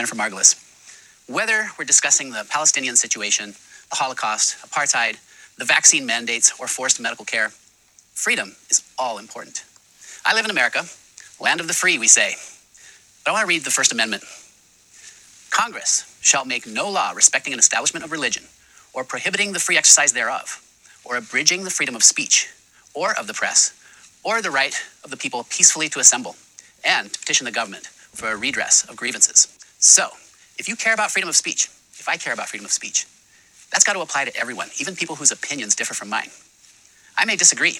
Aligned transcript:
Jennifer 0.00 0.16
Margulis. 0.16 0.56
Whether 1.28 1.68
we're 1.78 1.84
discussing 1.84 2.30
the 2.30 2.46
Palestinian 2.48 2.96
situation, 2.96 3.54
the 3.90 3.96
Holocaust, 3.96 4.56
apartheid, 4.66 5.16
the 5.58 5.66
vaccine 5.66 6.06
mandates, 6.06 6.58
or 6.58 6.66
forced 6.66 6.98
medical 7.02 7.26
care, 7.26 7.50
freedom 8.14 8.56
is 8.70 8.82
all 8.98 9.18
important. 9.18 9.62
I 10.24 10.34
live 10.34 10.46
in 10.46 10.50
America, 10.50 10.84
land 11.38 11.60
of 11.60 11.68
the 11.68 11.74
free, 11.74 11.98
we 11.98 12.08
say. 12.08 12.36
But 13.22 13.32
I 13.32 13.34
want 13.34 13.42
to 13.42 13.48
read 13.48 13.64
the 13.64 13.70
First 13.70 13.92
Amendment. 13.92 14.24
Congress 15.50 16.18
shall 16.22 16.46
make 16.46 16.66
no 16.66 16.88
law 16.88 17.12
respecting 17.14 17.52
an 17.52 17.58
establishment 17.58 18.02
of 18.02 18.10
religion, 18.10 18.44
or 18.94 19.04
prohibiting 19.04 19.52
the 19.52 19.60
free 19.60 19.76
exercise 19.76 20.14
thereof, 20.14 20.62
or 21.04 21.16
abridging 21.18 21.64
the 21.64 21.70
freedom 21.70 21.94
of 21.94 22.02
speech, 22.02 22.48
or 22.94 23.12
of 23.18 23.26
the 23.26 23.34
press, 23.34 23.78
or 24.22 24.40
the 24.40 24.50
right 24.50 24.82
of 25.04 25.10
the 25.10 25.18
people 25.18 25.44
peacefully 25.50 25.90
to 25.90 26.00
assemble, 26.00 26.36
and 26.86 27.12
to 27.12 27.18
petition 27.18 27.44
the 27.44 27.52
government 27.52 27.88
for 27.88 28.30
a 28.30 28.36
redress 28.36 28.88
of 28.88 28.96
grievances. 28.96 29.59
So, 29.80 30.08
if 30.58 30.68
you 30.68 30.76
care 30.76 30.92
about 30.92 31.10
freedom 31.10 31.30
of 31.30 31.36
speech, 31.36 31.64
if 31.94 32.06
I 32.06 32.18
care 32.18 32.34
about 32.34 32.50
freedom 32.50 32.66
of 32.66 32.70
speech, 32.72 33.06
that's 33.72 33.82
got 33.82 33.94
to 33.94 34.00
apply 34.00 34.26
to 34.26 34.36
everyone, 34.36 34.68
even 34.78 34.94
people 34.94 35.16
whose 35.16 35.32
opinions 35.32 35.74
differ 35.74 35.94
from 35.94 36.10
mine. 36.10 36.28
I 37.16 37.24
may 37.24 37.34
disagree. 37.34 37.78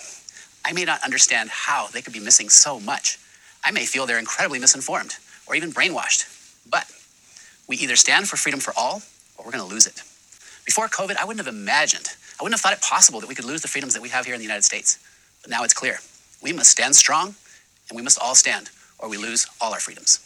I 0.64 0.72
may 0.72 0.84
not 0.84 1.04
understand 1.04 1.50
how 1.50 1.88
they 1.88 2.00
could 2.00 2.14
be 2.14 2.20
missing 2.20 2.48
so 2.48 2.80
much. 2.80 3.18
I 3.62 3.70
may 3.70 3.84
feel 3.84 4.06
they're 4.06 4.18
incredibly 4.18 4.58
misinformed 4.58 5.16
or 5.46 5.54
even 5.54 5.72
brainwashed. 5.72 6.24
But 6.70 6.90
we 7.68 7.76
either 7.76 7.96
stand 7.96 8.28
for 8.28 8.36
freedom 8.38 8.60
for 8.60 8.72
all 8.78 9.02
or 9.36 9.44
we're 9.44 9.52
going 9.52 9.64
to 9.64 9.70
lose 9.70 9.86
it. 9.86 10.02
Before 10.64 10.88
COVID, 10.88 11.16
I 11.16 11.24
wouldn't 11.26 11.44
have 11.44 11.54
imagined, 11.54 12.08
I 12.38 12.42
wouldn't 12.42 12.58
have 12.58 12.62
thought 12.62 12.72
it 12.72 12.82
possible 12.82 13.20
that 13.20 13.28
we 13.28 13.34
could 13.34 13.44
lose 13.44 13.60
the 13.60 13.68
freedoms 13.68 13.92
that 13.92 14.02
we 14.02 14.08
have 14.08 14.24
here 14.24 14.34
in 14.34 14.40
the 14.40 14.46
United 14.46 14.64
States. 14.64 14.98
But 15.42 15.50
now 15.50 15.64
it's 15.64 15.74
clear. 15.74 15.98
We 16.42 16.52
must 16.54 16.70
stand 16.70 16.96
strong 16.96 17.34
and 17.90 17.96
we 17.96 18.02
must 18.02 18.18
all 18.18 18.34
stand 18.34 18.70
or 18.98 19.10
we 19.10 19.18
lose 19.18 19.46
all 19.60 19.74
our 19.74 19.80
freedoms. 19.80 20.20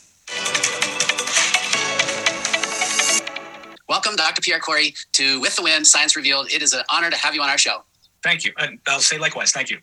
Welcome, 3.87 4.16
Dr. 4.16 4.41
Pierre 4.41 4.61
Kory, 4.61 4.95
to 5.12 5.41
With 5.41 5.56
the 5.56 5.62
Wind 5.62 5.86
Science 5.86 6.17
Revealed. 6.17 6.50
It 6.50 6.62
is 6.62 6.72
an 6.72 6.83
honor 6.91 7.11
to 7.11 7.17
have 7.17 7.34
you 7.34 7.42
on 7.42 7.50
our 7.50 7.58
show. 7.58 7.84
Thank 8.22 8.45
you. 8.45 8.53
And 8.56 8.78
I'll 8.86 9.00
say 9.00 9.19
likewise. 9.19 9.53
Thank 9.53 9.70
you. 9.70 9.78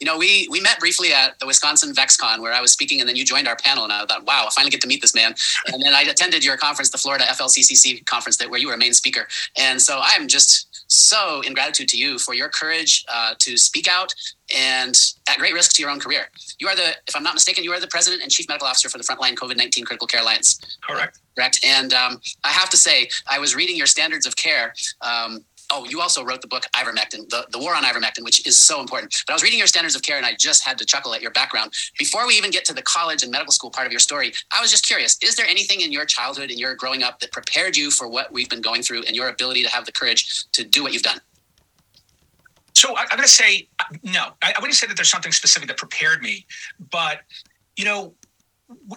You 0.00 0.06
know, 0.06 0.18
we 0.18 0.46
we 0.50 0.60
met 0.60 0.78
briefly 0.78 1.12
at 1.12 1.38
the 1.38 1.46
Wisconsin 1.46 1.94
VaxCon 1.94 2.40
where 2.40 2.52
I 2.52 2.60
was 2.60 2.72
speaking, 2.72 3.00
and 3.00 3.08
then 3.08 3.16
you 3.16 3.24
joined 3.24 3.48
our 3.48 3.56
panel, 3.56 3.84
and 3.84 3.92
I 3.92 4.04
thought, 4.04 4.24
wow, 4.24 4.46
I 4.46 4.50
finally 4.54 4.70
get 4.70 4.80
to 4.82 4.88
meet 4.88 5.00
this 5.00 5.14
man. 5.14 5.34
And 5.66 5.82
then 5.82 5.94
I 5.94 6.02
attended 6.02 6.44
your 6.44 6.56
conference, 6.56 6.90
the 6.90 6.98
Florida 6.98 7.24
FLCCC 7.24 8.04
conference, 8.06 8.36
that 8.38 8.50
where 8.50 8.60
you 8.60 8.68
were 8.68 8.74
a 8.74 8.78
main 8.78 8.92
speaker. 8.92 9.26
And 9.56 9.80
so 9.80 10.00
I'm 10.02 10.28
just 10.28 10.84
so 10.88 11.40
in 11.46 11.54
gratitude 11.54 11.88
to 11.88 11.96
you 11.96 12.18
for 12.18 12.34
your 12.34 12.48
courage 12.48 13.04
uh, 13.12 13.34
to 13.38 13.56
speak 13.56 13.88
out 13.88 14.14
and 14.54 14.96
at 15.28 15.38
great 15.38 15.52
risk 15.52 15.74
to 15.74 15.82
your 15.82 15.90
own 15.90 15.98
career. 15.98 16.28
You 16.60 16.68
are 16.68 16.76
the, 16.76 16.90
if 17.08 17.16
I'm 17.16 17.22
not 17.22 17.34
mistaken, 17.34 17.64
you 17.64 17.72
are 17.72 17.80
the 17.80 17.88
president 17.88 18.22
and 18.22 18.30
chief 18.30 18.48
medical 18.48 18.68
officer 18.68 18.88
for 18.88 18.98
the 18.98 19.04
Frontline 19.04 19.34
COVID 19.34 19.56
19 19.56 19.84
Critical 19.84 20.06
Care 20.06 20.20
Alliance. 20.20 20.78
Correct. 20.88 21.18
Correct. 21.34 21.60
And 21.64 21.92
um, 21.92 22.20
I 22.44 22.48
have 22.48 22.70
to 22.70 22.76
say, 22.76 23.08
I 23.28 23.38
was 23.38 23.54
reading 23.54 23.76
your 23.76 23.86
standards 23.86 24.26
of 24.26 24.36
care. 24.36 24.72
Um, 25.00 25.44
oh, 25.70 25.84
you 25.84 26.00
also 26.00 26.24
wrote 26.24 26.42
the 26.42 26.48
book 26.48 26.64
Ivermectin, 26.74 27.28
the, 27.28 27.46
the 27.50 27.58
war 27.58 27.74
on 27.74 27.82
ivermectin, 27.82 28.24
which 28.24 28.46
is 28.46 28.58
so 28.58 28.80
important. 28.80 29.22
But 29.26 29.32
I 29.32 29.34
was 29.34 29.42
reading 29.42 29.58
your 29.58 29.68
standards 29.68 29.94
of 29.94 30.02
care 30.02 30.16
and 30.16 30.26
I 30.26 30.34
just 30.38 30.64
had 30.64 30.78
to 30.78 30.84
chuckle 30.84 31.14
at 31.14 31.22
your 31.22 31.30
background. 31.30 31.72
Before 31.98 32.26
we 32.26 32.34
even 32.34 32.50
get 32.50 32.64
to 32.66 32.74
the 32.74 32.82
college 32.82 33.22
and 33.22 33.32
medical 33.32 33.52
school 33.52 33.70
part 33.70 33.86
of 33.86 33.92
your 33.92 34.00
story, 34.00 34.32
I 34.52 34.60
was 34.60 34.70
just 34.70 34.86
curious 34.86 35.18
is 35.22 35.36
there 35.36 35.46
anything 35.46 35.80
in 35.80 35.92
your 35.92 36.04
childhood 36.04 36.50
and 36.50 36.58
your 36.58 36.74
growing 36.74 37.02
up 37.02 37.20
that 37.20 37.32
prepared 37.32 37.76
you 37.76 37.90
for 37.90 38.08
what 38.08 38.32
we've 38.32 38.48
been 38.48 38.62
going 38.62 38.82
through 38.82 39.02
and 39.04 39.16
your 39.16 39.28
ability 39.28 39.62
to 39.62 39.68
have 39.68 39.86
the 39.86 39.92
courage 39.92 40.44
to 40.52 40.64
do 40.64 40.82
what 40.82 40.92
you've 40.92 41.02
done? 41.02 41.20
So 42.74 42.94
I, 42.94 43.02
am 43.02 43.08
going 43.10 43.22
to 43.22 43.28
say 43.28 43.68
no. 44.02 44.32
I, 44.42 44.52
I 44.54 44.60
wouldn't 44.60 44.74
say 44.74 44.86
that 44.86 44.96
there's 44.96 45.10
something 45.10 45.32
specific 45.32 45.68
that 45.68 45.78
prepared 45.78 46.22
me, 46.22 46.44
but 46.90 47.20
you 47.76 47.84
know, 47.84 48.14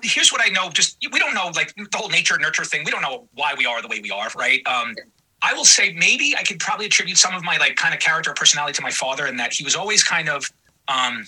here's 0.04 0.32
what 0.32 0.42
I 0.44 0.50
know. 0.50 0.70
Just 0.70 0.98
we 1.12 1.20
don't 1.20 1.34
know 1.34 1.52
like 1.56 1.74
the 1.76 1.88
whole 1.96 2.10
nature 2.10 2.38
nurture 2.38 2.66
thing. 2.66 2.84
We 2.84 2.92
don't 2.92 3.02
know 3.02 3.28
why 3.34 3.54
we 3.58 3.66
are 3.66 3.82
the 3.82 3.88
way 3.88 4.00
we 4.02 4.12
are, 4.12 4.30
right? 4.36 4.66
Um, 4.68 4.96
I 5.42 5.54
will 5.54 5.66
say 5.66 5.94
maybe 5.94 6.36
I 6.38 6.44
could 6.44 6.60
probably 6.60 6.86
attribute 6.86 7.18
some 7.18 7.34
of 7.34 7.44
my 7.44 7.58
like 7.58 7.76
kind 7.76 7.94
of 7.94 8.00
character 8.00 8.32
or 8.32 8.34
personality 8.34 8.74
to 8.74 8.82
my 8.82 8.92
father 8.92 9.26
in 9.28 9.38
that 9.38 9.54
he 9.54 9.64
was 9.64 9.76
always 9.76 10.04
kind 10.04 10.30
of 10.30 10.46
um, 10.88 11.26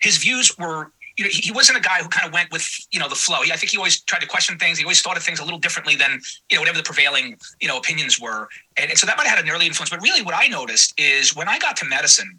his 0.00 0.18
views 0.18 0.56
were 0.58 0.92
you 1.16 1.24
know, 1.24 1.30
he, 1.32 1.50
wasn't 1.50 1.78
a 1.78 1.80
guy 1.80 2.02
who 2.02 2.08
kind 2.08 2.26
of 2.26 2.32
went 2.34 2.52
with 2.52 2.68
you 2.90 3.00
know 3.00 3.08
the 3.08 3.14
flow. 3.14 3.40
He, 3.40 3.50
I 3.50 3.56
think 3.56 3.72
he 3.72 3.78
always 3.78 4.02
tried 4.02 4.20
to 4.20 4.26
question 4.26 4.58
things. 4.58 4.78
He 4.78 4.84
always 4.84 5.00
thought 5.00 5.16
of 5.16 5.22
things 5.22 5.40
a 5.40 5.44
little 5.44 5.58
differently 5.58 5.96
than 5.96 6.20
you 6.50 6.56
know 6.56 6.60
whatever 6.60 6.76
the 6.76 6.84
prevailing 6.84 7.36
you 7.60 7.68
know 7.68 7.78
opinions 7.78 8.20
were, 8.20 8.48
and, 8.76 8.90
and 8.90 8.98
so 8.98 9.06
that 9.06 9.16
might 9.16 9.26
have 9.26 9.38
had 9.38 9.44
an 9.44 9.50
early 9.50 9.66
influence. 9.66 9.90
But 9.90 10.02
really, 10.02 10.22
what 10.22 10.34
I 10.36 10.46
noticed 10.48 10.92
is 10.98 11.34
when 11.34 11.48
I 11.48 11.58
got 11.58 11.76
to 11.78 11.86
medicine, 11.86 12.38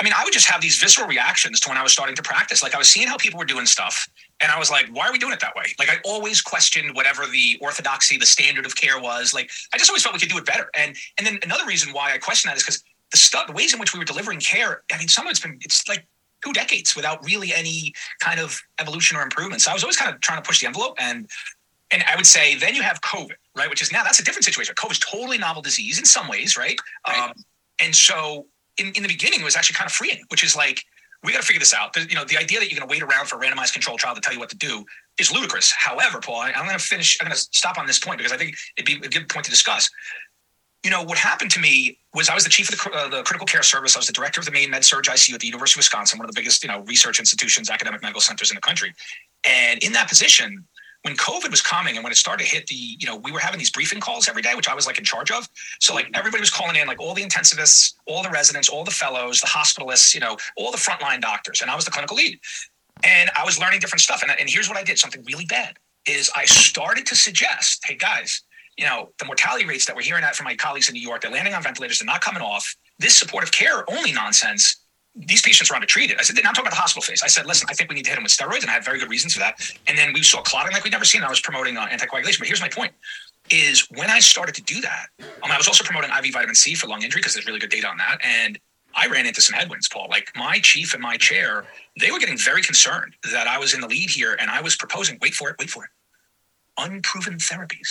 I 0.00 0.04
mean, 0.04 0.12
I 0.16 0.22
would 0.22 0.32
just 0.32 0.46
have 0.46 0.60
these 0.60 0.78
visceral 0.78 1.08
reactions 1.08 1.58
to 1.60 1.68
when 1.68 1.76
I 1.76 1.82
was 1.82 1.92
starting 1.92 2.14
to 2.16 2.22
practice. 2.22 2.62
Like 2.62 2.74
I 2.74 2.78
was 2.78 2.88
seeing 2.88 3.08
how 3.08 3.16
people 3.16 3.38
were 3.38 3.44
doing 3.44 3.66
stuff, 3.66 4.08
and 4.40 4.52
I 4.52 4.58
was 4.58 4.70
like, 4.70 4.86
why 4.92 5.08
are 5.08 5.12
we 5.12 5.18
doing 5.18 5.32
it 5.32 5.40
that 5.40 5.56
way? 5.56 5.64
Like 5.78 5.90
I 5.90 5.96
always 6.04 6.40
questioned 6.40 6.94
whatever 6.94 7.26
the 7.26 7.58
orthodoxy, 7.60 8.16
the 8.16 8.26
standard 8.26 8.64
of 8.64 8.76
care 8.76 9.00
was. 9.00 9.34
Like 9.34 9.50
I 9.74 9.78
just 9.78 9.90
always 9.90 10.04
felt 10.04 10.14
we 10.14 10.20
could 10.20 10.28
do 10.28 10.38
it 10.38 10.44
better. 10.44 10.70
And 10.74 10.96
and 11.18 11.26
then 11.26 11.38
another 11.42 11.66
reason 11.66 11.92
why 11.92 12.12
I 12.12 12.18
question 12.18 12.48
that 12.48 12.56
is 12.56 12.62
because 12.62 12.84
the 13.10 13.16
stuff, 13.16 13.48
the 13.48 13.52
ways 13.52 13.72
in 13.72 13.80
which 13.80 13.92
we 13.92 13.98
were 13.98 14.04
delivering 14.04 14.38
care. 14.38 14.82
I 14.92 14.98
mean, 14.98 15.08
some 15.08 15.26
of 15.26 15.30
it's 15.30 15.40
been 15.40 15.58
it's 15.62 15.88
like 15.88 16.06
two 16.44 16.52
decades 16.52 16.94
without 16.94 17.24
really 17.24 17.52
any 17.52 17.92
kind 18.20 18.38
of 18.38 18.60
evolution 18.80 19.16
or 19.16 19.22
improvement. 19.22 19.62
So 19.62 19.72
I 19.72 19.74
was 19.74 19.82
always 19.82 19.96
kind 19.96 20.14
of 20.14 20.20
trying 20.20 20.40
to 20.40 20.46
push 20.46 20.60
the 20.60 20.66
envelope 20.66 20.96
and. 20.98 21.28
And 21.90 22.04
I 22.06 22.16
would 22.16 22.26
say 22.26 22.54
then 22.54 22.74
you 22.74 22.82
have 22.82 23.00
COVID, 23.00 23.36
right? 23.56 23.70
Which 23.70 23.80
is 23.80 23.90
now 23.90 24.04
that's 24.04 24.20
a 24.20 24.22
different 24.22 24.44
situation. 24.44 24.74
COVID 24.74 24.90
is 24.90 24.98
totally 24.98 25.38
novel 25.38 25.62
disease 25.62 25.98
in 25.98 26.04
some 26.04 26.28
ways, 26.28 26.54
right? 26.54 26.78
right. 27.06 27.30
Um, 27.30 27.32
and 27.80 27.94
so 27.94 28.44
in, 28.78 28.92
in 28.94 29.02
the 29.02 29.08
beginning, 29.08 29.42
was 29.42 29.56
actually 29.56 29.74
kind 29.74 29.86
of 29.86 29.92
freeing, 29.92 30.22
which 30.28 30.44
is 30.44 30.56
like 30.56 30.84
we 31.24 31.32
got 31.32 31.40
to 31.40 31.46
figure 31.46 31.58
this 31.60 31.74
out. 31.74 31.96
You 31.96 32.14
know, 32.14 32.24
the 32.24 32.36
idea 32.36 32.60
that 32.60 32.70
you're 32.70 32.78
going 32.78 32.88
to 32.88 32.92
wait 32.92 33.02
around 33.02 33.26
for 33.26 33.36
a 33.36 33.40
randomized 33.40 33.72
control 33.72 33.96
trial 33.96 34.14
to 34.14 34.20
tell 34.20 34.32
you 34.32 34.38
what 34.38 34.50
to 34.50 34.56
do 34.56 34.84
is 35.18 35.32
ludicrous. 35.32 35.72
However, 35.72 36.20
Paul, 36.20 36.40
I, 36.40 36.50
am 36.50 36.64
going 36.64 36.78
to 36.78 36.84
finish. 36.84 37.18
I'm 37.20 37.26
going 37.26 37.34
to 37.34 37.40
stop 37.52 37.78
on 37.78 37.86
this 37.86 37.98
point 37.98 38.18
because 38.18 38.32
I 38.32 38.36
think 38.36 38.56
it'd 38.76 38.86
be 38.86 39.04
a 39.04 39.10
good 39.10 39.28
point 39.28 39.44
to 39.44 39.50
discuss. 39.50 39.90
You 40.84 40.90
know, 40.90 41.02
what 41.02 41.18
happened 41.18 41.50
to 41.52 41.60
me 41.60 41.98
was 42.14 42.28
I 42.28 42.34
was 42.34 42.44
the 42.44 42.50
chief 42.50 42.72
of 42.72 42.78
the, 42.78 42.96
uh, 42.96 43.08
the 43.08 43.22
critical 43.24 43.46
care 43.46 43.64
service. 43.64 43.96
I 43.96 43.98
was 43.98 44.06
the 44.06 44.12
director 44.12 44.38
of 44.38 44.46
the 44.46 44.52
main 44.52 44.70
med 44.70 44.84
surg 44.84 45.04
ICU 45.06 45.34
at 45.34 45.40
the 45.40 45.46
University 45.46 45.78
of 45.78 45.80
Wisconsin, 45.80 46.18
one 46.18 46.28
of 46.28 46.32
the 46.32 46.40
biggest, 46.40 46.62
you 46.62 46.68
know, 46.68 46.80
research 46.82 47.18
institutions, 47.18 47.68
academic 47.68 48.00
medical 48.00 48.20
centers 48.20 48.50
in 48.50 48.54
the 48.54 48.60
country. 48.60 48.94
And 49.46 49.82
in 49.82 49.92
that 49.92 50.08
position, 50.08 50.64
when 51.02 51.16
COVID 51.16 51.50
was 51.50 51.62
coming 51.62 51.94
and 51.94 52.02
when 52.02 52.12
it 52.12 52.16
started 52.16 52.44
to 52.44 52.50
hit 52.50 52.66
the, 52.66 52.74
you 52.74 53.06
know, 53.06 53.16
we 53.16 53.30
were 53.30 53.38
having 53.38 53.58
these 53.58 53.70
briefing 53.70 54.00
calls 54.00 54.28
every 54.28 54.42
day, 54.42 54.54
which 54.54 54.68
I 54.68 54.74
was 54.74 54.86
like 54.86 54.98
in 54.98 55.04
charge 55.04 55.30
of. 55.30 55.48
So 55.80 55.94
like 55.94 56.10
everybody 56.14 56.40
was 56.40 56.50
calling 56.50 56.76
in, 56.76 56.88
like 56.88 57.00
all 57.00 57.14
the 57.14 57.22
intensivists, 57.22 57.94
all 58.06 58.22
the 58.22 58.30
residents, 58.30 58.68
all 58.68 58.84
the 58.84 58.90
fellows, 58.90 59.40
the 59.40 59.46
hospitalists, 59.46 60.12
you 60.14 60.20
know, 60.20 60.36
all 60.56 60.72
the 60.72 60.78
frontline 60.78 61.20
doctors, 61.20 61.62
and 61.62 61.70
I 61.70 61.76
was 61.76 61.84
the 61.84 61.90
clinical 61.90 62.16
lead. 62.16 62.38
And 63.04 63.30
I 63.36 63.44
was 63.44 63.60
learning 63.60 63.78
different 63.78 64.00
stuff. 64.00 64.22
And, 64.22 64.32
and 64.38 64.50
here's 64.50 64.68
what 64.68 64.76
I 64.76 64.82
did: 64.82 64.98
something 64.98 65.22
really 65.24 65.46
bad 65.46 65.76
is 66.06 66.30
I 66.34 66.46
started 66.46 67.06
to 67.06 67.14
suggest, 67.14 67.84
hey 67.84 67.94
guys, 67.94 68.42
you 68.76 68.84
know, 68.84 69.10
the 69.18 69.24
mortality 69.24 69.66
rates 69.66 69.86
that 69.86 69.94
we're 69.94 70.02
hearing 70.02 70.24
at 70.24 70.34
from 70.34 70.44
my 70.44 70.56
colleagues 70.56 70.88
in 70.88 70.94
New 70.94 71.00
York, 71.00 71.22
they're 71.22 71.30
landing 71.30 71.54
on 71.54 71.62
ventilators, 71.62 71.98
they're 71.98 72.06
not 72.06 72.20
coming 72.20 72.42
off. 72.42 72.76
This 72.98 73.14
supportive 73.14 73.52
care 73.52 73.88
only 73.90 74.12
nonsense 74.12 74.77
these 75.26 75.42
patients 75.42 75.70
were 75.70 75.76
undertreated. 75.76 76.18
I 76.18 76.22
said, 76.22 76.36
now 76.36 76.48
I'm 76.48 76.54
talking 76.54 76.68
about 76.68 76.76
the 76.76 76.80
hospital 76.80 77.02
phase. 77.02 77.22
I 77.22 77.26
said, 77.26 77.46
listen, 77.46 77.66
I 77.70 77.74
think 77.74 77.90
we 77.90 77.96
need 77.96 78.04
to 78.04 78.10
hit 78.10 78.16
them 78.16 78.22
with 78.22 78.32
steroids, 78.32 78.62
and 78.62 78.70
I 78.70 78.74
had 78.74 78.84
very 78.84 78.98
good 78.98 79.10
reasons 79.10 79.32
for 79.32 79.40
that. 79.40 79.60
And 79.86 79.98
then 79.98 80.12
we 80.12 80.22
saw 80.22 80.40
clotting 80.42 80.72
like 80.72 80.84
we'd 80.84 80.92
never 80.92 81.04
seen. 81.04 81.22
I 81.22 81.28
was 81.28 81.40
promoting 81.40 81.76
uh, 81.76 81.86
anticoagulation. 81.86 82.38
But 82.38 82.48
here's 82.48 82.60
my 82.60 82.68
point: 82.68 82.92
is 83.50 83.86
when 83.90 84.10
I 84.10 84.20
started 84.20 84.54
to 84.56 84.62
do 84.62 84.80
that, 84.80 85.06
um, 85.42 85.50
I 85.50 85.56
was 85.56 85.66
also 85.66 85.84
promoting 85.84 86.10
IV 86.10 86.32
vitamin 86.32 86.54
C 86.54 86.74
for 86.74 86.86
lung 86.86 87.02
injury 87.02 87.20
because 87.20 87.34
there's 87.34 87.46
really 87.46 87.58
good 87.58 87.70
data 87.70 87.88
on 87.88 87.96
that. 87.98 88.18
And 88.22 88.58
I 88.94 89.06
ran 89.06 89.26
into 89.26 89.42
some 89.42 89.58
headwinds, 89.58 89.88
Paul. 89.88 90.06
Like 90.08 90.30
my 90.36 90.58
chief 90.60 90.94
and 90.94 91.02
my 91.02 91.16
chair, 91.16 91.64
they 92.00 92.10
were 92.10 92.18
getting 92.18 92.38
very 92.38 92.62
concerned 92.62 93.14
that 93.32 93.46
I 93.46 93.58
was 93.58 93.74
in 93.74 93.80
the 93.80 93.88
lead 93.88 94.10
here, 94.10 94.36
and 94.40 94.50
I 94.50 94.60
was 94.60 94.76
proposing, 94.76 95.18
wait 95.20 95.34
for 95.34 95.50
it, 95.50 95.56
wait 95.58 95.70
for 95.70 95.84
it, 95.84 95.90
unproven 96.78 97.38
therapies. 97.38 97.88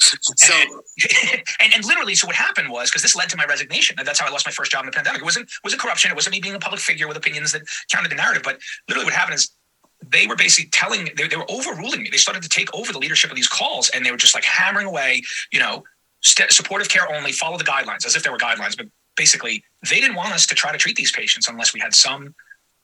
So, 0.36 0.54
and, 1.60 1.74
and, 1.74 1.84
literally, 1.84 2.14
so 2.14 2.26
what 2.26 2.36
happened 2.36 2.70
was 2.70 2.90
because 2.90 3.02
this 3.02 3.16
led 3.16 3.28
to 3.30 3.36
my 3.36 3.44
resignation. 3.46 3.96
That's 4.02 4.20
how 4.20 4.26
I 4.26 4.30
lost 4.30 4.46
my 4.46 4.52
first 4.52 4.70
job 4.70 4.84
in 4.84 4.86
the 4.86 4.92
pandemic. 4.92 5.20
It 5.20 5.24
wasn't 5.24 5.50
wasn't 5.64 5.82
corruption. 5.82 6.10
It 6.10 6.14
wasn't 6.14 6.34
me 6.34 6.40
being 6.40 6.54
a 6.54 6.58
public 6.58 6.80
figure 6.80 7.08
with 7.08 7.16
opinions 7.16 7.52
that 7.52 7.62
counted 7.92 8.10
the 8.10 8.14
narrative. 8.14 8.42
But 8.42 8.58
literally, 8.88 9.04
what 9.04 9.14
happened 9.14 9.34
is 9.34 9.50
they 10.06 10.26
were 10.26 10.36
basically 10.36 10.70
telling 10.70 11.10
they, 11.16 11.26
they 11.26 11.36
were 11.36 11.50
overruling 11.50 12.02
me. 12.02 12.10
They 12.10 12.16
started 12.16 12.42
to 12.42 12.48
take 12.48 12.72
over 12.74 12.92
the 12.92 12.98
leadership 12.98 13.30
of 13.30 13.36
these 13.36 13.48
calls, 13.48 13.90
and 13.90 14.04
they 14.06 14.10
were 14.10 14.16
just 14.16 14.34
like 14.34 14.44
hammering 14.44 14.86
away. 14.86 15.22
You 15.52 15.60
know, 15.60 15.84
st- 16.20 16.52
supportive 16.52 16.88
care 16.88 17.12
only, 17.12 17.32
follow 17.32 17.58
the 17.58 17.64
guidelines 17.64 18.06
as 18.06 18.14
if 18.16 18.22
there 18.22 18.32
were 18.32 18.38
guidelines. 18.38 18.76
But 18.76 18.86
basically, 19.16 19.64
they 19.88 20.00
didn't 20.00 20.16
want 20.16 20.32
us 20.32 20.46
to 20.46 20.54
try 20.54 20.72
to 20.72 20.78
treat 20.78 20.96
these 20.96 21.12
patients 21.12 21.48
unless 21.48 21.74
we 21.74 21.80
had 21.80 21.94
some 21.94 22.34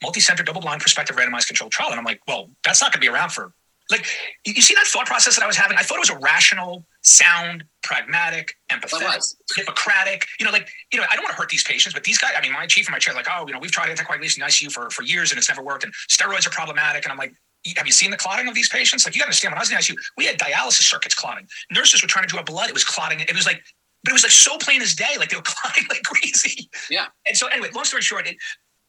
multi-center, 0.02 0.42
double-blind, 0.42 0.80
prospective, 0.80 1.16
randomized 1.16 1.46
controlled 1.46 1.72
trial. 1.72 1.90
And 1.90 1.98
I'm 1.98 2.04
like, 2.04 2.20
well, 2.26 2.50
that's 2.64 2.82
not 2.82 2.92
going 2.92 3.00
to 3.00 3.06
be 3.06 3.08
around 3.08 3.30
for 3.30 3.52
like 3.90 4.06
you 4.46 4.62
see 4.62 4.74
that 4.74 4.86
thought 4.86 5.06
process 5.06 5.36
that 5.36 5.42
I 5.42 5.46
was 5.46 5.56
having. 5.56 5.76
I 5.76 5.82
thought 5.82 5.96
it 5.96 6.00
was 6.00 6.10
a 6.10 6.18
rational, 6.18 6.86
sound, 7.02 7.64
pragmatic, 7.82 8.56
empathetic, 8.70 9.34
Hippocratic. 9.56 10.26
You 10.40 10.46
know, 10.46 10.52
like 10.52 10.68
you 10.92 10.98
know, 10.98 11.04
I 11.10 11.16
don't 11.16 11.24
want 11.24 11.34
to 11.34 11.40
hurt 11.40 11.50
these 11.50 11.64
patients, 11.64 11.92
but 11.92 12.02
these 12.04 12.18
guys. 12.18 12.32
I 12.36 12.40
mean, 12.40 12.52
my 12.52 12.66
chief 12.66 12.86
and 12.86 12.92
my 12.92 12.98
chair, 12.98 13.14
like, 13.14 13.26
oh, 13.30 13.46
you 13.46 13.52
know, 13.52 13.58
we've 13.58 13.70
tried 13.70 13.94
anticoagulation 13.94 14.38
in 14.38 14.44
ICU 14.44 14.72
for 14.72 14.88
for 14.90 15.02
years 15.02 15.30
and 15.30 15.38
it's 15.38 15.48
never 15.48 15.62
worked, 15.62 15.84
and 15.84 15.92
steroids 16.08 16.46
are 16.46 16.50
problematic. 16.50 17.04
And 17.04 17.12
I'm 17.12 17.18
like, 17.18 17.34
have 17.76 17.86
you 17.86 17.92
seen 17.92 18.10
the 18.10 18.16
clotting 18.16 18.48
of 18.48 18.54
these 18.54 18.68
patients? 18.68 19.06
Like, 19.06 19.14
you 19.14 19.20
got 19.20 19.24
to 19.24 19.28
understand. 19.28 19.52
When 19.52 19.58
I 19.58 19.62
was 19.62 19.70
in 19.70 19.76
ICU, 19.76 19.98
we 20.16 20.26
had 20.26 20.38
dialysis 20.38 20.84
circuits 20.84 21.14
clotting. 21.14 21.46
Nurses 21.70 22.02
were 22.02 22.08
trying 22.08 22.24
to 22.24 22.28
draw 22.28 22.42
blood; 22.42 22.68
it 22.68 22.74
was 22.74 22.84
clotting. 22.84 23.20
It 23.20 23.34
was 23.34 23.46
like, 23.46 23.62
but 24.02 24.12
it 24.12 24.14
was 24.14 24.22
like 24.22 24.32
so 24.32 24.56
plain 24.58 24.80
as 24.80 24.94
day. 24.94 25.16
Like 25.18 25.28
they 25.28 25.36
were 25.36 25.42
clotting 25.44 25.84
like 25.90 26.02
crazy. 26.04 26.70
Yeah. 26.90 27.06
And 27.28 27.36
so, 27.36 27.48
anyway, 27.48 27.68
long 27.74 27.84
story 27.84 28.02
short, 28.02 28.26
it, 28.26 28.36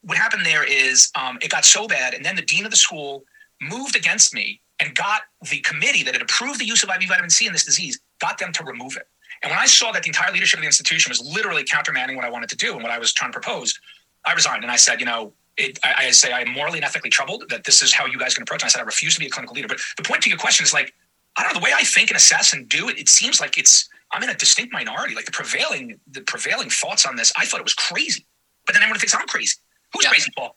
what 0.00 0.16
happened 0.16 0.46
there 0.46 0.64
is 0.64 1.10
um, 1.14 1.38
it 1.42 1.50
got 1.50 1.66
so 1.66 1.86
bad, 1.86 2.14
and 2.14 2.24
then 2.24 2.34
the 2.34 2.42
dean 2.42 2.64
of 2.64 2.70
the 2.70 2.78
school 2.78 3.24
moved 3.60 3.96
against 3.96 4.34
me 4.34 4.60
and 4.80 4.94
got 4.94 5.22
the 5.50 5.58
committee 5.60 6.02
that 6.02 6.14
had 6.14 6.22
approved 6.22 6.60
the 6.60 6.64
use 6.64 6.82
of 6.82 6.90
IV 6.90 7.08
vitamin 7.08 7.30
C 7.30 7.46
in 7.46 7.52
this 7.52 7.64
disease, 7.64 7.98
got 8.20 8.38
them 8.38 8.52
to 8.52 8.64
remove 8.64 8.96
it. 8.96 9.08
And 9.42 9.50
when 9.50 9.58
I 9.58 9.66
saw 9.66 9.92
that 9.92 10.02
the 10.02 10.08
entire 10.08 10.32
leadership 10.32 10.58
of 10.58 10.62
the 10.62 10.66
institution 10.66 11.10
was 11.10 11.20
literally 11.20 11.64
countermanding 11.64 12.16
what 12.16 12.24
I 12.24 12.30
wanted 12.30 12.48
to 12.50 12.56
do 12.56 12.74
and 12.74 12.82
what 12.82 12.92
I 12.92 12.98
was 12.98 13.12
trying 13.12 13.32
to 13.32 13.38
propose, 13.38 13.78
I 14.24 14.32
resigned 14.32 14.62
and 14.62 14.72
I 14.72 14.76
said, 14.76 15.00
you 15.00 15.06
know, 15.06 15.32
it, 15.56 15.78
I, 15.84 16.06
I, 16.06 16.10
say 16.10 16.32
I 16.32 16.40
am 16.40 16.50
morally 16.52 16.78
and 16.78 16.84
ethically 16.84 17.10
troubled 17.10 17.44
that 17.48 17.64
this 17.64 17.82
is 17.82 17.92
how 17.92 18.06
you 18.06 18.18
guys 18.18 18.34
can 18.34 18.42
approach. 18.42 18.62
And 18.62 18.66
I 18.66 18.70
said 18.70 18.80
I 18.80 18.84
refuse 18.84 19.14
to 19.14 19.20
be 19.20 19.26
a 19.26 19.30
clinical 19.30 19.54
leader. 19.54 19.68
But 19.68 19.78
the 19.96 20.02
point 20.02 20.22
to 20.22 20.28
your 20.28 20.38
question 20.38 20.64
is 20.64 20.74
like, 20.74 20.92
I 21.36 21.42
don't 21.42 21.54
know 21.54 21.60
the 21.60 21.64
way 21.64 21.72
I 21.74 21.82
think 21.82 22.10
and 22.10 22.16
assess 22.16 22.52
and 22.52 22.68
do 22.68 22.88
it. 22.88 22.98
It 22.98 23.08
seems 23.08 23.40
like 23.40 23.58
it's 23.58 23.88
I'm 24.12 24.22
in 24.22 24.30
a 24.30 24.34
distinct 24.34 24.72
minority. 24.72 25.14
Like 25.14 25.24
the 25.24 25.32
prevailing 25.32 25.98
the 26.10 26.22
prevailing 26.22 26.70
thoughts 26.70 27.06
on 27.06 27.16
this, 27.16 27.32
I 27.36 27.44
thought 27.44 27.60
it 27.60 27.64
was 27.64 27.74
crazy. 27.74 28.26
But 28.66 28.74
then 28.74 28.82
everyone 28.82 28.98
thinks 28.98 29.14
I'm 29.14 29.26
crazy. 29.26 29.56
Who's 29.92 30.04
yeah. 30.04 30.10
crazy, 30.10 30.30
Paul? 30.36 30.56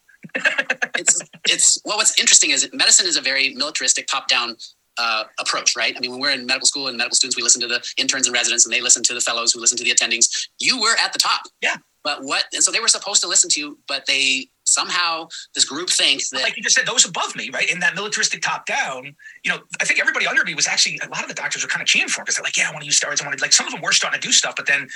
It's 0.98 1.22
it's 1.46 1.82
well. 1.86 1.98
What's 1.98 2.20
interesting 2.20 2.52
is 2.52 2.70
medicine 2.74 3.08
is 3.08 3.18
a 3.18 3.22
very 3.22 3.54
militaristic, 3.56 4.08
top-down 4.08 4.56
uh, 4.98 5.24
approach, 5.40 5.76
right? 5.76 5.94
I 5.96 6.00
mean, 6.00 6.12
when 6.12 6.20
we're 6.20 6.32
in 6.32 6.46
medical 6.46 6.68
school 6.68 6.88
and 6.88 6.98
medical 6.98 7.16
students, 7.16 7.38
we 7.38 7.44
listen 7.44 7.62
to 7.62 7.68
the 7.68 7.82
interns 7.98 8.28
and 8.28 8.34
residents, 8.34 8.66
and 8.66 8.74
they 8.74 8.82
listen 8.82 9.04
to 9.04 9.14
the 9.14 9.22
fellows 9.22 9.54
who 9.54 9.60
listen 9.60 9.78
to 9.78 9.84
the 9.84 9.92
attendings. 9.92 10.50
You 10.60 10.80
were 10.80 10.96
at 11.04 11.14
the 11.14 11.20
top, 11.20 11.42
yeah. 11.62 11.78
But 12.04 12.24
what? 12.24 12.46
And 12.54 12.64
so 12.64 12.72
they 12.72 12.80
were 12.80 12.88
supposed 12.88 13.22
to 13.24 13.28
listen 13.28 13.50
to 13.52 13.60
you, 13.60 13.80
but 13.88 14.06
they 14.06 14.50
somehow 14.70 15.28
this 15.56 15.66
group 15.66 15.90
thinks 15.90 16.30
that 16.30 16.42
like 16.44 16.56
you 16.56 16.64
just 16.64 16.76
said 16.76 16.86
those 16.86 17.06
above 17.06 17.36
me 17.36 17.50
right 17.52 17.72
in 17.72 17.80
that 17.80 17.96
militaristic 17.96 18.42
top 18.42 18.66
down 18.66 19.16
you 19.44 19.52
know 19.52 19.58
i 19.82 19.86
think 19.86 20.00
everybody 20.00 20.28
under 20.28 20.44
me 20.44 20.54
was 20.54 20.68
actually 20.68 21.00
a 21.04 21.10
lot 21.10 21.24
of 21.24 21.28
the 21.28 21.34
doctors 21.34 21.64
were 21.64 21.70
kind 21.70 21.82
of 21.82 21.88
cheering 21.88 22.08
for 22.08 22.22
because 22.22 22.36
they're 22.36 22.44
like 22.44 22.56
yeah 22.56 22.70
i 22.70 22.72
want 22.72 22.82
to 22.82 22.86
use 22.86 23.00
steroids 23.00 23.22
i 23.22 23.26
want 23.26 23.38
to 23.38 23.44
like 23.44 23.52
some 23.52 23.66
of 23.66 23.74
them 23.74 23.82
were 23.82 23.92
starting 23.92 24.20
to 24.20 24.28
do 24.28 24.32
stuff 24.32 24.54
but 24.56 24.68
then 24.68 24.88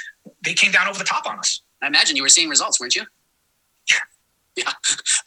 they 0.45 0.53
came 0.53 0.71
down 0.71 0.87
over 0.87 0.99
the 0.99 1.05
top 1.05 1.25
on 1.25 1.39
us 1.39 1.61
i 1.81 1.87
imagine 1.87 2.15
you 2.15 2.21
were 2.21 2.29
seeing 2.29 2.49
results 2.49 2.79
weren't 2.79 2.95
you 2.95 3.03
yeah 3.89 3.97
yeah 4.55 4.71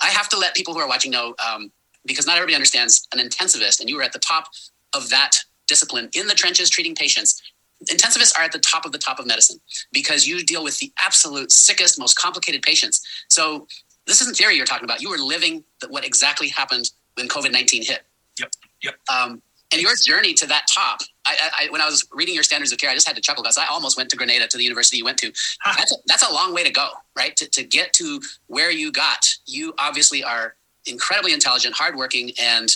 i 0.03 0.09
have 0.09 0.29
to 0.29 0.39
let 0.39 0.55
people 0.55 0.75
who 0.75 0.81
are 0.81 0.89
watching 0.89 1.11
know 1.11 1.35
um, 1.47 1.71
because 2.05 2.27
not 2.27 2.37
everybody 2.37 2.55
understands 2.55 3.07
an 3.13 3.19
intensivist 3.19 3.81
and 3.81 3.89
you 3.89 3.97
were 3.97 4.03
at 4.03 4.13
the 4.13 4.19
top 4.19 4.49
of 4.95 5.09
that 5.11 5.39
discipline 5.67 6.09
in 6.15 6.27
the 6.27 6.35
trenches 6.35 6.71
treating 6.71 6.95
patients 6.95 7.43
intensivists 7.91 8.39
are 8.39 8.43
at 8.43 8.53
the 8.53 8.59
top 8.59 8.87
of 8.87 8.93
the 8.93 8.99
top 8.99 9.19
of 9.19 9.27
medicine 9.27 9.59
because 9.93 10.27
you 10.27 10.43
deal 10.45 10.65
with 10.65 10.79
the 10.79 10.91
absolute 10.99 11.53
sickest 11.53 11.99
most 11.99 12.15
complicated 12.19 12.63
patients 12.63 13.07
so 13.29 13.67
this 14.07 14.21
isn't 14.21 14.37
theory 14.37 14.55
you're 14.55 14.67
talking 14.67 14.85
about. 14.85 15.03
You 15.03 15.11
were 15.11 15.19
living 15.19 15.65
what 15.89 16.05
exactly 16.05 16.49
happened 16.49 16.91
when 17.15 17.29
COVID 17.29 17.53
19 17.53 17.85
hit. 17.85 18.03
Yep. 18.39 18.51
Yep. 18.83 18.95
Um, 19.13 19.43
and 19.73 19.83
your 19.83 19.93
journey 20.05 20.33
to 20.35 20.47
that 20.47 20.67
top, 20.73 21.01
I, 21.25 21.37
I, 21.61 21.71
when 21.71 21.81
I 21.81 21.87
was 21.87 22.07
reading 22.13 22.35
your 22.35 22.45
standards 22.45 22.73
of 22.73 22.79
care, 22.79 22.91
I 22.91 22.95
just 22.95 23.07
had 23.07 23.17
to 23.17 23.23
chuckle 23.23 23.43
because 23.43 23.59
I 23.59 23.67
almost 23.67 23.97
went 23.97 24.11
to 24.11 24.17
Grenada 24.17 24.47
to 24.47 24.57
the 24.57 24.63
university 24.63 24.99
you 24.99 25.05
went 25.05 25.19
to. 25.19 25.33
Ah. 25.65 25.75
That's 25.77 25.93
a, 25.93 25.97
that's 26.07 26.29
a 26.29 26.33
long 26.33 26.55
way 26.55 26.63
to 26.63 26.71
go, 26.71 26.89
right? 27.17 27.37
To, 27.37 27.49
to 27.51 27.65
get 27.65 27.93
to 27.95 28.21
where 28.47 28.71
you 28.71 28.93
got, 28.93 29.27
you 29.47 29.75
obviously 29.79 30.23
are 30.23 30.55
incredibly 30.87 31.33
intelligent, 31.33 31.75
hardworking, 31.75 32.31
and 32.41 32.69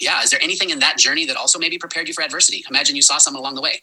yeah. 0.00 0.22
Is 0.22 0.30
there 0.30 0.40
anything 0.42 0.70
in 0.70 0.78
that 0.78 0.96
journey 0.96 1.26
that 1.26 1.36
also 1.36 1.58
maybe 1.58 1.76
prepared 1.76 2.08
you 2.08 2.14
for 2.14 2.22
adversity? 2.22 2.64
Imagine 2.70 2.96
you 2.96 3.02
saw 3.02 3.18
someone 3.18 3.40
along 3.40 3.56
the 3.56 3.60
way. 3.60 3.82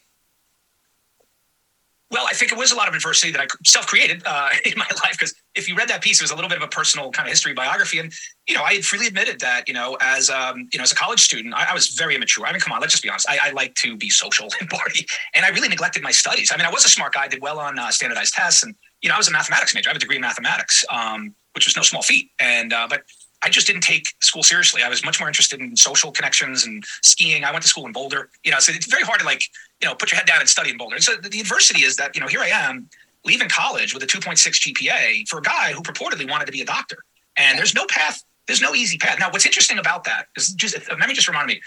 Well, 2.10 2.24
I 2.28 2.34
think 2.34 2.52
it 2.52 2.58
was 2.58 2.70
a 2.70 2.76
lot 2.76 2.86
of 2.86 2.94
adversity 2.94 3.32
that 3.32 3.40
I 3.40 3.46
self-created 3.64 4.22
uh, 4.24 4.50
in 4.64 4.74
my 4.76 4.86
life 5.02 5.12
because 5.12 5.34
if 5.56 5.68
you 5.68 5.74
read 5.74 5.88
that 5.88 6.02
piece, 6.02 6.20
it 6.20 6.24
was 6.24 6.30
a 6.30 6.34
little 6.34 6.48
bit 6.48 6.58
of 6.58 6.64
a 6.64 6.68
personal 6.68 7.10
kind 7.10 7.26
of 7.26 7.30
history 7.30 7.52
biography, 7.52 7.98
and 7.98 8.12
you 8.46 8.54
know, 8.54 8.62
I 8.62 8.74
had 8.74 8.84
freely 8.84 9.06
admitted 9.06 9.40
that 9.40 9.66
you 9.66 9.74
know, 9.74 9.96
as 10.00 10.30
um, 10.30 10.68
you 10.72 10.78
know, 10.78 10.84
as 10.84 10.92
a 10.92 10.94
college 10.94 11.20
student, 11.20 11.54
I, 11.54 11.70
I, 11.70 11.74
was 11.74 11.88
very 11.88 12.14
immature. 12.14 12.46
I 12.46 12.52
mean, 12.52 12.60
come 12.60 12.72
on, 12.72 12.80
let's 12.80 12.92
just 12.92 13.02
be 13.02 13.08
honest. 13.08 13.28
I, 13.28 13.38
I 13.42 13.50
like 13.50 13.74
to 13.76 13.96
be 13.96 14.08
social 14.08 14.48
and 14.60 14.68
party, 14.68 15.06
and 15.34 15.44
I 15.44 15.48
really 15.48 15.68
neglected 15.68 16.02
my 16.02 16.12
studies. 16.12 16.52
I 16.52 16.56
mean, 16.56 16.66
I 16.66 16.70
was 16.70 16.84
a 16.84 16.88
smart 16.88 17.14
guy, 17.14 17.26
did 17.26 17.42
well 17.42 17.58
on 17.58 17.78
uh, 17.78 17.90
standardized 17.90 18.34
tests, 18.34 18.62
and 18.62 18.74
you 19.02 19.08
know, 19.08 19.16
I 19.16 19.18
was 19.18 19.28
a 19.28 19.32
mathematics 19.32 19.74
major. 19.74 19.88
I 19.88 19.92
have 19.92 19.96
a 19.96 20.00
degree 20.00 20.16
in 20.16 20.22
mathematics, 20.22 20.84
um, 20.90 21.34
which 21.54 21.66
was 21.66 21.76
no 21.76 21.82
small 21.82 22.02
feat, 22.02 22.30
and 22.38 22.72
uh, 22.72 22.86
but 22.88 23.02
I 23.42 23.48
just 23.48 23.66
didn't 23.66 23.82
take 23.82 24.14
school 24.22 24.42
seriously. 24.42 24.82
I 24.82 24.88
was 24.88 25.04
much 25.04 25.20
more 25.20 25.28
interested 25.28 25.60
in 25.60 25.76
social 25.76 26.10
connections 26.10 26.66
and 26.66 26.84
skiing. 27.02 27.44
I 27.44 27.52
went 27.52 27.62
to 27.62 27.68
school 27.68 27.86
in 27.86 27.92
Boulder, 27.92 28.30
you 28.44 28.50
know, 28.50 28.58
so 28.58 28.72
it's 28.72 28.86
very 28.86 29.02
hard 29.02 29.20
to 29.20 29.26
like, 29.26 29.42
you 29.80 29.88
know, 29.88 29.94
put 29.94 30.10
your 30.10 30.16
head 30.16 30.26
down 30.26 30.40
and 30.40 30.48
study 30.48 30.70
in 30.70 30.76
Boulder. 30.76 30.96
And 30.96 31.04
so 31.04 31.16
the 31.16 31.40
adversity 31.40 31.82
is 31.82 31.96
that, 31.96 32.14
you 32.14 32.20
know, 32.20 32.28
here 32.28 32.40
I 32.40 32.48
am 32.48 32.88
leaving 33.24 33.48
college 33.48 33.92
with 33.92 34.02
a 34.02 34.06
2.6 34.06 34.36
GPA 34.36 35.28
for 35.28 35.38
a 35.38 35.42
guy 35.42 35.72
who 35.72 35.82
purportedly 35.82 36.28
wanted 36.28 36.46
to 36.46 36.52
be 36.52 36.60
a 36.60 36.64
doctor. 36.64 36.98
And 37.36 37.58
there's 37.58 37.74
no 37.74 37.84
path, 37.88 38.22
there's 38.46 38.62
no 38.62 38.74
easy 38.74 38.96
path. 38.96 39.18
Now, 39.18 39.30
what's 39.30 39.44
interesting 39.44 39.78
about 39.78 40.04
that 40.04 40.28
is 40.36 40.50
just, 40.54 40.76
let 40.88 41.08
me 41.08 41.14
just 41.14 41.28
remind 41.28 41.48
me, 41.48 41.60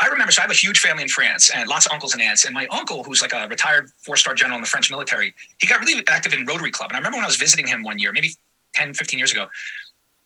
I 0.00 0.08
remember, 0.08 0.32
so 0.32 0.40
I 0.40 0.42
have 0.42 0.50
a 0.50 0.54
huge 0.54 0.80
family 0.80 1.04
in 1.04 1.08
France 1.08 1.50
and 1.54 1.68
lots 1.68 1.86
of 1.86 1.92
uncles 1.92 2.14
and 2.14 2.22
aunts. 2.22 2.44
And 2.44 2.52
my 2.52 2.66
uncle, 2.66 3.04
who's 3.04 3.22
like 3.22 3.32
a 3.32 3.46
retired 3.48 3.90
four 4.04 4.16
star 4.16 4.34
general 4.34 4.56
in 4.56 4.60
the 4.60 4.68
French 4.68 4.90
military, 4.90 5.34
he 5.58 5.68
got 5.68 5.80
really 5.80 6.02
active 6.08 6.32
in 6.32 6.44
Rotary 6.44 6.72
Club. 6.72 6.90
And 6.90 6.96
I 6.96 6.98
remember 6.98 7.18
when 7.18 7.24
I 7.24 7.28
was 7.28 7.36
visiting 7.36 7.66
him 7.66 7.84
one 7.84 7.98
year, 7.98 8.12
maybe 8.12 8.30
10, 8.74 8.94
15 8.94 9.18
years 9.18 9.30
ago, 9.30 9.46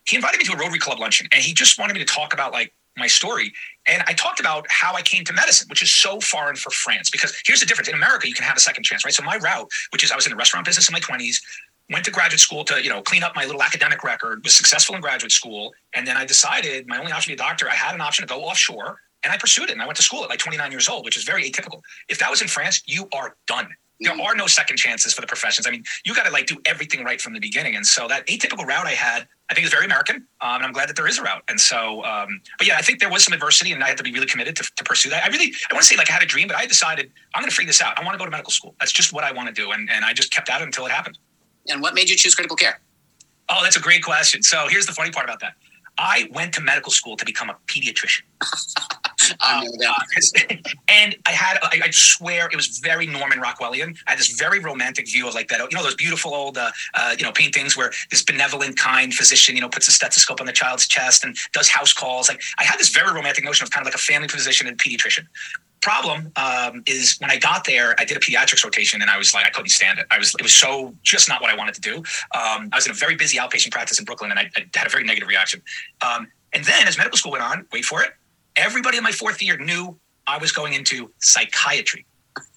he 0.07 0.15
invited 0.15 0.39
me 0.39 0.43
to 0.45 0.53
a 0.53 0.57
Rotary 0.57 0.79
Club 0.79 0.99
luncheon 0.99 1.27
and 1.31 1.43
he 1.43 1.53
just 1.53 1.77
wanted 1.77 1.93
me 1.93 1.99
to 1.99 2.05
talk 2.05 2.33
about 2.33 2.51
like 2.51 2.73
my 2.99 3.07
story. 3.07 3.53
And 3.87 4.03
I 4.05 4.13
talked 4.13 4.39
about 4.39 4.65
how 4.69 4.93
I 4.93 5.01
came 5.01 5.23
to 5.25 5.33
medicine, 5.33 5.67
which 5.69 5.81
is 5.81 5.93
so 5.93 6.19
foreign 6.19 6.55
for 6.55 6.69
France. 6.69 7.09
Because 7.09 7.35
here's 7.45 7.59
the 7.59 7.65
difference 7.65 7.87
in 7.87 7.95
America, 7.95 8.27
you 8.27 8.35
can 8.35 8.45
have 8.45 8.57
a 8.57 8.59
second 8.59 8.83
chance, 8.83 9.03
right? 9.03 9.13
So 9.13 9.23
my 9.23 9.37
route, 9.37 9.69
which 9.91 10.03
is 10.03 10.11
I 10.11 10.15
was 10.15 10.25
in 10.25 10.31
the 10.31 10.35
restaurant 10.35 10.65
business 10.65 10.87
in 10.87 10.93
my 10.93 10.99
20s, 10.99 11.39
went 11.89 12.05
to 12.05 12.11
graduate 12.11 12.39
school 12.39 12.63
to 12.65 12.83
you 12.83 12.89
know 12.89 13.01
clean 13.01 13.23
up 13.23 13.35
my 13.35 13.45
little 13.45 13.63
academic 13.63 14.03
record 14.03 14.43
was 14.43 14.55
successful 14.55 14.95
in 14.95 15.01
graduate 15.01 15.31
school 15.31 15.73
and 15.95 16.05
then 16.05 16.15
i 16.17 16.25
decided 16.25 16.87
my 16.87 16.99
only 16.99 17.11
option 17.11 17.31
to 17.31 17.37
be 17.37 17.41
a 17.41 17.45
doctor 17.45 17.67
i 17.67 17.73
had 17.73 17.95
an 17.95 18.01
option 18.01 18.27
to 18.27 18.31
go 18.31 18.41
offshore 18.41 18.99
and 19.23 19.33
i 19.33 19.37
pursued 19.37 19.69
it 19.69 19.73
and 19.73 19.81
i 19.81 19.85
went 19.85 19.97
to 19.97 20.03
school 20.03 20.23
at 20.23 20.29
like 20.29 20.39
29 20.39 20.71
years 20.71 20.87
old 20.87 21.03
which 21.03 21.17
is 21.17 21.23
very 21.23 21.49
atypical 21.49 21.81
if 22.07 22.19
that 22.19 22.29
was 22.29 22.41
in 22.41 22.47
france 22.47 22.83
you 22.85 23.07
are 23.13 23.35
done 23.47 23.67
there 23.99 24.13
are 24.13 24.35
no 24.35 24.47
second 24.47 24.77
chances 24.77 25.13
for 25.13 25.21
the 25.21 25.27
professions. 25.27 25.67
I 25.67 25.71
mean, 25.71 25.83
you 26.05 26.15
got 26.15 26.25
to 26.25 26.31
like 26.31 26.47
do 26.47 26.57
everything 26.65 27.03
right 27.03 27.19
from 27.19 27.33
the 27.33 27.39
beginning. 27.39 27.75
And 27.75 27.85
so 27.85 28.07
that 28.07 28.25
atypical 28.27 28.65
route 28.65 28.87
I 28.87 28.91
had, 28.91 29.27
I 29.49 29.53
think 29.53 29.65
is 29.65 29.71
very 29.71 29.85
American. 29.85 30.17
Um, 30.41 30.55
and 30.55 30.63
I'm 30.63 30.71
glad 30.71 30.87
that 30.89 30.95
there 30.95 31.07
is 31.07 31.17
a 31.17 31.23
route. 31.23 31.43
And 31.49 31.59
so, 31.59 32.03
um, 32.05 32.41
but 32.57 32.67
yeah, 32.67 32.75
I 32.77 32.81
think 32.81 32.99
there 32.99 33.09
was 33.09 33.23
some 33.23 33.33
adversity 33.33 33.73
and 33.73 33.83
I 33.83 33.87
had 33.87 33.97
to 33.97 34.03
be 34.03 34.11
really 34.11 34.27
committed 34.27 34.55
to, 34.57 34.71
to 34.77 34.83
pursue 34.83 35.09
that. 35.09 35.23
I 35.23 35.27
really, 35.27 35.53
I 35.69 35.73
want 35.73 35.83
to 35.83 35.87
say 35.87 35.97
like 35.97 36.09
I 36.09 36.13
had 36.13 36.23
a 36.23 36.27
dream, 36.27 36.47
but 36.47 36.55
I 36.55 36.65
decided 36.65 37.11
I'm 37.35 37.41
going 37.41 37.49
to 37.49 37.55
figure 37.55 37.69
this 37.69 37.81
out. 37.81 37.99
I 37.99 38.03
want 38.03 38.13
to 38.13 38.19
go 38.19 38.25
to 38.25 38.31
medical 38.31 38.51
school. 38.51 38.75
That's 38.79 38.91
just 38.91 39.11
what 39.11 39.23
I 39.23 39.31
want 39.33 39.53
to 39.53 39.53
do. 39.53 39.71
And, 39.71 39.89
and 39.89 40.05
I 40.05 40.13
just 40.13 40.31
kept 40.31 40.49
at 40.49 40.61
it 40.61 40.65
until 40.65 40.85
it 40.85 40.91
happened. 40.91 41.17
And 41.67 41.81
what 41.81 41.93
made 41.93 42.09
you 42.09 42.15
choose 42.15 42.35
critical 42.35 42.55
care? 42.55 42.79
Oh, 43.49 43.59
that's 43.63 43.75
a 43.75 43.81
great 43.81 44.03
question. 44.03 44.43
So 44.43 44.67
here's 44.69 44.85
the 44.85 44.93
funny 44.93 45.11
part 45.11 45.25
about 45.25 45.39
that. 45.41 45.53
I 45.99 46.29
went 46.31 46.53
to 46.53 46.61
medical 46.61 46.93
school 46.93 47.17
to 47.17 47.25
become 47.25 47.49
a 47.49 47.57
pediatrician. 47.67 48.21
um, 49.41 49.65
uh, 49.85 50.55
and 50.87 51.15
I 51.25 51.31
had, 51.31 51.59
I, 51.61 51.81
I, 51.83 51.89
swear, 51.91 52.47
it 52.47 52.55
was 52.55 52.79
very 52.79 53.05
Norman 53.05 53.39
Rockwellian. 53.39 53.97
I 54.07 54.11
had 54.11 54.19
this 54.19 54.29
very 54.39 54.59
romantic 54.59 55.09
view 55.09 55.27
of 55.27 55.35
like 55.35 55.49
that, 55.49 55.59
you 55.59 55.77
know, 55.77 55.83
those 55.83 55.95
beautiful 55.95 56.33
old, 56.33 56.57
uh, 56.57 56.71
uh, 56.93 57.15
you 57.17 57.25
know, 57.25 57.33
paintings 57.33 57.75
where 57.75 57.91
this 58.09 58.23
benevolent, 58.23 58.77
kind 58.77 59.13
physician, 59.13 59.55
you 59.55 59.61
know, 59.61 59.67
puts 59.67 59.89
a 59.89 59.91
stethoscope 59.91 60.39
on 60.39 60.47
the 60.47 60.53
child's 60.53 60.87
chest 60.87 61.25
and 61.25 61.35
does 61.51 61.67
house 61.67 61.91
calls. 61.91 62.29
Like 62.29 62.41
I 62.57 62.63
had 62.63 62.79
this 62.79 62.89
very 62.89 63.13
romantic 63.13 63.43
notion 63.43 63.65
of 63.65 63.71
kind 63.71 63.83
of 63.83 63.85
like 63.85 63.95
a 63.95 63.99
family 63.99 64.29
physician 64.29 64.67
and 64.67 64.77
pediatrician 64.77 65.27
problem 65.81 66.31
um, 66.35 66.83
is 66.85 67.17
when 67.19 67.31
I 67.31 67.37
got 67.37 67.65
there, 67.65 67.95
I 67.99 68.05
did 68.05 68.17
a 68.17 68.19
pediatrics 68.19 68.63
rotation 68.63 69.01
and 69.01 69.09
I 69.09 69.17
was 69.17 69.33
like, 69.33 69.45
I 69.45 69.49
couldn't 69.49 69.69
stand 69.69 69.99
it. 69.99 70.05
I 70.11 70.17
was, 70.17 70.35
it 70.35 70.41
was 70.41 70.53
so 70.53 70.93
just 71.03 71.29
not 71.29 71.41
what 71.41 71.51
I 71.51 71.55
wanted 71.55 71.75
to 71.75 71.81
do. 71.81 71.97
Um, 71.97 72.69
I 72.71 72.75
was 72.75 72.85
in 72.85 72.91
a 72.91 72.95
very 72.95 73.15
busy 73.15 73.37
outpatient 73.37 73.71
practice 73.71 73.99
in 73.99 74.05
Brooklyn 74.05 74.31
and 74.31 74.39
I, 74.39 74.49
I 74.55 74.65
had 74.75 74.87
a 74.87 74.89
very 74.89 75.03
negative 75.03 75.27
reaction. 75.27 75.61
Um, 76.01 76.27
and 76.53 76.63
then 76.63 76.87
as 76.87 76.97
medical 76.97 77.17
school 77.17 77.31
went 77.31 77.43
on, 77.43 77.65
wait 77.71 77.85
for 77.85 78.01
it, 78.01 78.11
everybody 78.55 78.97
in 78.97 79.03
my 79.03 79.11
fourth 79.11 79.41
year 79.41 79.57
knew 79.57 79.97
I 80.27 80.37
was 80.37 80.51
going 80.51 80.73
into 80.73 81.11
psychiatry. 81.19 82.05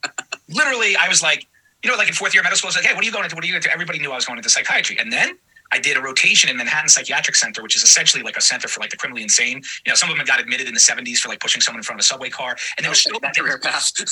Literally, 0.48 0.96
I 0.96 1.08
was 1.08 1.22
like, 1.22 1.46
you 1.82 1.90
know, 1.90 1.96
like 1.96 2.08
in 2.08 2.14
fourth 2.14 2.34
year 2.34 2.42
medical 2.42 2.58
school, 2.58 2.68
I 2.68 2.70
was 2.70 2.76
like, 2.76 2.84
hey, 2.84 2.94
what 2.94 3.02
are 3.02 3.06
you 3.06 3.12
going 3.12 3.24
into? 3.24 3.34
What 3.34 3.44
are 3.44 3.46
you 3.46 3.52
going 3.52 3.62
into? 3.62 3.72
Everybody 3.72 3.98
knew 3.98 4.12
I 4.12 4.16
was 4.16 4.26
going 4.26 4.38
into 4.38 4.50
psychiatry. 4.50 4.98
And 4.98 5.12
then 5.12 5.36
I 5.72 5.78
did 5.78 5.96
a 5.96 6.00
rotation 6.00 6.50
in 6.50 6.56
Manhattan 6.58 6.88
Psychiatric 6.88 7.34
Center, 7.34 7.62
which 7.62 7.74
is 7.74 7.82
essentially 7.82 8.22
like 8.22 8.36
a 8.36 8.42
center 8.42 8.68
for 8.68 8.80
like 8.80 8.90
the 8.90 8.96
criminally 8.98 9.22
insane. 9.22 9.62
You 9.86 9.90
know, 9.90 9.94
some 9.94 10.10
of 10.10 10.16
them 10.16 10.26
got 10.26 10.38
admitted 10.38 10.68
in 10.68 10.74
the 10.74 10.80
70s 10.80 11.18
for 11.18 11.30
like 11.30 11.40
pushing 11.40 11.62
someone 11.62 11.80
in 11.80 11.82
front 11.82 11.98
of 11.98 12.04
a 12.04 12.06
subway 12.06 12.28
car. 12.28 12.56
And 12.76 12.84
they 12.84 12.90
were 12.90 12.94
so, 12.94 13.10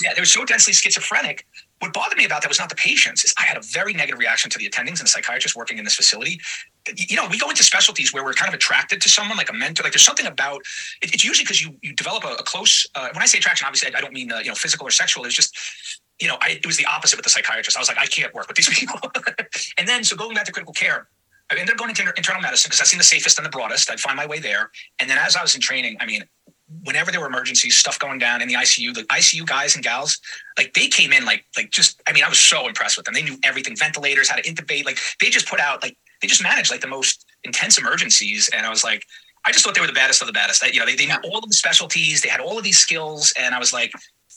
yeah, 0.03 0.15
they 0.15 0.21
were 0.21 0.25
so 0.25 0.45
densely 0.47 0.73
schizophrenic. 0.73 1.47
What 1.81 1.93
bothered 1.93 2.17
me 2.17 2.25
about 2.25 2.43
that 2.43 2.49
was 2.49 2.59
not 2.59 2.71
the 2.71 2.77
patients, 2.77 3.25
is 3.25 3.35
I 3.39 3.43
had 3.43 3.57
a 3.57 3.63
very 3.73 3.93
negative 3.93 4.19
reaction 4.19 4.51
to 4.51 4.59
the 4.59 4.69
attendings 4.69 4.99
and 4.99 5.07
the 5.07 5.09
psychiatrists 5.09 5.57
working 5.57 5.79
in 5.79 5.85
this 5.85 5.95
facility. 5.95 6.41
You 6.97 7.17
know, 7.17 7.27
we 7.31 7.39
go 7.39 7.51
into 7.51 7.63
specialties 7.63 8.13
where 8.13 8.25
we're 8.25 8.33
kind 8.33 8.49
of 8.49 8.55
attracted 8.55 9.01
to 9.03 9.09
someone 9.09 9.37
like 9.37 9.51
a 9.51 9.55
mentor. 9.55 9.83
Like 9.83 9.93
there's 9.93 10.05
something 10.05 10.27
about 10.27 10.63
it, 11.03 11.15
it's 11.15 11.25
usually 11.25 11.45
because 11.45 11.63
you 11.63 11.77
you 11.83 11.95
develop 11.95 12.25
a, 12.25 12.35
a 12.35 12.43
close. 12.43 12.87
Uh, 12.95 13.09
when 13.13 13.23
I 13.23 13.27
say 13.27 13.39
attraction, 13.39 13.67
obviously 13.67 13.95
I 13.95 14.01
don't 14.01 14.13
mean 14.13 14.33
uh, 14.33 14.39
you 14.39 14.49
know 14.49 14.55
physical 14.55 14.87
or 14.87 14.91
sexual. 14.91 15.25
It's 15.25 15.35
just 15.35 15.55
you 16.21 16.29
know 16.29 16.37
I, 16.41 16.53
it 16.53 16.67
was 16.67 16.77
the 16.77 16.87
opposite 16.87 17.17
with 17.17 17.25
the 17.25 17.31
psychiatrist. 17.31 17.77
I 17.77 17.81
was 17.81 17.89
like 17.89 17.99
I 17.99 18.07
can't 18.07 18.35
work 18.35 18.49
with 18.49 18.57
these 18.57 18.69
people. 18.79 18.99
and 19.79 19.87
then 19.87 20.05
so 20.05 20.17
going 20.17 20.35
back 20.35 20.47
to 20.47 20.53
critical 20.53 20.75
care, 20.75 21.09
I 21.51 21.59
ended 21.59 21.73
up 21.73 21.79
going 21.79 21.91
into 21.91 22.05
internal 22.17 22.41
medicine 22.41 22.69
because 22.69 22.79
that 22.79 22.87
seemed 22.87 23.01
the 23.01 23.05
safest 23.05 23.39
and 23.39 23.45
the 23.45 23.51
broadest. 23.51 23.91
I'd 23.91 24.01
find 24.01 24.17
my 24.17 24.27
way 24.27 24.39
there. 24.39 24.71
And 25.01 25.11
then 25.11 25.19
as 25.19 25.37
I 25.37 25.43
was 25.43 25.55
in 25.55 25.61
training, 25.61 25.97
I 26.01 26.07
mean, 26.07 26.23
whenever 26.85 27.11
there 27.11 27.21
were 27.21 27.27
emergencies, 27.27 27.77
stuff 27.77 27.99
going 27.99 28.19
down 28.19 28.41
in 28.41 28.49
the 28.49 28.55
ICU, 28.55 28.95
the 28.95 29.03
ICU 29.05 29.47
guys 29.47 29.75
and 29.75 29.85
gals, 29.85 30.19
like 30.57 30.73
they 30.75 30.87
came 30.87 31.13
in 31.13 31.25
like 31.25 31.45
like 31.57 31.71
just 31.71 32.01
I 32.07 32.13
mean, 32.13 32.25
I 32.25 32.29
was 32.29 32.39
so 32.39 32.69
impressed 32.69 32.97
with 32.97 33.07
them. 33.07 33.15
They 33.15 33.23
knew 33.23 33.39
everything, 33.43 33.77
ventilators, 33.77 34.29
how 34.29 34.37
to 34.37 34.43
intubate, 34.43 34.85
like 34.85 34.99
they 35.21 35.31
just 35.31 35.49
put 35.49 35.61
out 35.61 35.83
like 35.83 35.97
they 36.23 36.29
just 36.29 36.43
managed 36.43 36.71
like 36.71 36.81
the 36.81 36.87
most 36.87 37.27
intense 37.45 37.79
emergencies. 37.79 38.49
And 38.55 38.65
I 38.65 38.71
was 38.71 38.85
like, 38.85 39.05
I 39.45 39.53
just 39.53 39.65
thought 39.65 39.75
they 39.75 39.81
were 39.81 39.87
the 39.87 39.93
baddest 39.93 40.21
of 40.21 40.27
the 40.27 40.33
baddest. 40.33 40.63
I, 40.63 40.69
you 40.69 40.79
know, 40.79 40.87
they, 40.87 40.95
they 40.95 41.07
knew 41.07 41.17
all 41.25 41.39
of 41.39 41.49
the 41.49 41.55
specialties, 41.55 42.21
they 42.21 42.29
had 42.29 42.41
all 42.41 42.59
of 42.59 42.65
these 42.65 42.79
skills, 42.79 43.33
and 43.39 43.55
I 43.55 43.59
was 43.59 43.73
like, 43.73 43.93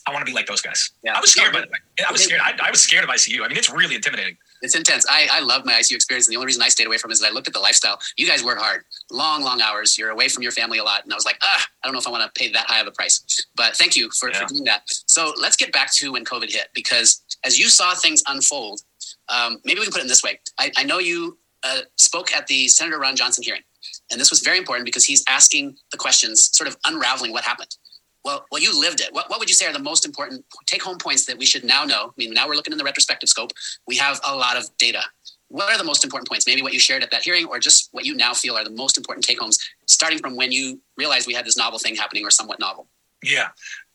I 0.06 0.12
want 0.12 0.26
to 0.26 0.30
be 0.30 0.34
like 0.34 0.46
those 0.46 0.60
guys. 0.60 0.90
Yeah. 1.02 1.14
I 1.16 1.20
was 1.20 1.32
scared, 1.32 1.52
by 1.52 1.60
the 1.60 1.66
way. 1.66 2.06
I 2.06 2.12
was 2.12 2.24
scared. 2.24 2.40
I, 2.42 2.54
I 2.62 2.70
was 2.70 2.82
scared 2.82 3.04
of 3.04 3.10
ICU. 3.10 3.42
I 3.42 3.48
mean, 3.48 3.56
it's 3.56 3.70
really 3.70 3.94
intimidating 3.94 4.36
It's 4.64 4.74
intense. 4.74 5.04
I, 5.10 5.28
I 5.30 5.40
love 5.40 5.66
my 5.66 5.74
ICU 5.74 5.94
experience. 5.94 6.26
And 6.26 6.32
the 6.32 6.38
only 6.38 6.46
reason 6.46 6.62
I 6.62 6.68
stayed 6.68 6.86
away 6.86 6.96
from 6.96 7.10
it 7.10 7.14
is 7.14 7.20
that 7.20 7.28
I 7.28 7.30
looked 7.30 7.48
at 7.48 7.52
the 7.52 7.60
lifestyle. 7.60 7.98
You 8.16 8.26
guys 8.26 8.42
work 8.42 8.58
hard, 8.58 8.84
long, 9.10 9.42
long 9.42 9.60
hours. 9.60 9.98
You're 9.98 10.08
away 10.08 10.28
from 10.28 10.42
your 10.42 10.52
family 10.52 10.78
a 10.78 10.82
lot. 10.82 11.04
And 11.04 11.12
I 11.12 11.16
was 11.16 11.26
like, 11.26 11.38
ah, 11.42 11.66
I 11.82 11.86
don't 11.86 11.92
know 11.92 12.00
if 12.00 12.08
I 12.08 12.10
want 12.10 12.24
to 12.24 12.40
pay 12.40 12.50
that 12.50 12.66
high 12.66 12.80
of 12.80 12.86
a 12.86 12.90
price. 12.90 13.46
But 13.54 13.76
thank 13.76 13.94
you 13.94 14.10
for, 14.18 14.30
yeah. 14.30 14.38
for 14.40 14.46
doing 14.46 14.64
that. 14.64 14.84
So 14.86 15.34
let's 15.38 15.56
get 15.56 15.70
back 15.72 15.92
to 15.96 16.12
when 16.12 16.24
COVID 16.24 16.50
hit, 16.50 16.68
because 16.74 17.22
as 17.44 17.58
you 17.58 17.68
saw 17.68 17.94
things 17.94 18.22
unfold, 18.26 18.80
um, 19.28 19.58
maybe 19.64 19.80
we 19.80 19.84
can 19.84 19.92
put 19.92 20.00
it 20.00 20.04
in 20.04 20.08
this 20.08 20.22
way. 20.22 20.40
I, 20.58 20.72
I 20.78 20.84
know 20.84 20.98
you 20.98 21.36
uh, 21.62 21.80
spoke 21.96 22.32
at 22.32 22.46
the 22.46 22.66
Senator 22.68 22.98
Ron 22.98 23.16
Johnson 23.16 23.44
hearing. 23.44 23.62
And 24.10 24.18
this 24.18 24.30
was 24.30 24.40
very 24.40 24.56
important 24.56 24.86
because 24.86 25.04
he's 25.04 25.24
asking 25.28 25.76
the 25.92 25.98
questions, 25.98 26.56
sort 26.56 26.68
of 26.68 26.76
unraveling 26.86 27.32
what 27.32 27.44
happened. 27.44 27.76
Well, 28.24 28.46
well, 28.50 28.62
you 28.62 28.78
lived 28.78 29.00
it. 29.00 29.12
What, 29.12 29.28
what 29.28 29.38
would 29.38 29.50
you 29.50 29.54
say 29.54 29.66
are 29.66 29.72
the 29.72 29.78
most 29.78 30.06
important 30.06 30.44
take 30.66 30.82
home 30.82 30.98
points 30.98 31.26
that 31.26 31.36
we 31.36 31.44
should 31.44 31.64
now 31.64 31.84
know? 31.84 32.06
I 32.06 32.12
mean, 32.16 32.32
now 32.32 32.48
we're 32.48 32.54
looking 32.54 32.72
in 32.72 32.78
the 32.78 32.84
retrospective 32.84 33.28
scope. 33.28 33.52
We 33.86 33.96
have 33.98 34.20
a 34.24 34.34
lot 34.34 34.56
of 34.56 34.64
data. 34.78 35.02
What 35.48 35.70
are 35.70 35.78
the 35.78 35.84
most 35.84 36.04
important 36.04 36.28
points? 36.28 36.46
Maybe 36.46 36.62
what 36.62 36.72
you 36.72 36.80
shared 36.80 37.02
at 37.02 37.10
that 37.10 37.22
hearing, 37.22 37.46
or 37.46 37.58
just 37.58 37.90
what 37.92 38.04
you 38.04 38.14
now 38.16 38.32
feel 38.32 38.56
are 38.56 38.64
the 38.64 38.70
most 38.70 38.96
important 38.96 39.24
take 39.24 39.38
homes, 39.38 39.58
starting 39.86 40.18
from 40.18 40.36
when 40.36 40.50
you 40.50 40.80
realized 40.96 41.26
we 41.26 41.34
had 41.34 41.44
this 41.44 41.56
novel 41.56 41.78
thing 41.78 41.94
happening 41.94 42.24
or 42.24 42.30
somewhat 42.30 42.58
novel? 42.58 42.88
Yeah. 43.22 43.48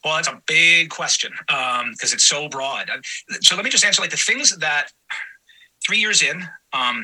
Well, 0.03 0.15
that's 0.15 0.27
a 0.27 0.41
big 0.47 0.89
question 0.89 1.31
because 1.47 1.81
um, 1.81 1.93
it's 2.01 2.23
so 2.23 2.47
broad. 2.47 2.89
So 3.41 3.55
let 3.55 3.65
me 3.65 3.71
just 3.71 3.83
answer 3.83 4.01
like 4.01 4.11
the 4.11 4.17
things 4.17 4.55
that 4.57 4.89
three 5.85 5.97
years 5.97 6.21
in, 6.21 6.47
um, 6.71 7.03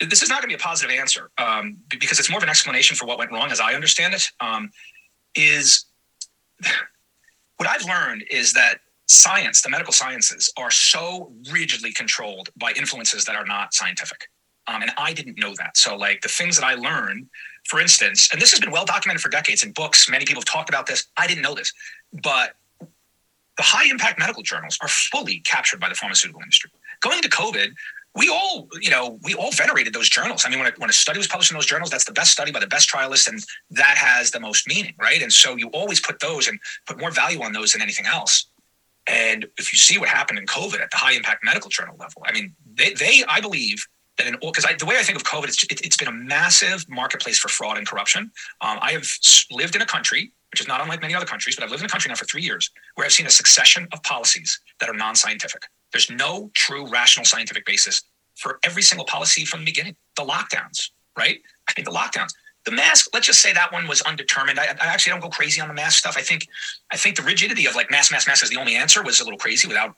this 0.00 0.22
is 0.22 0.30
not 0.30 0.40
going 0.40 0.50
to 0.50 0.56
be 0.56 0.60
a 0.60 0.64
positive 0.64 0.96
answer 0.96 1.30
um, 1.36 1.76
because 1.90 2.18
it's 2.18 2.30
more 2.30 2.38
of 2.38 2.42
an 2.42 2.48
explanation 2.48 2.96
for 2.96 3.04
what 3.04 3.18
went 3.18 3.32
wrong 3.32 3.50
as 3.50 3.60
I 3.60 3.74
understand 3.74 4.14
it. 4.14 4.30
Um, 4.40 4.70
is 5.34 5.84
what 7.56 7.68
I've 7.68 7.84
learned 7.84 8.24
is 8.30 8.52
that 8.54 8.80
science, 9.06 9.62
the 9.62 9.70
medical 9.70 9.92
sciences, 9.92 10.52
are 10.56 10.70
so 10.70 11.32
rigidly 11.50 11.92
controlled 11.92 12.48
by 12.56 12.72
influences 12.72 13.24
that 13.24 13.36
are 13.36 13.44
not 13.44 13.74
scientific. 13.74 14.28
Um, 14.66 14.82
and 14.82 14.92
I 14.96 15.12
didn't 15.12 15.38
know 15.38 15.54
that. 15.56 15.76
So, 15.76 15.96
like 15.96 16.20
the 16.20 16.28
things 16.28 16.56
that 16.56 16.64
I 16.64 16.74
learned, 16.74 17.28
for 17.64 17.80
instance, 17.80 18.28
and 18.32 18.40
this 18.40 18.50
has 18.52 18.60
been 18.60 18.70
well 18.70 18.84
documented 18.84 19.20
for 19.20 19.28
decades 19.28 19.64
in 19.64 19.72
books, 19.72 20.08
many 20.08 20.24
people 20.24 20.40
have 20.40 20.46
talked 20.46 20.68
about 20.68 20.86
this. 20.86 21.06
I 21.16 21.26
didn't 21.26 21.42
know 21.42 21.54
this, 21.54 21.72
but 22.22 22.54
the 22.78 23.62
high 23.62 23.90
impact 23.90 24.18
medical 24.18 24.42
journals 24.42 24.78
are 24.80 24.88
fully 24.88 25.40
captured 25.40 25.80
by 25.80 25.88
the 25.88 25.94
pharmaceutical 25.94 26.40
industry. 26.40 26.70
Going 27.00 27.16
into 27.16 27.28
COVID, 27.28 27.72
we 28.14 28.28
all, 28.28 28.68
you 28.80 28.90
know, 28.90 29.18
we 29.22 29.34
all 29.34 29.52
venerated 29.52 29.92
those 29.92 30.08
journals. 30.08 30.44
I 30.44 30.50
mean, 30.50 30.58
when 30.58 30.68
a, 30.68 30.74
when 30.78 30.90
a 30.90 30.92
study 30.92 31.18
was 31.18 31.28
published 31.28 31.52
in 31.52 31.56
those 31.56 31.66
journals, 31.66 31.90
that's 31.90 32.04
the 32.04 32.12
best 32.12 32.32
study 32.32 32.50
by 32.50 32.60
the 32.60 32.66
best 32.66 32.90
trialist, 32.90 33.28
and 33.28 33.40
that 33.70 33.96
has 33.96 34.30
the 34.30 34.40
most 34.40 34.66
meaning, 34.66 34.94
right? 35.00 35.22
And 35.22 35.32
so 35.32 35.56
you 35.56 35.68
always 35.68 36.00
put 36.00 36.18
those 36.20 36.48
and 36.48 36.58
put 36.86 36.98
more 36.98 37.10
value 37.10 37.42
on 37.42 37.52
those 37.52 37.72
than 37.72 37.82
anything 37.82 38.06
else. 38.06 38.46
And 39.06 39.46
if 39.58 39.72
you 39.72 39.78
see 39.78 39.98
what 39.98 40.08
happened 40.08 40.38
in 40.38 40.46
COVID 40.46 40.80
at 40.80 40.90
the 40.90 40.96
high 40.96 41.12
impact 41.12 41.44
medical 41.44 41.70
journal 41.70 41.96
level, 41.98 42.22
I 42.26 42.32
mean, 42.32 42.54
they, 42.74 42.92
they 42.94 43.24
I 43.28 43.40
believe 43.40 43.86
that 44.18 44.26
in 44.26 44.34
all, 44.36 44.52
because 44.52 44.66
the 44.78 44.86
way 44.86 44.96
I 44.98 45.02
think 45.02 45.16
of 45.16 45.24
COVID, 45.24 45.44
it's, 45.44 45.62
it, 45.64 45.84
has 45.84 45.96
been 45.96 46.08
a 46.08 46.12
massive 46.12 46.88
marketplace 46.88 47.38
for 47.38 47.48
fraud 47.48 47.78
and 47.78 47.86
corruption. 47.86 48.30
Um, 48.60 48.78
I 48.82 48.92
have 48.92 49.06
lived 49.50 49.76
in 49.76 49.82
a 49.82 49.86
country 49.86 50.32
which 50.50 50.60
is 50.60 50.68
not 50.68 50.80
unlike 50.80 51.00
many 51.00 51.14
other 51.14 51.26
countries, 51.26 51.54
but 51.54 51.64
I've 51.64 51.70
lived 51.70 51.82
in 51.82 51.86
a 51.86 51.88
country 51.90 52.08
now 52.08 52.16
for 52.16 52.24
three 52.24 52.42
years 52.42 52.70
where 52.94 53.04
I've 53.04 53.12
seen 53.12 53.26
a 53.26 53.30
succession 53.30 53.86
of 53.92 54.02
policies 54.02 54.58
that 54.80 54.88
are 54.88 54.94
non 54.94 55.14
scientific. 55.14 55.62
There's 55.92 56.10
no 56.10 56.50
true 56.54 56.86
rational 56.88 57.24
scientific 57.24 57.64
basis 57.66 58.02
for 58.36 58.58
every 58.64 58.82
single 58.82 59.04
policy 59.06 59.44
from 59.44 59.60
the 59.60 59.66
beginning. 59.66 59.96
The 60.16 60.24
lockdowns, 60.24 60.90
right? 61.16 61.40
I 61.68 61.72
think 61.72 61.86
the 61.86 61.94
lockdowns. 61.94 62.30
The 62.66 62.72
mask, 62.72 63.08
let's 63.14 63.26
just 63.26 63.40
say 63.40 63.54
that 63.54 63.72
one 63.72 63.88
was 63.88 64.02
undetermined. 64.02 64.58
I, 64.58 64.64
I, 64.64 64.86
actually 64.86 65.12
don't 65.12 65.20
go 65.20 65.30
crazy 65.30 65.62
on 65.62 65.68
the 65.68 65.74
mask 65.74 65.98
stuff. 65.98 66.16
I 66.18 66.20
think, 66.20 66.46
I 66.92 66.96
think 66.98 67.16
the 67.16 67.22
rigidity 67.22 67.66
of 67.66 67.74
like 67.74 67.90
mask, 67.90 68.12
mask, 68.12 68.28
mask 68.28 68.42
is 68.42 68.50
the 68.50 68.58
only 68.58 68.76
answer 68.76 69.02
was 69.02 69.18
a 69.20 69.24
little 69.24 69.38
crazy 69.38 69.66
without, 69.66 69.96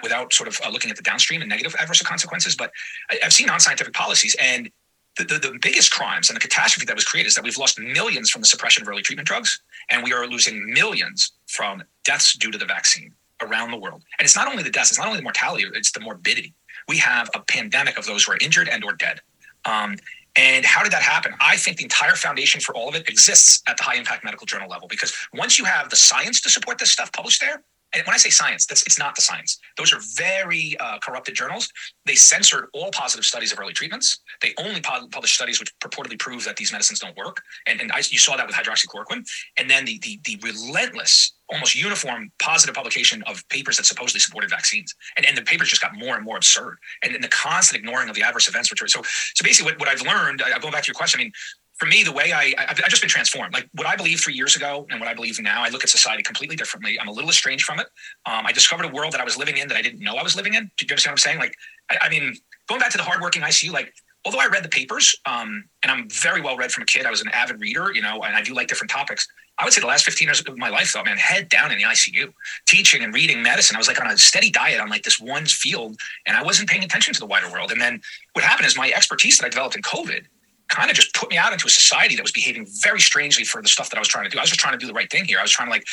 without 0.00 0.32
sort 0.32 0.48
of 0.48 0.60
uh, 0.64 0.70
looking 0.70 0.92
at 0.92 0.96
the 0.96 1.02
downstream 1.02 1.40
and 1.40 1.50
negative 1.50 1.74
adverse 1.78 2.02
consequences. 2.02 2.54
But 2.54 2.70
I, 3.10 3.18
I've 3.24 3.32
seen 3.32 3.46
non-scientific 3.46 3.94
policies, 3.94 4.36
and 4.40 4.70
the, 5.18 5.24
the, 5.24 5.38
the, 5.38 5.58
biggest 5.60 5.92
crimes 5.92 6.30
and 6.30 6.36
the 6.36 6.40
catastrophe 6.40 6.86
that 6.86 6.94
was 6.94 7.04
created 7.04 7.28
is 7.28 7.34
that 7.34 7.42
we've 7.42 7.58
lost 7.58 7.80
millions 7.80 8.30
from 8.30 8.42
the 8.42 8.48
suppression 8.48 8.82
of 8.82 8.88
early 8.88 9.02
treatment 9.02 9.26
drugs, 9.26 9.60
and 9.90 10.04
we 10.04 10.12
are 10.12 10.26
losing 10.26 10.72
millions 10.72 11.32
from 11.48 11.82
deaths 12.04 12.36
due 12.36 12.52
to 12.52 12.58
the 12.58 12.64
vaccine 12.64 13.12
around 13.44 13.70
the 13.70 13.76
world. 13.76 14.02
And 14.18 14.24
it's 14.24 14.36
not 14.36 14.48
only 14.48 14.62
the 14.62 14.70
deaths, 14.70 14.90
it's 14.90 14.98
not 14.98 15.06
only 15.06 15.18
the 15.18 15.24
mortality, 15.24 15.64
it's 15.74 15.92
the 15.92 16.00
morbidity. 16.00 16.54
We 16.88 16.98
have 16.98 17.30
a 17.34 17.40
pandemic 17.40 17.98
of 17.98 18.06
those 18.06 18.24
who 18.24 18.32
are 18.32 18.38
injured 18.40 18.68
and 18.68 18.84
or 18.84 18.92
dead. 18.92 19.20
Um, 19.64 19.96
and 20.36 20.64
how 20.64 20.82
did 20.82 20.92
that 20.92 21.02
happen? 21.02 21.32
I 21.40 21.56
think 21.56 21.76
the 21.76 21.84
entire 21.84 22.16
foundation 22.16 22.60
for 22.60 22.74
all 22.74 22.88
of 22.88 22.96
it 22.96 23.08
exists 23.08 23.62
at 23.68 23.76
the 23.76 23.84
high 23.84 23.94
impact 23.96 24.24
medical 24.24 24.46
journal 24.46 24.68
level 24.68 24.88
because 24.88 25.14
once 25.32 25.58
you 25.58 25.64
have 25.64 25.90
the 25.90 25.96
science 25.96 26.40
to 26.42 26.50
support 26.50 26.78
this 26.78 26.90
stuff 26.90 27.12
published 27.12 27.40
there, 27.40 27.62
and 27.94 28.04
when 28.06 28.14
I 28.14 28.18
say 28.18 28.30
science, 28.30 28.66
that's 28.66 28.82
it's 28.84 28.98
not 28.98 29.14
the 29.14 29.22
science. 29.22 29.58
Those 29.76 29.92
are 29.92 30.00
very 30.16 30.76
uh, 30.80 30.98
corrupted 30.98 31.34
journals. 31.34 31.68
They 32.06 32.14
censored 32.14 32.66
all 32.74 32.90
positive 32.92 33.24
studies 33.24 33.52
of 33.52 33.58
early 33.58 33.72
treatments. 33.72 34.20
They 34.42 34.52
only 34.58 34.80
publish 34.80 35.34
studies 35.34 35.60
which 35.60 35.72
purportedly 35.80 36.18
prove 36.18 36.44
that 36.44 36.56
these 36.56 36.72
medicines 36.72 36.98
don't 36.98 37.16
work. 37.16 37.42
And, 37.66 37.80
and 37.80 37.92
I, 37.92 37.98
you 37.98 38.18
saw 38.18 38.36
that 38.36 38.46
with 38.46 38.56
hydroxychloroquine. 38.56 39.24
And 39.58 39.70
then 39.70 39.84
the, 39.84 39.98
the, 40.02 40.20
the 40.24 40.38
relentless, 40.42 41.32
almost 41.52 41.74
uniform 41.74 42.32
positive 42.40 42.74
publication 42.74 43.22
of 43.26 43.46
papers 43.48 43.76
that 43.76 43.86
supposedly 43.86 44.20
supported 44.20 44.50
vaccines. 44.50 44.94
And, 45.16 45.26
and 45.26 45.36
the 45.36 45.42
papers 45.42 45.68
just 45.68 45.82
got 45.82 45.96
more 45.96 46.16
and 46.16 46.24
more 46.24 46.36
absurd. 46.36 46.78
And, 47.02 47.14
the 47.24 47.28
constant 47.28 47.78
ignoring 47.78 48.08
of 48.08 48.16
the 48.16 48.22
adverse 48.22 48.48
events. 48.48 48.70
Which 48.70 48.82
are, 48.82 48.88
so, 48.88 49.02
so 49.02 49.42
basically, 49.42 49.72
what, 49.72 49.80
what 49.80 49.88
I've 49.88 50.02
learned, 50.02 50.42
I, 50.42 50.58
going 50.58 50.72
back 50.72 50.82
to 50.82 50.88
your 50.88 50.94
question, 50.94 51.20
I 51.20 51.24
mean, 51.24 51.32
for 51.76 51.86
me, 51.86 52.04
the 52.04 52.12
way 52.12 52.32
I, 52.32 52.54
I've, 52.56 52.80
I've, 52.84 52.88
just 52.88 53.02
been 53.02 53.10
transformed. 53.10 53.52
Like 53.52 53.68
what 53.74 53.86
I 53.86 53.96
believed 53.96 54.22
three 54.22 54.34
years 54.34 54.54
ago 54.54 54.86
and 54.90 55.00
what 55.00 55.08
I 55.08 55.14
believe 55.14 55.40
now, 55.40 55.62
I 55.62 55.70
look 55.70 55.82
at 55.82 55.90
society 55.90 56.22
completely 56.22 56.54
differently. 56.54 56.98
I'm 57.00 57.08
a 57.08 57.12
little 57.12 57.30
estranged 57.30 57.64
from 57.64 57.80
it. 57.80 57.86
Um, 58.26 58.46
I 58.46 58.52
discovered 58.52 58.86
a 58.86 58.88
world 58.88 59.12
that 59.12 59.20
I 59.20 59.24
was 59.24 59.36
living 59.36 59.58
in 59.58 59.66
that 59.68 59.76
I 59.76 59.82
didn't 59.82 60.00
know 60.00 60.14
I 60.14 60.22
was 60.22 60.36
living 60.36 60.54
in. 60.54 60.70
Do 60.76 60.84
you 60.84 60.88
understand 60.90 61.12
what 61.12 61.26
I'm 61.26 61.32
saying? 61.32 61.38
Like, 61.38 61.56
I, 61.90 61.98
I 62.02 62.08
mean, 62.08 62.34
going 62.68 62.80
back 62.80 62.90
to 62.90 62.96
the 62.96 63.02
hardworking 63.02 63.42
ICU, 63.42 63.72
like, 63.72 63.92
although 64.24 64.38
I 64.38 64.46
read 64.46 64.64
the 64.64 64.68
papers 64.68 65.16
um, 65.26 65.64
and 65.82 65.90
I'm 65.90 66.08
very 66.08 66.40
well 66.40 66.56
read 66.56 66.70
from 66.70 66.82
a 66.82 66.86
kid, 66.86 67.06
I 67.06 67.10
was 67.10 67.20
an 67.20 67.28
avid 67.28 67.60
reader, 67.60 67.92
you 67.92 68.02
know, 68.02 68.22
and 68.22 68.36
I 68.36 68.42
do 68.42 68.54
like 68.54 68.68
different 68.68 68.90
topics. 68.90 69.26
I 69.58 69.64
would 69.64 69.72
say 69.72 69.80
the 69.80 69.86
last 69.86 70.04
15 70.04 70.26
years 70.26 70.40
of 70.40 70.58
my 70.58 70.68
life, 70.68 70.92
though, 70.92 71.04
man, 71.04 71.16
head 71.16 71.48
down 71.48 71.70
in 71.70 71.78
the 71.78 71.84
ICU, 71.84 72.32
teaching 72.66 73.04
and 73.04 73.14
reading 73.14 73.42
medicine. 73.42 73.76
I 73.76 73.78
was 73.78 73.86
like 73.86 74.00
on 74.00 74.10
a 74.10 74.16
steady 74.16 74.50
diet 74.50 74.80
on 74.80 74.88
like 74.88 75.02
this 75.02 75.20
one 75.20 75.46
field, 75.46 75.96
and 76.26 76.36
I 76.36 76.42
wasn't 76.42 76.68
paying 76.68 76.82
attention 76.82 77.14
to 77.14 77.20
the 77.20 77.26
wider 77.26 77.50
world. 77.50 77.70
And 77.70 77.80
then 77.80 78.00
what 78.32 78.44
happened 78.44 78.66
is 78.66 78.76
my 78.76 78.90
expertise 78.90 79.38
that 79.38 79.46
I 79.46 79.48
developed 79.48 79.76
in 79.76 79.82
COVID 79.82 80.26
kind 80.74 80.90
of 80.90 80.96
just 80.96 81.14
put 81.14 81.30
me 81.30 81.38
out 81.38 81.52
into 81.52 81.66
a 81.66 81.70
society 81.70 82.16
that 82.16 82.22
was 82.22 82.32
behaving 82.32 82.66
very 82.82 83.00
strangely 83.00 83.44
for 83.44 83.62
the 83.62 83.68
stuff 83.68 83.90
that 83.90 83.96
I 83.96 84.00
was 84.00 84.08
trying 84.08 84.24
to 84.24 84.30
do. 84.30 84.38
I 84.38 84.42
was 84.42 84.50
just 84.50 84.60
trying 84.60 84.72
to 84.72 84.78
do 84.78 84.86
the 84.86 84.92
right 84.92 85.10
thing 85.10 85.24
here. 85.24 85.38
I 85.38 85.42
was 85.42 85.52
trying 85.52 85.68
to 85.68 85.70
like 85.70 85.84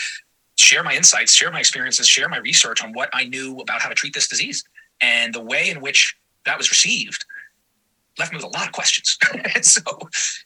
share 0.57 0.83
my 0.83 0.93
insights, 0.93 1.33
share 1.33 1.51
my 1.51 1.59
experiences, 1.59 2.07
share 2.07 2.27
my 2.27 2.37
research 2.37 2.83
on 2.83 2.91
what 2.93 3.09
I 3.13 3.25
knew 3.25 3.57
about 3.59 3.81
how 3.81 3.89
to 3.89 3.95
treat 3.95 4.13
this 4.13 4.27
disease. 4.27 4.63
And 5.01 5.33
the 5.33 5.41
way 5.41 5.69
in 5.69 5.81
which 5.81 6.15
that 6.45 6.57
was 6.57 6.69
received 6.71 7.25
left 8.17 8.31
me 8.31 8.37
with 8.37 8.45
a 8.45 8.49
lot 8.49 8.65
of 8.65 8.71
questions. 8.71 9.17
and 9.55 9.63
so, 9.63 9.81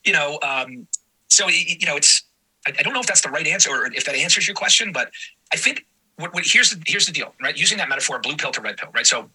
you 0.04 0.14
know, 0.14 0.40
um, 0.44 0.88
so 1.30 1.48
you 1.48 1.86
know, 1.86 1.96
it's 1.96 2.24
I, 2.68 2.74
I, 2.80 2.84
don't 2.84 2.94
know 2.94 3.00
if 3.00 3.08
that's 3.08 3.22
the 3.22 3.30
right 3.30 3.48
answer 3.48 3.70
or 3.70 3.92
if 3.94 4.06
that 4.06 4.16
answers 4.16 4.48
your 4.48 4.56
question, 4.56 4.92
but 4.92 5.12
I 5.54 5.58
think 5.58 5.86
what, 6.18 6.34
what 6.34 6.44
here's 6.46 6.72
the 6.72 6.82
here's 6.86 7.06
the 7.06 7.12
deal, 7.12 7.34
right? 7.42 7.58
Using 7.58 7.78
that 7.78 7.90
metaphor, 7.90 8.20
blue 8.20 8.36
pill 8.36 8.52
to 8.52 8.62
red 8.62 8.78
pill, 8.78 8.90
right? 8.94 9.06
So 9.06 9.30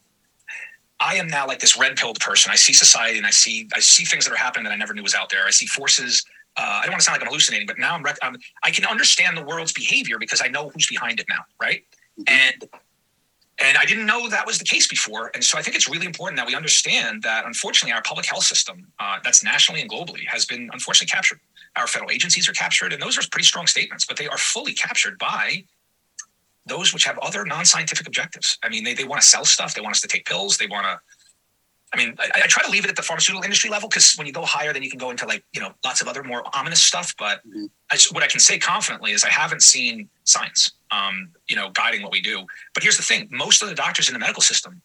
I 1.00 1.16
am 1.16 1.26
now 1.26 1.47
like 1.47 1.61
this 1.61 1.78
red 1.78 1.97
pilled 1.97 2.21
person. 2.21 2.52
I 2.52 2.57
see 2.57 2.75
society 2.75 3.16
and 3.16 3.26
I 3.26 3.30
see 3.30 3.69
I 3.75 3.80
see 3.80 4.04
things 4.04 4.26
that 4.26 4.33
are 4.33 4.37
happening 4.37 4.64
that 4.64 4.73
I 4.73 4.76
never 4.76 4.95
knew 4.95 5.02
was 5.02 5.14
out 5.14 5.30
there. 5.30 5.47
I 5.47 5.50
see 5.50 5.66
forces. 5.66 6.25
Uh, 6.57 6.62
I 6.62 6.83
don't 6.83 6.92
want 6.92 7.00
to 7.00 7.04
sound 7.04 7.14
like 7.14 7.23
I'm 7.23 7.28
hallucinating, 7.28 7.66
but 7.66 7.78
now 7.78 7.95
I'm, 7.95 8.02
rec- 8.02 8.19
I'm, 8.23 8.37
i 8.64 8.71
can 8.71 8.85
understand 8.85 9.37
the 9.37 9.45
world's 9.45 9.73
behavior 9.73 10.19
because 10.19 10.42
I 10.45 10.49
know 10.49 10.69
who's 10.69 10.88
behind 10.88 11.21
it 11.21 11.26
now, 11.28 11.45
right? 11.61 11.85
Mm-hmm. 12.19 12.25
And 12.26 12.69
and 13.62 13.76
I 13.76 13.85
didn't 13.85 14.07
know 14.07 14.28
that 14.28 14.47
was 14.47 14.59
the 14.59 14.64
case 14.64 14.88
before. 14.88 15.30
And 15.35 15.45
so 15.45 15.59
I 15.59 15.62
think 15.62 15.76
it's 15.76 15.88
really 15.88 16.07
important 16.07 16.38
that 16.38 16.47
we 16.47 16.54
understand 16.54 17.23
that 17.23 17.45
unfortunately 17.45 17.92
our 17.92 18.02
public 18.02 18.26
health 18.26 18.45
system, 18.45 18.87
uh, 18.99 19.19
that's 19.23 19.45
nationally 19.45 19.83
and 19.83 19.90
globally, 19.90 20.26
has 20.26 20.47
been 20.47 20.71
unfortunately 20.73 21.12
captured. 21.12 21.40
Our 21.76 21.87
federal 21.87 22.11
agencies 22.11 22.49
are 22.49 22.52
captured, 22.52 22.92
and 22.92 23.02
those 23.02 23.19
are 23.19 23.23
pretty 23.30 23.45
strong 23.45 23.66
statements, 23.66 24.07
but 24.07 24.16
they 24.16 24.28
are 24.28 24.38
fully 24.38 24.73
captured 24.73 25.19
by 25.19 25.64
those 26.66 26.92
which 26.92 27.04
have 27.04 27.18
other 27.18 27.44
non-scientific 27.44 28.06
objectives. 28.06 28.58
I 28.62 28.68
mean, 28.68 28.84
they, 28.84 28.94
they 28.94 29.04
want 29.04 29.20
to 29.22 29.26
sell 29.26 29.44
stuff. 29.44 29.74
They 29.74 29.80
want 29.80 29.94
us 29.94 30.00
to 30.02 30.08
take 30.08 30.24
pills. 30.24 30.56
They 30.56 30.66
want 30.66 30.84
to, 30.84 31.00
I 31.92 31.96
mean, 31.96 32.14
I, 32.18 32.42
I 32.44 32.46
try 32.46 32.62
to 32.62 32.70
leave 32.70 32.84
it 32.84 32.90
at 32.90 32.96
the 32.96 33.02
pharmaceutical 33.02 33.42
industry 33.42 33.70
level 33.70 33.88
because 33.88 34.14
when 34.14 34.26
you 34.26 34.32
go 34.32 34.44
higher, 34.44 34.72
then 34.72 34.82
you 34.82 34.90
can 34.90 34.98
go 34.98 35.10
into 35.10 35.26
like, 35.26 35.42
you 35.52 35.60
know, 35.60 35.72
lots 35.84 36.00
of 36.00 36.06
other 36.06 36.22
more 36.22 36.44
ominous 36.54 36.82
stuff. 36.82 37.14
But 37.18 37.38
mm-hmm. 37.46 37.66
I, 37.90 37.98
what 38.12 38.22
I 38.22 38.28
can 38.28 38.40
say 38.40 38.58
confidently 38.58 39.12
is 39.12 39.24
I 39.24 39.30
haven't 39.30 39.62
seen 39.62 40.08
science, 40.24 40.72
um, 40.92 41.30
you 41.48 41.56
know, 41.56 41.70
guiding 41.70 42.02
what 42.02 42.12
we 42.12 42.20
do. 42.20 42.46
But 42.74 42.82
here's 42.82 42.96
the 42.96 43.02
thing. 43.02 43.28
Most 43.30 43.62
of 43.62 43.68
the 43.68 43.74
doctors 43.74 44.08
in 44.08 44.12
the 44.12 44.20
medical 44.20 44.42
system, 44.42 44.80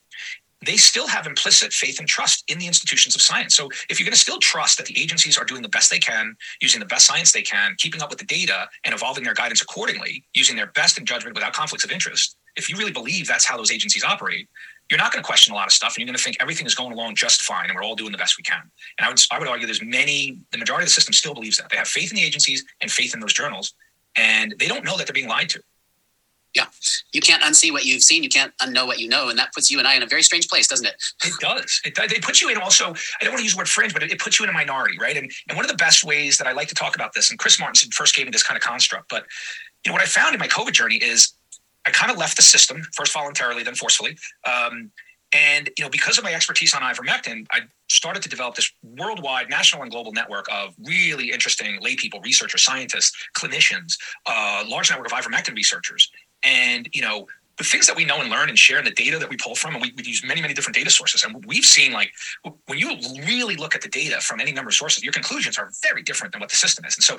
they 0.65 0.77
still 0.77 1.07
have 1.07 1.27
implicit 1.27 1.73
faith 1.73 1.99
and 1.99 2.07
trust 2.07 2.43
in 2.47 2.59
the 2.59 2.67
institutions 2.67 3.15
of 3.15 3.21
science. 3.21 3.55
So 3.55 3.69
if 3.89 3.99
you're 3.99 4.05
going 4.05 4.13
to 4.13 4.19
still 4.19 4.39
trust 4.39 4.77
that 4.77 4.87
the 4.87 4.99
agencies 5.01 5.37
are 5.37 5.45
doing 5.45 5.61
the 5.61 5.69
best 5.69 5.89
they 5.89 5.99
can, 5.99 6.35
using 6.61 6.79
the 6.79 6.85
best 6.85 7.05
science 7.05 7.31
they 7.31 7.41
can, 7.41 7.75
keeping 7.77 8.01
up 8.01 8.09
with 8.09 8.19
the 8.19 8.25
data 8.25 8.67
and 8.83 8.93
evolving 8.93 9.23
their 9.23 9.33
guidance 9.33 9.61
accordingly, 9.61 10.23
using 10.33 10.55
their 10.55 10.67
best 10.67 10.97
in 10.97 11.05
judgment 11.05 11.35
without 11.35 11.53
conflicts 11.53 11.83
of 11.83 11.91
interest, 11.91 12.37
if 12.55 12.69
you 12.69 12.77
really 12.77 12.91
believe 12.91 13.27
that's 13.27 13.45
how 13.45 13.57
those 13.57 13.71
agencies 13.71 14.03
operate, 14.03 14.47
you're 14.89 14.99
not 14.99 15.11
going 15.11 15.21
to 15.21 15.27
question 15.27 15.51
a 15.51 15.55
lot 15.55 15.65
of 15.65 15.73
stuff 15.73 15.95
and 15.95 15.99
you're 15.99 16.07
going 16.07 16.17
to 16.17 16.23
think 16.23 16.37
everything 16.39 16.65
is 16.65 16.75
going 16.75 16.93
along 16.93 17.15
just 17.15 17.41
fine 17.41 17.65
and 17.65 17.75
we're 17.75 17.83
all 17.83 17.95
doing 17.95 18.11
the 18.11 18.17
best 18.17 18.37
we 18.37 18.43
can. 18.43 18.61
And 18.99 19.05
I 19.05 19.09
would, 19.09 19.19
I 19.31 19.39
would 19.39 19.47
argue 19.47 19.65
there's 19.65 19.83
many, 19.83 20.37
the 20.51 20.57
majority 20.57 20.83
of 20.83 20.89
the 20.89 20.93
system 20.93 21.13
still 21.13 21.33
believes 21.33 21.57
that. 21.57 21.69
They 21.69 21.77
have 21.77 21.87
faith 21.87 22.11
in 22.11 22.17
the 22.17 22.23
agencies 22.23 22.63
and 22.81 22.91
faith 22.91 23.13
in 23.13 23.19
those 23.19 23.33
journals 23.33 23.73
and 24.15 24.55
they 24.59 24.67
don't 24.67 24.85
know 24.85 24.97
that 24.97 25.07
they're 25.07 25.13
being 25.13 25.27
lied 25.27 25.49
to. 25.49 25.61
Yeah, 26.55 26.67
you 27.11 27.19
can't 27.19 27.43
unsee 27.43 27.71
what 27.71 27.85
you've 27.85 28.01
seen. 28.01 28.23
You 28.23 28.29
can't 28.29 28.53
unknow 28.59 28.87
what 28.87 28.99
you 28.99 29.09
know, 29.09 29.29
and 29.29 29.37
that 29.37 29.53
puts 29.53 29.69
you 29.69 29.77
and 29.77 29.87
I 29.87 29.95
in 29.95 30.03
a 30.03 30.07
very 30.07 30.23
strange 30.23 30.47
place, 30.47 30.67
doesn't 30.67 30.85
it? 30.85 30.95
It 31.23 31.33
does. 31.39 31.81
It, 31.83 31.97
it 31.97 32.23
puts 32.23 32.41
you 32.41 32.49
in 32.49 32.57
also. 32.57 32.93
I 33.19 33.23
don't 33.23 33.31
want 33.31 33.39
to 33.39 33.43
use 33.43 33.53
the 33.53 33.57
word 33.57 33.67
fringe, 33.67 33.93
but 33.93 34.03
it, 34.03 34.11
it, 34.11 34.19
puts 34.19 34.39
you 34.39 34.45
in 34.45 34.49
a 34.49 34.53
minority, 34.53 34.97
right? 34.99 35.17
And 35.17 35.29
and 35.49 35.57
one 35.57 35.65
of 35.65 35.71
the 35.71 35.77
best 35.77 36.03
ways 36.03 36.37
that 36.37 36.47
I 36.47 36.53
like 36.53 36.69
to 36.69 36.75
talk 36.75 36.95
about 36.95 37.13
this, 37.13 37.29
and 37.29 37.37
Chris 37.37 37.57
Martenson 37.57 37.93
first 37.93 38.15
gave 38.15 38.25
me 38.25 38.31
this 38.31 38.43
kind 38.43 38.57
of 38.57 38.63
construct, 38.63 39.09
but 39.09 39.25
you 39.85 39.91
know 39.91 39.93
what 39.93 40.01
I 40.01 40.05
found 40.05 40.33
in 40.33 40.39
my 40.39 40.47
COVID 40.47 40.71
journey 40.71 40.95
is 40.95 41.33
I 41.85 41.91
kind 41.91 42.11
of 42.11 42.17
left 42.17 42.37
the 42.37 42.43
system 42.43 42.81
first 42.93 43.13
voluntarily, 43.13 43.63
then 43.63 43.75
forcefully. 43.75 44.17
Um, 44.45 44.91
and 45.33 45.69
you 45.77 45.83
know, 45.83 45.89
because 45.89 46.17
of 46.17 46.23
my 46.23 46.33
expertise 46.33 46.73
on 46.73 46.81
ivermectin, 46.81 47.45
I 47.51 47.61
started 47.89 48.23
to 48.23 48.29
develop 48.29 48.55
this 48.55 48.71
worldwide, 48.83 49.49
national 49.49 49.81
and 49.83 49.91
global 49.91 50.11
network 50.11 50.45
of 50.51 50.73
really 50.83 51.31
interesting 51.31 51.77
lay 51.81 51.95
people, 51.95 52.19
researchers, 52.21 52.63
scientists, 52.63 53.11
clinicians, 53.37 53.97
uh, 54.25 54.63
large 54.67 54.89
network 54.89 55.11
of 55.11 55.13
ivermectin 55.13 55.55
researchers, 55.55 56.09
and 56.45 56.87
you 56.93 57.01
know, 57.01 57.27
the 57.57 57.63
things 57.63 57.87
that 57.87 57.95
we 57.95 58.05
know 58.05 58.19
and 58.19 58.29
learn 58.29 58.49
and 58.49 58.57
share 58.57 58.77
and 58.77 58.87
the 58.87 58.91
data 58.91 59.17
that 59.17 59.29
we 59.29 59.37
pull 59.37 59.55
from, 59.55 59.75
and 59.75 59.81
we, 59.81 59.93
we 59.95 60.03
use 60.03 60.23
many, 60.25 60.41
many 60.41 60.53
different 60.53 60.75
data 60.75 60.89
sources. 60.89 61.23
And 61.23 61.43
we've 61.45 61.63
seen 61.63 61.91
like 61.91 62.11
when 62.65 62.77
you 62.77 62.97
really 63.25 63.55
look 63.55 63.75
at 63.75 63.81
the 63.81 63.89
data 63.89 64.19
from 64.19 64.39
any 64.39 64.51
number 64.51 64.69
of 64.69 64.75
sources, 64.75 65.03
your 65.03 65.13
conclusions 65.13 65.57
are 65.57 65.69
very 65.81 66.03
different 66.03 66.33
than 66.33 66.41
what 66.41 66.49
the 66.49 66.57
system 66.57 66.85
is. 66.85 66.95
And 66.97 67.03
so 67.03 67.17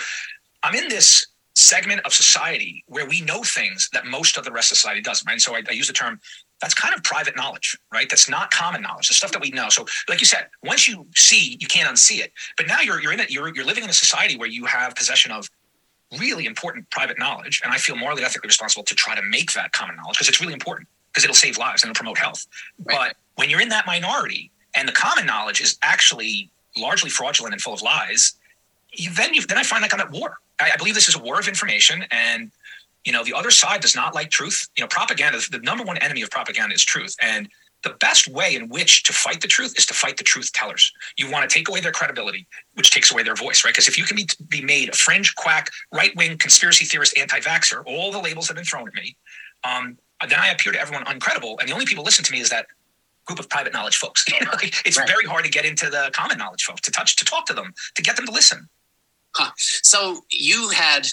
I'm 0.62 0.74
in 0.74 0.88
this 0.88 1.26
segment 1.54 2.02
of 2.04 2.12
society 2.12 2.84
where 2.86 3.08
we 3.08 3.22
know 3.22 3.42
things 3.42 3.88
that 3.94 4.04
most 4.04 4.36
of 4.36 4.44
the 4.44 4.52
rest 4.52 4.70
of 4.70 4.78
society 4.78 5.00
doesn't. 5.00 5.26
Right. 5.26 5.32
And 5.32 5.42
so 5.42 5.54
I, 5.54 5.62
I 5.68 5.72
use 5.72 5.86
the 5.86 5.94
term 5.94 6.20
that's 6.60 6.74
kind 6.74 6.94
of 6.94 7.02
private 7.02 7.36
knowledge, 7.36 7.76
right? 7.92 8.08
That's 8.08 8.28
not 8.28 8.50
common 8.50 8.82
knowledge. 8.82 9.08
The 9.08 9.14
stuff 9.14 9.32
that 9.32 9.42
we 9.42 9.50
know. 9.50 9.68
So, 9.68 9.86
like 10.08 10.20
you 10.20 10.26
said, 10.26 10.48
once 10.62 10.88
you 10.88 11.06
see, 11.14 11.56
you 11.60 11.66
can't 11.66 11.88
unsee 11.88 12.20
it. 12.20 12.32
But 12.56 12.66
now 12.66 12.80
you're 12.80 13.00
you're 13.00 13.12
in 13.12 13.20
it. 13.20 13.30
You're 13.30 13.54
you're 13.54 13.64
living 13.64 13.84
in 13.84 13.90
a 13.90 13.94
society 13.94 14.36
where 14.36 14.48
you 14.48 14.64
have 14.66 14.94
possession 14.94 15.32
of 15.32 15.48
really 16.18 16.46
important 16.46 16.88
private 16.90 17.18
knowledge, 17.18 17.60
and 17.64 17.72
I 17.72 17.78
feel 17.78 17.96
morally 17.96 18.22
ethically 18.22 18.48
responsible 18.48 18.84
to 18.84 18.94
try 18.94 19.14
to 19.14 19.22
make 19.22 19.52
that 19.52 19.72
common 19.72 19.96
knowledge 19.96 20.16
because 20.16 20.28
it's 20.28 20.40
really 20.40 20.52
important 20.52 20.88
because 21.12 21.24
it'll 21.24 21.34
save 21.34 21.58
lives 21.58 21.82
and 21.82 21.90
it'll 21.90 21.98
promote 21.98 22.18
health. 22.18 22.46
Right. 22.84 22.96
But 22.96 23.16
when 23.36 23.50
you're 23.50 23.60
in 23.60 23.70
that 23.70 23.86
minority 23.86 24.50
and 24.74 24.88
the 24.88 24.92
common 24.92 25.26
knowledge 25.26 25.60
is 25.60 25.78
actually 25.82 26.50
largely 26.76 27.10
fraudulent 27.10 27.54
and 27.54 27.60
full 27.60 27.74
of 27.74 27.82
lies, 27.82 28.34
you, 28.92 29.10
then 29.10 29.34
you 29.34 29.46
then 29.46 29.58
I 29.58 29.62
find 29.62 29.82
like 29.82 29.94
I'm 29.94 30.00
at 30.00 30.10
war. 30.10 30.38
I, 30.60 30.72
I 30.74 30.76
believe 30.76 30.94
this 30.94 31.08
is 31.08 31.16
a 31.16 31.20
war 31.20 31.40
of 31.40 31.48
information 31.48 32.04
and 32.10 32.50
you 33.04 33.12
know 33.12 33.24
the 33.24 33.34
other 33.34 33.50
side 33.50 33.80
does 33.80 33.94
not 33.94 34.14
like 34.14 34.30
truth 34.30 34.68
you 34.76 34.82
know 34.82 34.88
propaganda 34.88 35.38
the 35.50 35.58
number 35.60 35.84
one 35.84 35.96
enemy 35.98 36.22
of 36.22 36.30
propaganda 36.30 36.74
is 36.74 36.84
truth 36.84 37.16
and 37.22 37.48
the 37.86 37.96
best 38.00 38.26
way 38.28 38.56
in 38.56 38.68
which 38.68 39.04
to 39.04 39.12
fight 39.12 39.40
the 39.40 39.46
truth 39.46 39.72
is 39.78 39.86
to 39.86 39.94
fight 39.94 40.16
the 40.16 40.24
truth 40.24 40.52
tellers 40.52 40.92
you 41.16 41.30
want 41.30 41.48
to 41.48 41.54
take 41.54 41.68
away 41.68 41.80
their 41.80 41.92
credibility 41.92 42.46
which 42.74 42.90
takes 42.90 43.12
away 43.12 43.22
their 43.22 43.36
voice 43.36 43.64
right 43.64 43.72
because 43.72 43.86
if 43.86 43.96
you 43.96 44.04
can 44.04 44.16
be, 44.16 44.26
be 44.48 44.60
made 44.60 44.88
a 44.88 44.92
fringe 44.92 45.34
quack 45.36 45.70
right-wing 45.92 46.36
conspiracy 46.38 46.84
theorist 46.84 47.16
anti-vaxxer 47.16 47.82
all 47.86 48.10
the 48.10 48.18
labels 48.18 48.48
have 48.48 48.56
been 48.56 48.64
thrown 48.64 48.88
at 48.88 48.94
me 48.94 49.16
um, 49.64 49.96
then 50.28 50.38
i 50.40 50.48
appear 50.48 50.72
to 50.72 50.80
everyone 50.80 51.04
uncredible 51.04 51.56
and 51.60 51.68
the 51.68 51.72
only 51.72 51.86
people 51.86 52.02
listen 52.02 52.24
to 52.24 52.32
me 52.32 52.40
is 52.40 52.50
that 52.50 52.66
group 53.26 53.38
of 53.38 53.48
private 53.48 53.72
knowledge 53.72 53.96
folks 53.96 54.24
it's 54.84 54.98
right. 54.98 55.08
very 55.08 55.24
hard 55.24 55.44
to 55.44 55.50
get 55.50 55.64
into 55.64 55.86
the 55.86 56.10
common 56.12 56.36
knowledge 56.38 56.64
folks 56.64 56.80
to 56.80 56.90
touch 56.90 57.14
to 57.16 57.24
talk 57.24 57.46
to 57.46 57.54
them 57.54 57.72
to 57.94 58.02
get 58.02 58.16
them 58.16 58.26
to 58.26 58.32
listen 58.32 58.68
huh. 59.34 59.50
so 59.56 60.20
you 60.30 60.70
had 60.70 61.06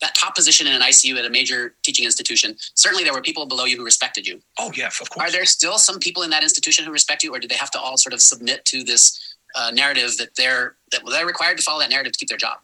that 0.00 0.14
top 0.14 0.34
position 0.34 0.66
in 0.66 0.74
an 0.74 0.82
ICU 0.82 1.16
at 1.18 1.24
a 1.24 1.30
major 1.30 1.74
teaching 1.82 2.04
institution, 2.04 2.56
certainly 2.74 3.04
there 3.04 3.12
were 3.12 3.22
people 3.22 3.46
below 3.46 3.64
you 3.64 3.76
who 3.76 3.84
respected 3.84 4.26
you. 4.26 4.40
Oh, 4.58 4.70
yeah, 4.74 4.86
of 4.86 5.10
course. 5.10 5.28
Are 5.28 5.32
there 5.32 5.44
still 5.44 5.78
some 5.78 5.98
people 5.98 6.22
in 6.22 6.30
that 6.30 6.42
institution 6.42 6.84
who 6.84 6.92
respect 6.92 7.22
you, 7.22 7.34
or 7.34 7.38
do 7.38 7.48
they 7.48 7.56
have 7.56 7.70
to 7.72 7.80
all 7.80 7.96
sort 7.96 8.12
of 8.12 8.20
submit 8.20 8.64
to 8.66 8.84
this 8.84 9.36
uh, 9.54 9.70
narrative 9.72 10.16
that 10.18 10.36
they're 10.36 10.76
that 10.92 11.00
they're 11.08 11.26
required 11.26 11.56
to 11.58 11.62
follow 11.62 11.80
that 11.80 11.90
narrative 11.90 12.12
to 12.12 12.18
keep 12.18 12.28
their 12.28 12.38
job? 12.38 12.58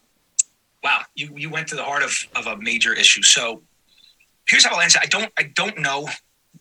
Wow, 0.82 1.00
you 1.14 1.30
you 1.36 1.50
went 1.50 1.68
to 1.68 1.76
the 1.76 1.84
heart 1.84 2.02
of, 2.02 2.14
of 2.36 2.46
a 2.46 2.56
major 2.58 2.92
issue. 2.92 3.22
So 3.22 3.62
here's 4.48 4.64
how 4.64 4.74
I'll 4.74 4.80
answer. 4.80 4.98
I 5.02 5.06
don't 5.06 5.32
I 5.38 5.44
don't 5.54 5.78
know. 5.78 6.08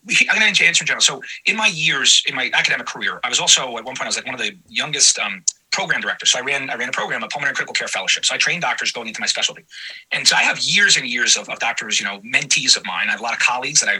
I'm 0.08 0.38
going 0.38 0.52
to 0.52 0.64
answer 0.66 0.82
in 0.82 0.86
general. 0.86 1.00
So 1.00 1.22
in 1.46 1.56
my 1.56 1.68
years 1.68 2.22
in 2.26 2.34
my 2.34 2.50
academic 2.52 2.86
career, 2.86 3.20
I 3.22 3.28
was 3.28 3.38
also 3.38 3.76
at 3.76 3.84
one 3.84 3.84
point 3.84 4.02
I 4.02 4.06
was 4.06 4.16
like 4.16 4.26
one 4.26 4.34
of 4.34 4.40
the 4.40 4.56
youngest 4.68 5.18
um, 5.18 5.44
program 5.74 6.00
director. 6.00 6.24
So 6.24 6.38
I 6.38 6.42
ran 6.42 6.70
I 6.70 6.76
ran 6.76 6.88
a 6.88 6.92
program, 6.92 7.22
a 7.22 7.28
pulmonary 7.28 7.54
critical 7.54 7.74
care 7.74 7.88
fellowship. 7.88 8.24
So 8.24 8.34
I 8.34 8.38
trained 8.38 8.62
doctors 8.62 8.92
going 8.92 9.08
into 9.08 9.20
my 9.20 9.26
specialty, 9.26 9.64
and 10.12 10.26
so 10.26 10.36
I 10.36 10.42
have 10.42 10.58
years 10.60 10.96
and 10.96 11.06
years 11.06 11.36
of, 11.36 11.48
of 11.48 11.58
doctors, 11.58 12.00
you 12.00 12.06
know, 12.06 12.20
mentees 12.20 12.76
of 12.76 12.86
mine. 12.86 13.08
I 13.08 13.12
have 13.12 13.20
a 13.20 13.22
lot 13.22 13.34
of 13.34 13.40
colleagues 13.40 13.80
that 13.80 13.88
I 13.88 13.96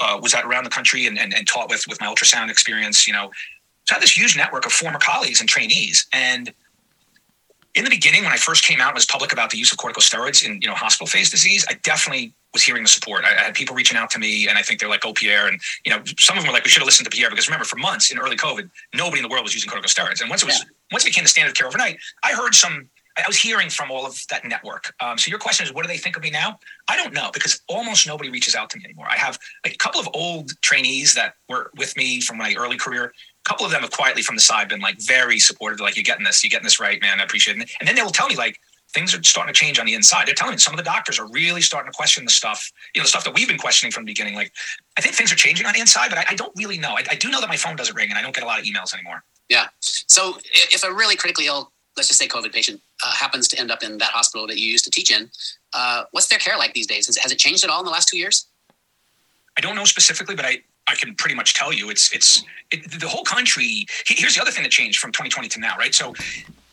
uh, 0.00 0.18
was 0.20 0.34
at 0.34 0.44
around 0.44 0.64
the 0.64 0.70
country 0.70 1.06
and, 1.06 1.18
and, 1.18 1.34
and 1.34 1.46
taught 1.46 1.68
with 1.70 1.84
with 1.88 2.00
my 2.00 2.06
ultrasound 2.06 2.50
experience. 2.50 3.06
You 3.06 3.12
know, 3.12 3.30
so 3.84 3.94
I 3.94 3.94
have 3.94 4.02
this 4.02 4.16
huge 4.16 4.36
network 4.36 4.66
of 4.66 4.72
former 4.72 4.98
colleagues 4.98 5.40
and 5.40 5.48
trainees. 5.48 6.06
And 6.12 6.52
in 7.74 7.84
the 7.84 7.90
beginning, 7.90 8.24
when 8.24 8.32
I 8.32 8.36
first 8.36 8.64
came 8.64 8.80
out 8.80 8.88
and 8.88 8.94
was 8.96 9.06
public 9.06 9.32
about 9.32 9.50
the 9.50 9.58
use 9.58 9.70
of 9.70 9.78
corticosteroids 9.78 10.44
in 10.44 10.60
you 10.60 10.68
know 10.68 10.74
hospital 10.74 11.06
phase 11.06 11.30
disease, 11.30 11.64
I 11.68 11.74
definitely 11.82 12.34
was 12.52 12.62
hearing 12.62 12.82
the 12.82 12.88
support. 12.88 13.24
I, 13.24 13.32
I, 13.32 13.44
had 13.44 13.54
people 13.54 13.74
reaching 13.74 13.96
out 13.96 14.10
to 14.10 14.18
me, 14.18 14.48
and 14.48 14.58
I 14.58 14.62
think 14.62 14.80
they're 14.80 14.88
like, 14.88 15.04
"Oh, 15.04 15.12
Pierre," 15.12 15.46
and 15.46 15.60
you 15.84 15.92
know, 15.92 16.02
some 16.18 16.36
of 16.36 16.42
them 16.42 16.50
were 16.50 16.54
like, 16.54 16.64
"We 16.64 16.70
should 16.70 16.80
have 16.80 16.86
listened 16.86 17.10
to 17.10 17.14
Pierre," 17.14 17.30
because 17.30 17.48
remember, 17.48 17.64
for 17.64 17.76
months 17.76 18.10
in 18.10 18.18
early 18.18 18.36
COVID, 18.36 18.70
nobody 18.94 19.18
in 19.18 19.22
the 19.22 19.28
world 19.28 19.44
was 19.44 19.54
using 19.54 19.70
corticosteroids, 19.70 20.20
and 20.20 20.30
once 20.30 20.42
it 20.42 20.46
was 20.46 20.58
yeah. 20.58 20.64
once 20.92 21.04
it 21.04 21.08
became 21.08 21.24
the 21.24 21.28
standard 21.28 21.50
of 21.50 21.56
care 21.56 21.66
overnight, 21.66 21.98
I 22.24 22.32
heard 22.32 22.54
some. 22.54 22.88
I 23.16 23.24
was 23.26 23.36
hearing 23.36 23.68
from 23.68 23.90
all 23.90 24.06
of 24.06 24.16
that 24.30 24.44
network. 24.44 24.94
Um, 25.00 25.18
so 25.18 25.28
your 25.28 25.40
question 25.40 25.66
is, 25.66 25.74
what 25.74 25.82
do 25.82 25.88
they 25.88 25.96
think 25.96 26.16
of 26.16 26.22
me 26.22 26.30
now? 26.30 26.56
I 26.86 26.96
don't 26.96 27.12
know 27.12 27.30
because 27.34 27.60
almost 27.68 28.06
nobody 28.06 28.30
reaches 28.30 28.54
out 28.54 28.70
to 28.70 28.78
me 28.78 28.84
anymore. 28.84 29.08
I 29.10 29.16
have 29.16 29.40
a 29.64 29.70
couple 29.70 30.00
of 30.00 30.08
old 30.14 30.52
trainees 30.60 31.14
that 31.14 31.34
were 31.48 31.72
with 31.76 31.96
me 31.96 32.20
from 32.20 32.38
my 32.38 32.54
early 32.56 32.76
career. 32.76 33.06
A 33.06 33.48
couple 33.48 33.66
of 33.66 33.72
them 33.72 33.80
have 33.80 33.90
quietly 33.90 34.22
from 34.22 34.36
the 34.36 34.40
side 34.40 34.68
been 34.68 34.78
like 34.80 35.00
very 35.00 35.40
supportive. 35.40 35.80
Like, 35.80 35.96
you're 35.96 36.04
getting 36.04 36.24
this, 36.24 36.44
you're 36.44 36.50
getting 36.50 36.62
this 36.62 36.78
right, 36.78 37.00
man. 37.00 37.18
I 37.18 37.24
appreciate 37.24 37.58
it. 37.58 37.68
And 37.80 37.88
then 37.88 37.96
they 37.96 38.02
will 38.02 38.10
tell 38.10 38.28
me 38.28 38.36
like, 38.36 38.60
things 38.92 39.14
are 39.14 39.22
starting 39.22 39.52
to 39.52 39.58
change 39.58 39.78
on 39.78 39.86
the 39.86 39.94
inside. 39.94 40.26
They're 40.26 40.34
telling 40.34 40.54
me 40.54 40.58
some 40.58 40.74
of 40.74 40.78
the 40.78 40.84
doctors 40.84 41.18
are 41.18 41.28
really 41.28 41.60
starting 41.60 41.90
to 41.92 41.96
question 41.96 42.24
the 42.24 42.30
stuff, 42.30 42.72
you 42.94 43.00
know, 43.00 43.04
the 43.04 43.08
stuff 43.08 43.24
that 43.24 43.34
we've 43.34 43.48
been 43.48 43.58
questioning 43.58 43.92
from 43.92 44.04
the 44.04 44.10
beginning. 44.10 44.34
Like, 44.34 44.52
I 44.96 45.00
think 45.00 45.14
things 45.14 45.32
are 45.32 45.36
changing 45.36 45.66
on 45.66 45.74
the 45.74 45.80
inside, 45.80 46.08
but 46.08 46.18
I, 46.18 46.24
I 46.30 46.34
don't 46.34 46.52
really 46.56 46.78
know. 46.78 46.92
I, 46.92 47.04
I, 47.10 47.14
do 47.14 47.30
know 47.30 47.40
that 47.40 47.48
my 47.48 47.56
phone 47.56 47.76
doesn't 47.76 47.94
ring 47.94 48.08
and 48.08 48.18
I 48.18 48.22
don't 48.22 48.34
get 48.34 48.44
a 48.44 48.46
lot 48.46 48.58
of 48.58 48.64
emails 48.64 48.94
anymore. 48.94 49.22
Yeah. 49.48 49.66
So 49.80 50.38
if 50.52 50.84
a 50.84 50.92
really 50.92 51.16
critically 51.16 51.46
ill, 51.46 51.70
let's 51.96 52.08
just 52.08 52.18
say 52.18 52.28
COVID 52.28 52.52
patient 52.52 52.80
uh, 53.04 53.12
happens 53.12 53.48
to 53.48 53.58
end 53.58 53.70
up 53.70 53.82
in 53.82 53.98
that 53.98 54.10
hospital 54.10 54.46
that 54.46 54.58
you 54.58 54.70
used 54.70 54.84
to 54.84 54.90
teach 54.90 55.10
in, 55.10 55.30
uh, 55.74 56.04
what's 56.12 56.28
their 56.28 56.38
care 56.38 56.56
like 56.56 56.72
these 56.74 56.86
days? 56.86 57.06
Has, 57.06 57.16
has 57.18 57.32
it 57.32 57.38
changed 57.38 57.64
at 57.64 57.70
all 57.70 57.80
in 57.80 57.84
the 57.84 57.90
last 57.90 58.08
two 58.08 58.18
years? 58.18 58.46
I 59.56 59.60
don't 59.60 59.74
know 59.74 59.84
specifically, 59.84 60.36
but 60.36 60.44
I, 60.44 60.62
I 60.86 60.94
can 60.94 61.14
pretty 61.14 61.34
much 61.34 61.52
tell 61.52 61.72
you 61.72 61.90
it's 61.90 62.12
it's 62.14 62.44
it, 62.70 63.00
the 63.00 63.08
whole 63.08 63.24
country. 63.24 63.86
Here's 64.06 64.36
the 64.36 64.40
other 64.40 64.52
thing 64.52 64.62
that 64.62 64.70
changed 64.70 65.00
from 65.00 65.10
2020 65.10 65.48
to 65.48 65.60
now, 65.60 65.76
right? 65.76 65.94
So 65.94 66.14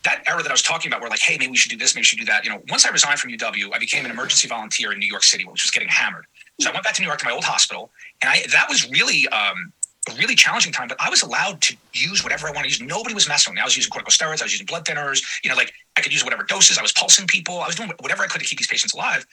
that 0.06 0.22
era 0.26 0.40
that 0.40 0.48
I 0.48 0.54
was 0.54 0.62
talking 0.62 0.90
about, 0.90 1.00
where 1.00 1.10
like, 1.10 1.20
hey, 1.20 1.36
maybe 1.36 1.50
we 1.50 1.56
should 1.56 1.70
do 1.70 1.76
this, 1.76 1.94
maybe 1.94 2.02
we 2.02 2.04
should 2.04 2.18
do 2.18 2.24
that. 2.26 2.44
You 2.44 2.50
know, 2.50 2.62
once 2.68 2.86
I 2.86 2.90
resigned 2.90 3.18
from 3.18 3.32
UW, 3.32 3.74
I 3.74 3.78
became 3.78 4.04
an 4.04 4.10
emergency 4.10 4.46
volunteer 4.48 4.92
in 4.92 4.98
New 4.98 5.08
York 5.08 5.24
City, 5.24 5.44
which 5.44 5.64
was 5.64 5.70
getting 5.72 5.88
hammered. 5.88 6.26
So 6.60 6.70
I 6.70 6.72
went 6.72 6.84
back 6.84 6.94
to 6.94 7.02
New 7.02 7.08
York 7.08 7.18
to 7.18 7.26
my 7.26 7.32
old 7.32 7.44
hospital, 7.44 7.90
and 8.22 8.30
I 8.30 8.44
that 8.52 8.66
was 8.68 8.88
really 8.88 9.28
um, 9.28 9.72
a 10.08 10.14
really 10.14 10.36
challenging 10.36 10.72
time. 10.72 10.88
But 10.88 10.96
I 11.00 11.10
was 11.10 11.22
allowed 11.22 11.60
to 11.62 11.76
use 11.92 12.22
whatever 12.22 12.46
I 12.46 12.52
wanted 12.52 12.70
to 12.70 12.78
use. 12.78 12.80
Nobody 12.80 13.14
was 13.14 13.28
messing 13.28 13.50
with 13.50 13.56
me. 13.56 13.62
I 13.62 13.64
was 13.64 13.76
using 13.76 13.90
corticosteroids. 13.90 14.40
I 14.40 14.44
was 14.44 14.52
using 14.52 14.66
blood 14.66 14.84
thinners. 14.84 15.22
You 15.42 15.50
know, 15.50 15.56
like 15.56 15.72
I 15.96 16.00
could 16.00 16.12
use 16.12 16.24
whatever 16.24 16.44
doses. 16.44 16.78
I 16.78 16.82
was 16.82 16.92
pulsing 16.92 17.26
people. 17.26 17.58
I 17.58 17.66
was 17.66 17.74
doing 17.74 17.90
whatever 18.00 18.22
I 18.22 18.26
could 18.26 18.40
to 18.40 18.46
keep 18.46 18.58
these 18.58 18.68
patients 18.68 18.94
alive, 18.94 19.26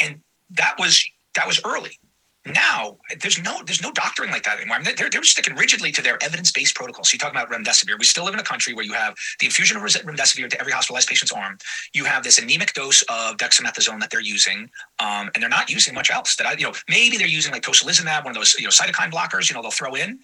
and 0.00 0.20
that 0.50 0.74
was 0.78 1.08
that 1.36 1.46
was 1.46 1.60
early. 1.64 1.98
Now 2.46 2.96
there's 3.20 3.42
no 3.42 3.60
there's 3.66 3.82
no 3.82 3.90
doctoring 3.90 4.30
like 4.30 4.44
that 4.44 4.58
anymore. 4.58 4.76
I 4.76 4.82
mean, 4.82 4.94
they're 4.96 5.10
they're 5.10 5.24
sticking 5.24 5.56
rigidly 5.56 5.90
to 5.92 6.02
their 6.02 6.16
evidence 6.22 6.52
based 6.52 6.76
protocols. 6.76 7.10
So 7.10 7.14
you 7.14 7.18
talk 7.18 7.32
about 7.32 7.50
remdesivir. 7.50 7.98
We 7.98 8.04
still 8.04 8.24
live 8.24 8.34
in 8.34 8.40
a 8.40 8.44
country 8.44 8.72
where 8.72 8.84
you 8.84 8.92
have 8.92 9.16
the 9.40 9.46
infusion 9.46 9.76
of 9.76 9.82
remdesivir 9.82 10.44
into 10.44 10.58
every 10.60 10.72
hospitalized 10.72 11.08
patient's 11.08 11.32
arm. 11.32 11.58
You 11.92 12.04
have 12.04 12.22
this 12.22 12.38
anemic 12.38 12.72
dose 12.74 13.02
of 13.02 13.36
dexamethasone 13.36 13.98
that 14.00 14.10
they're 14.10 14.20
using, 14.20 14.70
um, 15.00 15.30
and 15.34 15.42
they're 15.42 15.48
not 15.48 15.70
using 15.70 15.92
much 15.92 16.10
else. 16.10 16.36
That 16.36 16.46
I 16.46 16.52
you 16.52 16.64
know 16.64 16.72
maybe 16.88 17.16
they're 17.16 17.26
using 17.26 17.52
like 17.52 17.62
tocilizumab, 17.62 18.24
one 18.24 18.30
of 18.30 18.36
those 18.36 18.54
you 18.54 18.64
know 18.64 18.70
cytokine 18.70 19.10
blockers. 19.10 19.50
You 19.50 19.56
know 19.56 19.62
they'll 19.62 19.72
throw 19.72 19.94
in. 19.94 20.20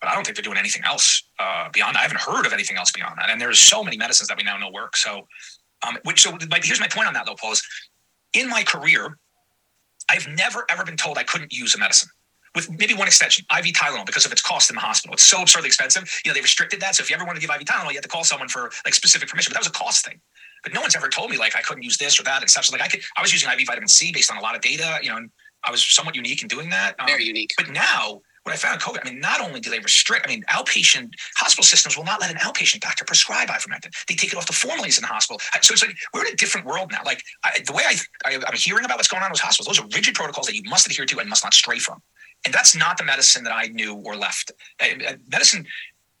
But 0.00 0.10
I 0.10 0.16
don't 0.16 0.24
think 0.24 0.36
they're 0.36 0.42
doing 0.42 0.58
anything 0.58 0.82
else 0.84 1.22
uh, 1.38 1.68
beyond. 1.72 1.96
I 1.96 2.00
haven't 2.02 2.20
heard 2.20 2.44
of 2.44 2.52
anything 2.52 2.76
else 2.76 2.92
beyond 2.92 3.16
that. 3.18 3.30
And 3.30 3.40
there's 3.40 3.60
so 3.60 3.82
many 3.82 3.96
medicines 3.96 4.28
that 4.28 4.36
we 4.36 4.42
now 4.42 4.58
know 4.58 4.70
work. 4.70 4.98
So, 4.98 5.26
um, 5.86 5.96
which 6.02 6.20
so 6.22 6.36
here's 6.62 6.80
my 6.80 6.88
point 6.88 7.06
on 7.06 7.14
that 7.14 7.24
though, 7.24 7.36
Paul. 7.36 7.52
Is 7.52 7.62
in 8.34 8.48
my 8.50 8.64
career, 8.64 9.16
I've 10.10 10.26
never 10.28 10.64
ever 10.70 10.84
been 10.84 10.96
told 10.96 11.18
I 11.18 11.22
couldn't 11.24 11.52
use 11.52 11.74
a 11.74 11.78
medicine. 11.78 12.08
With 12.54 12.70
maybe 12.70 12.94
one 12.94 13.08
exception, 13.08 13.44
IV 13.50 13.74
Tylenol, 13.74 14.06
because 14.06 14.24
of 14.24 14.30
its 14.30 14.40
cost 14.40 14.70
in 14.70 14.76
the 14.76 14.80
hospital. 14.80 15.14
It's 15.14 15.24
so 15.24 15.42
absurdly 15.42 15.66
expensive. 15.66 16.08
You 16.24 16.30
know, 16.30 16.34
they 16.34 16.40
restricted 16.40 16.80
that. 16.82 16.94
So 16.94 17.02
if 17.02 17.10
you 17.10 17.16
ever 17.16 17.24
want 17.24 17.34
to 17.34 17.44
give 17.44 17.50
IV 17.50 17.64
Tylenol, 17.64 17.88
you 17.88 17.96
had 17.96 18.04
to 18.04 18.08
call 18.08 18.22
someone 18.22 18.48
for 18.48 18.70
like 18.84 18.94
specific 18.94 19.28
permission. 19.28 19.50
But 19.50 19.54
that 19.54 19.60
was 19.60 19.68
a 19.68 19.72
cost 19.72 20.04
thing. 20.06 20.20
But 20.62 20.72
no 20.72 20.80
one's 20.80 20.94
ever 20.94 21.08
told 21.08 21.30
me 21.30 21.36
like 21.36 21.56
I 21.56 21.62
couldn't 21.62 21.82
use 21.82 21.98
this 21.98 22.18
or 22.20 22.22
that 22.24 22.42
and 22.42 22.50
such. 22.50 22.70
Like 22.70 22.80
I 22.80 22.86
could, 22.86 23.00
I 23.16 23.22
was 23.22 23.32
using 23.32 23.50
IV 23.50 23.66
vitamin 23.66 23.88
C 23.88 24.12
based 24.12 24.30
on 24.30 24.38
a 24.38 24.40
lot 24.40 24.54
of 24.54 24.60
data. 24.60 24.98
You 25.02 25.10
know, 25.10 25.16
and 25.16 25.30
I 25.64 25.72
was 25.72 25.82
somewhat 25.82 26.14
unique 26.14 26.42
in 26.42 26.48
doing 26.48 26.70
that. 26.70 26.94
Um, 27.00 27.06
Very 27.06 27.24
unique. 27.24 27.52
But 27.56 27.70
now 27.70 28.20
what 28.44 28.52
I 28.52 28.56
found 28.56 28.80
COVID, 28.80 28.98
I 29.02 29.10
mean, 29.10 29.20
not 29.20 29.40
only 29.40 29.58
do 29.58 29.70
they 29.70 29.78
restrict, 29.78 30.26
I 30.26 30.30
mean, 30.30 30.44
outpatient 30.50 31.14
hospital 31.36 31.64
systems 31.64 31.96
will 31.96 32.04
not 32.04 32.20
let 32.20 32.30
an 32.30 32.36
outpatient 32.36 32.80
doctor 32.80 33.04
prescribe 33.04 33.48
ivermectin. 33.48 33.90
They 34.06 34.14
take 34.14 34.32
it 34.32 34.36
off 34.36 34.46
the 34.46 34.52
formularies 34.52 34.98
in 34.98 35.02
the 35.02 35.08
hospital. 35.08 35.40
So 35.62 35.72
it's 35.72 35.82
like 35.82 35.96
we're 36.12 36.26
in 36.26 36.32
a 36.32 36.36
different 36.36 36.66
world 36.66 36.92
now. 36.92 37.00
Like 37.04 37.24
I, 37.42 37.60
the 37.66 37.72
way 37.72 37.84
I, 37.86 37.96
I, 38.26 38.34
am 38.34 38.54
hearing 38.54 38.84
about 38.84 38.98
what's 38.98 39.08
going 39.08 39.22
on 39.22 39.30
with 39.30 39.40
hospitals, 39.40 39.76
those 39.76 39.84
are 39.84 39.88
rigid 39.96 40.14
protocols 40.14 40.46
that 40.46 40.54
you 40.54 40.62
must 40.68 40.86
adhere 40.86 41.06
to 41.06 41.18
and 41.20 41.28
must 41.28 41.42
not 41.42 41.54
stray 41.54 41.78
from. 41.78 42.02
And 42.44 42.52
that's 42.52 42.76
not 42.76 42.98
the 42.98 43.04
medicine 43.04 43.44
that 43.44 43.54
I 43.54 43.68
knew 43.68 43.94
or 43.94 44.14
left. 44.14 44.52
Medicine 45.32 45.66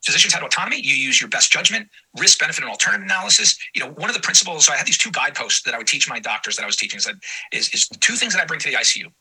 physicians 0.02 0.32
had 0.32 0.42
autonomy. 0.42 0.80
You 0.80 0.94
use 0.94 1.20
your 1.20 1.28
best 1.28 1.52
judgment, 1.52 1.88
risk, 2.18 2.38
benefit, 2.38 2.62
and 2.62 2.70
alternative 2.70 3.04
analysis. 3.04 3.58
You 3.74 3.84
know, 3.84 3.90
one 3.90 4.08
of 4.08 4.16
the 4.16 4.22
principles. 4.22 4.64
So 4.64 4.72
I 4.72 4.76
had 4.76 4.86
these 4.86 4.96
two 4.96 5.10
guideposts 5.10 5.62
that 5.64 5.74
I 5.74 5.78
would 5.78 5.86
teach 5.86 6.08
my 6.08 6.20
doctors 6.20 6.56
that 6.56 6.62
I 6.62 6.66
was 6.66 6.76
teaching. 6.76 6.96
Is, 6.96 7.10
is, 7.52 7.68
is 7.74 7.88
two 8.00 8.14
things 8.14 8.32
that 8.34 8.42
I 8.42 8.46
bring 8.46 8.60
to 8.60 8.70
the 8.70 8.76
ICU. 8.76 9.12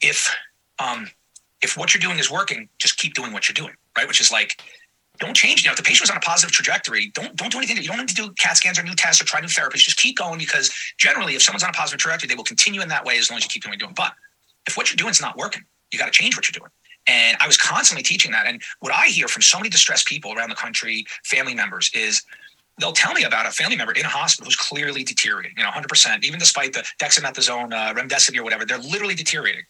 If 0.00 0.34
um, 0.80 1.08
if 1.62 1.76
what 1.76 1.94
you're 1.94 2.00
doing 2.00 2.18
is 2.18 2.30
working, 2.30 2.68
just 2.78 2.98
keep 2.98 3.14
doing 3.14 3.32
what 3.32 3.48
you're 3.48 3.54
doing, 3.54 3.74
right? 3.96 4.06
Which 4.06 4.20
is 4.20 4.30
like, 4.32 4.60
don't 5.18 5.36
change. 5.36 5.62
You 5.62 5.68
know, 5.68 5.72
if 5.72 5.76
the 5.76 5.84
patient 5.84 6.02
was 6.02 6.10
on 6.10 6.16
a 6.16 6.20
positive 6.20 6.52
trajectory, 6.52 7.12
don't 7.14 7.36
don't 7.36 7.52
do 7.52 7.58
anything. 7.58 7.76
You 7.76 7.88
don't 7.88 7.98
need 7.98 8.08
to 8.08 8.14
do 8.14 8.32
CAT 8.38 8.56
scans 8.56 8.78
or 8.78 8.82
new 8.82 8.94
tests 8.94 9.22
or 9.22 9.24
try 9.24 9.40
new 9.40 9.46
therapies. 9.46 9.76
Just 9.76 9.96
keep 9.96 10.16
going 10.16 10.38
because 10.38 10.72
generally, 10.98 11.34
if 11.34 11.42
someone's 11.42 11.62
on 11.62 11.70
a 11.70 11.72
positive 11.72 12.00
trajectory, 12.00 12.28
they 12.28 12.34
will 12.34 12.44
continue 12.44 12.80
in 12.82 12.88
that 12.88 13.04
way 13.04 13.18
as 13.18 13.30
long 13.30 13.38
as 13.38 13.44
you 13.44 13.48
keep 13.48 13.62
doing 13.62 13.72
what 13.72 13.80
you're 13.80 13.86
doing. 13.86 13.94
But 13.96 14.12
if 14.66 14.76
what 14.76 14.90
you're 14.90 14.96
doing 14.96 15.10
is 15.10 15.20
not 15.20 15.36
working, 15.36 15.62
you 15.92 15.98
got 15.98 16.06
to 16.06 16.12
change 16.12 16.36
what 16.36 16.48
you're 16.48 16.58
doing. 16.58 16.70
And 17.06 17.36
I 17.40 17.46
was 17.46 17.56
constantly 17.56 18.02
teaching 18.02 18.30
that. 18.32 18.46
And 18.46 18.62
what 18.80 18.92
I 18.92 19.06
hear 19.06 19.28
from 19.28 19.42
so 19.42 19.58
many 19.58 19.68
distressed 19.68 20.06
people 20.06 20.32
around 20.32 20.50
the 20.50 20.56
country, 20.56 21.04
family 21.24 21.54
members, 21.54 21.90
is 21.94 22.22
they'll 22.78 22.92
tell 22.92 23.12
me 23.12 23.24
about 23.24 23.46
a 23.46 23.50
family 23.50 23.76
member 23.76 23.92
in 23.92 24.04
a 24.04 24.08
hospital 24.08 24.46
who's 24.46 24.56
clearly 24.56 25.02
deteriorating, 25.04 25.52
you 25.56 25.64
know, 25.64 25.70
100%, 25.70 26.24
even 26.24 26.38
despite 26.38 26.72
the 26.72 26.84
dexamethasone, 27.00 27.72
uh, 27.72 27.94
remdesivir, 27.94 28.38
or 28.38 28.44
whatever, 28.44 28.64
they're 28.64 28.78
literally 28.78 29.14
deteriorating. 29.14 29.64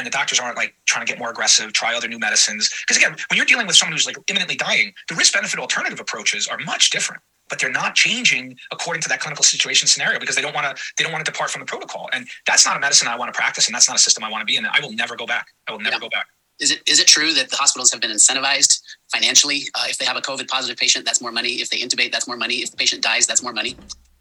And 0.00 0.06
the 0.06 0.10
doctors 0.10 0.40
aren't 0.40 0.56
like 0.56 0.74
trying 0.86 1.04
to 1.04 1.10
get 1.10 1.18
more 1.18 1.30
aggressive, 1.30 1.72
try 1.72 1.94
other 1.94 2.08
new 2.08 2.18
medicines. 2.18 2.72
Because 2.80 2.96
again, 2.96 3.16
when 3.28 3.36
you're 3.36 3.46
dealing 3.46 3.66
with 3.66 3.76
someone 3.76 3.92
who's 3.92 4.06
like 4.06 4.16
imminently 4.28 4.56
dying, 4.56 4.94
the 5.08 5.14
risk 5.14 5.34
benefit 5.34 5.60
alternative 5.60 6.00
approaches 6.00 6.48
are 6.48 6.58
much 6.58 6.90
different 6.90 7.22
but 7.48 7.58
they're 7.58 7.72
not 7.72 7.96
changing 7.96 8.56
according 8.70 9.02
to 9.02 9.08
that 9.08 9.18
clinical 9.18 9.42
situation 9.42 9.88
scenario 9.88 10.20
because 10.20 10.36
they 10.36 10.42
don't 10.42 10.54
want 10.54 10.64
to 10.64 10.82
they 10.96 11.02
don't 11.02 11.12
want 11.12 11.24
to 11.24 11.28
depart 11.28 11.50
from 11.50 11.58
the 11.58 11.66
protocol 11.66 12.08
and 12.12 12.28
that's 12.46 12.64
not 12.64 12.76
a 12.76 12.80
medicine 12.80 13.08
i 13.08 13.16
want 13.16 13.32
to 13.32 13.36
practice 13.36 13.66
and 13.66 13.74
that's 13.74 13.88
not 13.88 13.96
a 13.96 14.00
system 14.00 14.22
i 14.22 14.30
want 14.30 14.40
to 14.40 14.44
be 14.44 14.56
in 14.56 14.64
i 14.66 14.78
will 14.80 14.92
never 14.92 15.16
go 15.16 15.26
back 15.26 15.48
i 15.66 15.72
will 15.72 15.80
never 15.80 15.96
yeah. 15.96 16.00
go 16.00 16.08
back 16.10 16.28
is 16.60 16.70
it 16.70 16.82
is 16.86 17.00
it 17.00 17.06
true 17.06 17.32
that 17.34 17.50
the 17.50 17.56
hospitals 17.56 17.90
have 17.90 18.00
been 18.00 18.10
incentivized 18.10 18.80
financially? 19.12 19.62
Uh, 19.74 19.86
if 19.88 19.98
they 19.98 20.04
have 20.04 20.16
a 20.16 20.20
COVID 20.20 20.46
positive 20.46 20.76
patient, 20.76 21.04
that's 21.04 21.20
more 21.20 21.32
money. 21.32 21.54
If 21.54 21.70
they 21.70 21.78
intubate, 21.78 22.12
that's 22.12 22.28
more 22.28 22.36
money. 22.36 22.56
If 22.56 22.70
the 22.70 22.76
patient 22.76 23.02
dies, 23.02 23.26
that's 23.26 23.42
more 23.42 23.52
money. 23.52 23.76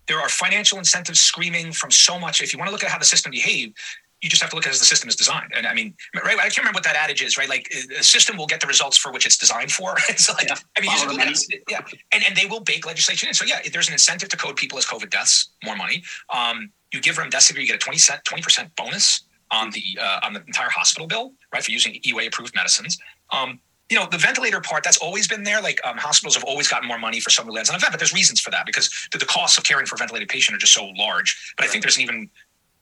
There 0.07 0.19
are 0.19 0.29
financial 0.29 0.79
incentives 0.79 1.19
screaming 1.19 1.71
from 1.71 1.91
so 1.91 2.17
much. 2.17 2.41
If 2.41 2.53
you 2.53 2.57
want 2.57 2.69
to 2.69 2.71
look 2.71 2.83
at 2.83 2.89
how 2.89 2.97
the 2.97 3.05
system 3.05 3.31
behaves, 3.31 3.73
you 4.21 4.29
just 4.29 4.41
have 4.41 4.49
to 4.49 4.55
look 4.55 4.65
at 4.65 4.73
as 4.73 4.79
the 4.79 4.85
system 4.85 5.07
is 5.07 5.15
designed. 5.15 5.51
And 5.55 5.65
I 5.65 5.73
mean, 5.73 5.95
right? 6.13 6.37
I 6.37 6.43
can't 6.43 6.57
remember 6.59 6.77
what 6.77 6.83
that 6.83 6.95
adage 6.95 7.21
is, 7.21 7.37
right? 7.37 7.47
Like 7.47 7.71
a 7.97 8.03
system 8.03 8.37
will 8.37 8.47
get 8.47 8.59
the 8.59 8.67
results 8.67 8.97
for 8.97 9.11
which 9.11 9.25
it's 9.25 9.37
designed 9.37 9.71
for. 9.71 9.95
it's 10.09 10.29
like, 10.29 10.49
yeah. 10.49 10.55
I 10.77 10.81
mean, 10.81 11.27
just, 11.29 11.53
yeah, 11.69 11.81
and 12.11 12.23
and 12.27 12.35
they 12.35 12.45
will 12.45 12.59
bake 12.59 12.85
legislation 12.85 13.29
in. 13.29 13.33
So 13.33 13.45
yeah, 13.45 13.59
there's 13.71 13.87
an 13.87 13.93
incentive 13.93 14.29
to 14.29 14.37
code 14.37 14.55
people 14.55 14.77
as 14.77 14.85
COVID 14.85 15.09
deaths, 15.09 15.49
more 15.63 15.75
money. 15.75 16.03
Um, 16.29 16.71
you 16.91 17.01
give 17.01 17.15
remdesivir, 17.17 17.59
you 17.59 17.67
get 17.67 17.75
a 17.75 17.79
20 17.79 17.97
cent, 17.97 18.23
20% 18.23 18.71
bonus 18.75 19.21
on 19.51 19.69
the 19.71 19.83
uh, 20.01 20.19
on 20.23 20.33
the 20.33 20.43
entire 20.45 20.69
hospital 20.69 21.07
bill, 21.07 21.33
right, 21.53 21.63
for 21.63 21.71
using 21.71 21.93
EUA 22.05 22.27
approved 22.27 22.55
medicines. 22.55 22.97
Um, 23.31 23.59
you 23.89 23.97
know, 23.97 24.05
the 24.11 24.19
ventilator 24.19 24.61
part 24.61 24.83
that's 24.83 24.97
always 24.97 25.27
been 25.27 25.43
there. 25.43 25.61
Like 25.61 25.79
um, 25.83 25.97
hospitals 25.97 26.35
have 26.35 26.43
always 26.43 26.67
gotten 26.67 26.87
more 26.87 26.99
money 26.99 27.19
for 27.19 27.31
someone 27.31 27.53
who 27.53 27.55
lands 27.55 27.69
on 27.71 27.75
a 27.75 27.79
vent, 27.79 27.91
but 27.91 27.99
there's 27.99 28.13
reasons 28.13 28.39
for 28.39 28.51
that 28.51 28.65
because 28.65 28.89
the, 29.11 29.17
the 29.17 29.25
costs 29.25 29.57
of 29.57 29.63
caring 29.63 29.87
for 29.87 29.95
a 29.95 29.97
ventilated 29.97 30.29
patient 30.29 30.55
are 30.55 30.59
just 30.59 30.73
so 30.73 30.91
large. 30.95 31.53
But 31.57 31.65
I 31.65 31.69
think 31.69 31.83
there's 31.83 31.97
an 31.97 32.03
even 32.03 32.29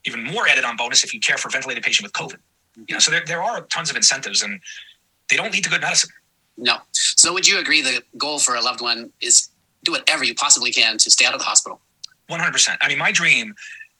even 0.07 0.23
more 0.23 0.47
added 0.47 0.65
on 0.65 0.75
bonus 0.75 1.03
if 1.03 1.13
you 1.13 1.19
care 1.19 1.37
for 1.37 1.49
a 1.49 1.51
ventilated 1.51 1.83
patient 1.83 2.03
with 2.03 2.13
COVID. 2.13 2.37
You 2.87 2.95
know, 2.95 2.99
so 2.99 3.11
there, 3.11 3.23
there 3.25 3.43
are 3.43 3.61
tons 3.61 3.89
of 3.89 3.95
incentives, 3.95 4.41
and 4.41 4.59
they 5.29 5.35
don't 5.35 5.51
lead 5.51 5.63
to 5.63 5.69
good 5.69 5.81
medicine. 5.81 6.09
No. 6.57 6.77
So 6.91 7.33
would 7.33 7.47
you 7.47 7.59
agree 7.59 7.81
the 7.81 8.01
goal 8.17 8.39
for 8.39 8.55
a 8.55 8.61
loved 8.61 8.81
one 8.81 9.11
is 9.21 9.49
do 9.83 9.91
whatever 9.91 10.23
you 10.23 10.33
possibly 10.33 10.71
can 10.71 10.97
to 10.97 11.11
stay 11.11 11.25
out 11.25 11.33
of 11.33 11.39
the 11.39 11.45
hospital? 11.45 11.81
One 12.27 12.39
hundred 12.39 12.53
percent. 12.53 12.79
I 12.81 12.87
mean, 12.87 12.97
my 12.97 13.11
dream 13.11 13.53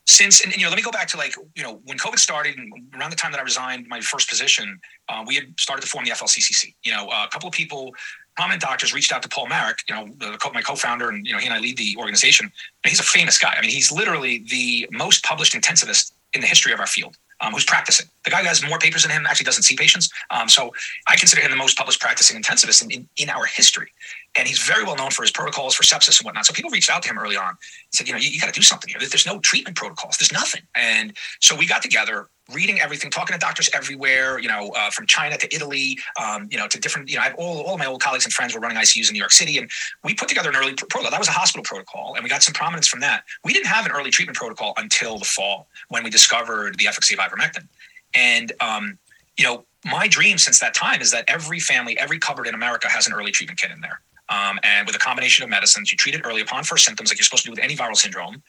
since 0.07 0.39
and, 0.39 0.55
you 0.55 0.63
know 0.63 0.69
let 0.69 0.77
me 0.77 0.81
go 0.81 0.91
back 0.91 1.07
to 1.09 1.17
like 1.17 1.35
you 1.53 1.61
know 1.61 1.81
when 1.83 1.97
covid 1.97 2.17
started 2.17 2.57
and 2.57 2.71
around 2.97 3.09
the 3.09 3.15
time 3.15 3.31
that 3.31 3.39
i 3.39 3.43
resigned 3.43 3.85
my 3.89 3.99
first 3.99 4.29
position 4.29 4.79
uh, 5.09 5.21
we 5.27 5.35
had 5.35 5.43
started 5.59 5.81
to 5.81 5.87
form 5.87 6.05
the 6.05 6.11
flccc 6.11 6.73
you 6.83 6.91
know 6.93 7.07
uh, 7.09 7.25
a 7.27 7.29
couple 7.29 7.47
of 7.47 7.53
people 7.53 7.93
prominent 8.37 8.61
doctors 8.61 8.93
reached 8.93 9.11
out 9.11 9.21
to 9.21 9.29
paul 9.29 9.47
marik 9.47 9.79
you 9.89 9.95
know 9.95 10.07
the, 10.17 10.37
my 10.53 10.61
co-founder 10.61 11.09
and 11.09 11.25
you 11.25 11.33
know 11.33 11.39
he 11.39 11.45
and 11.45 11.53
i 11.53 11.59
lead 11.59 11.77
the 11.77 11.95
organization 11.97 12.45
and 12.45 12.89
he's 12.89 12.99
a 12.99 13.03
famous 13.03 13.37
guy 13.37 13.53
i 13.57 13.61
mean 13.61 13.71
he's 13.71 13.91
literally 13.91 14.43
the 14.49 14.87
most 14.91 15.23
published 15.23 15.53
intensivist 15.53 16.11
in 16.33 16.41
the 16.41 16.47
history 16.47 16.71
of 16.71 16.79
our 16.79 16.87
field 16.87 17.17
um, 17.41 17.53
who's 17.53 17.65
practicing. 17.65 18.07
The 18.23 18.31
guy 18.31 18.41
who 18.41 18.47
has 18.47 18.63
more 18.67 18.79
papers 18.79 19.03
than 19.03 19.11
him 19.11 19.25
actually 19.25 19.45
doesn't 19.45 19.63
see 19.63 19.75
patients. 19.75 20.09
Um, 20.31 20.49
so 20.49 20.73
I 21.07 21.15
consider 21.15 21.41
him 21.41 21.51
the 21.51 21.57
most 21.57 21.77
published 21.77 22.01
practicing 22.01 22.41
intensivist 22.41 22.83
in, 22.83 22.91
in, 22.91 23.09
in, 23.17 23.29
our 23.29 23.45
history. 23.45 23.89
And 24.37 24.47
he's 24.47 24.59
very 24.59 24.83
well 24.83 24.95
known 24.95 25.09
for 25.09 25.23
his 25.23 25.31
protocols 25.31 25.73
for 25.73 25.83
sepsis 25.83 26.19
and 26.19 26.25
whatnot. 26.25 26.45
So 26.45 26.53
people 26.53 26.69
reached 26.69 26.91
out 26.91 27.01
to 27.03 27.09
him 27.09 27.17
early 27.17 27.35
on, 27.35 27.57
said, 27.91 28.07
you 28.07 28.13
know, 28.13 28.19
you, 28.19 28.29
you 28.29 28.39
got 28.39 28.53
to 28.53 28.57
do 28.57 28.61
something 28.61 28.89
here. 28.89 28.99
There's 28.99 29.25
no 29.25 29.39
treatment 29.39 29.75
protocols. 29.75 30.17
There's 30.17 30.31
nothing. 30.31 30.61
And 30.75 31.13
so 31.39 31.55
we 31.55 31.65
got 31.65 31.81
together, 31.81 32.29
reading 32.53 32.79
everything, 32.79 33.09
talking 33.09 33.33
to 33.33 33.39
doctors 33.39 33.69
everywhere, 33.73 34.39
you 34.39 34.47
know, 34.47 34.71
uh, 34.77 34.91
from 34.91 35.07
China 35.07 35.37
to 35.37 35.53
Italy, 35.53 35.97
um, 36.21 36.47
you 36.51 36.57
know, 36.57 36.67
to 36.67 36.79
different, 36.79 37.09
you 37.09 37.15
know, 37.15 37.21
I 37.21 37.25
have 37.25 37.35
all, 37.35 37.61
all 37.61 37.73
of 37.73 37.79
my 37.79 37.87
old 37.87 38.01
colleagues 38.01 38.25
and 38.25 38.33
friends 38.33 38.53
were 38.53 38.61
running 38.61 38.77
ICUs 38.77 39.09
in 39.09 39.13
New 39.13 39.19
York 39.19 39.31
City. 39.31 39.57
And 39.57 39.69
we 40.03 40.13
put 40.13 40.29
together 40.29 40.49
an 40.49 40.55
early 40.55 40.73
protocol. 40.73 41.09
That 41.09 41.19
was 41.19 41.27
a 41.27 41.31
hospital 41.31 41.63
protocol. 41.63 42.13
And 42.15 42.23
we 42.23 42.29
got 42.29 42.43
some 42.43 42.53
prominence 42.53 42.87
from 42.87 42.99
that. 42.99 43.23
We 43.43 43.53
didn't 43.53 43.67
have 43.67 43.85
an 43.85 43.91
early 43.91 44.11
treatment 44.11 44.37
protocol 44.37 44.73
until 44.77 45.17
the 45.17 45.25
fall 45.25 45.67
when 45.89 46.03
we 46.03 46.09
discovered 46.09 46.77
the 46.77 46.87
efficacy 46.87 47.15
of 47.15 47.19
ivermectin. 47.19 47.67
And, 48.13 48.51
um, 48.61 48.99
you 49.35 49.43
know, 49.43 49.65
my 49.85 50.07
dream 50.07 50.37
since 50.37 50.59
that 50.59 50.73
time 50.73 51.01
is 51.01 51.11
that 51.11 51.25
every 51.27 51.59
family, 51.59 51.97
every 51.97 52.19
cupboard 52.19 52.47
in 52.47 52.53
America 52.53 52.87
has 52.87 53.07
an 53.07 53.13
early 53.13 53.31
treatment 53.31 53.59
kit 53.59 53.71
in 53.71 53.81
there. 53.81 54.01
Um, 54.29 54.59
and 54.63 54.85
with 54.85 54.95
a 54.95 54.99
combination 54.99 55.43
of 55.43 55.49
medicines, 55.49 55.91
you 55.91 55.97
treat 55.97 56.15
it 56.15 56.21
early 56.25 56.41
upon 56.41 56.63
first 56.63 56.85
symptoms, 56.85 57.09
like 57.09 57.17
you're 57.17 57.23
supposed 57.23 57.43
to 57.43 57.47
do 57.47 57.51
with 57.51 57.59
any 57.59 57.75
viral 57.75 57.95
syndrome, 57.95 58.43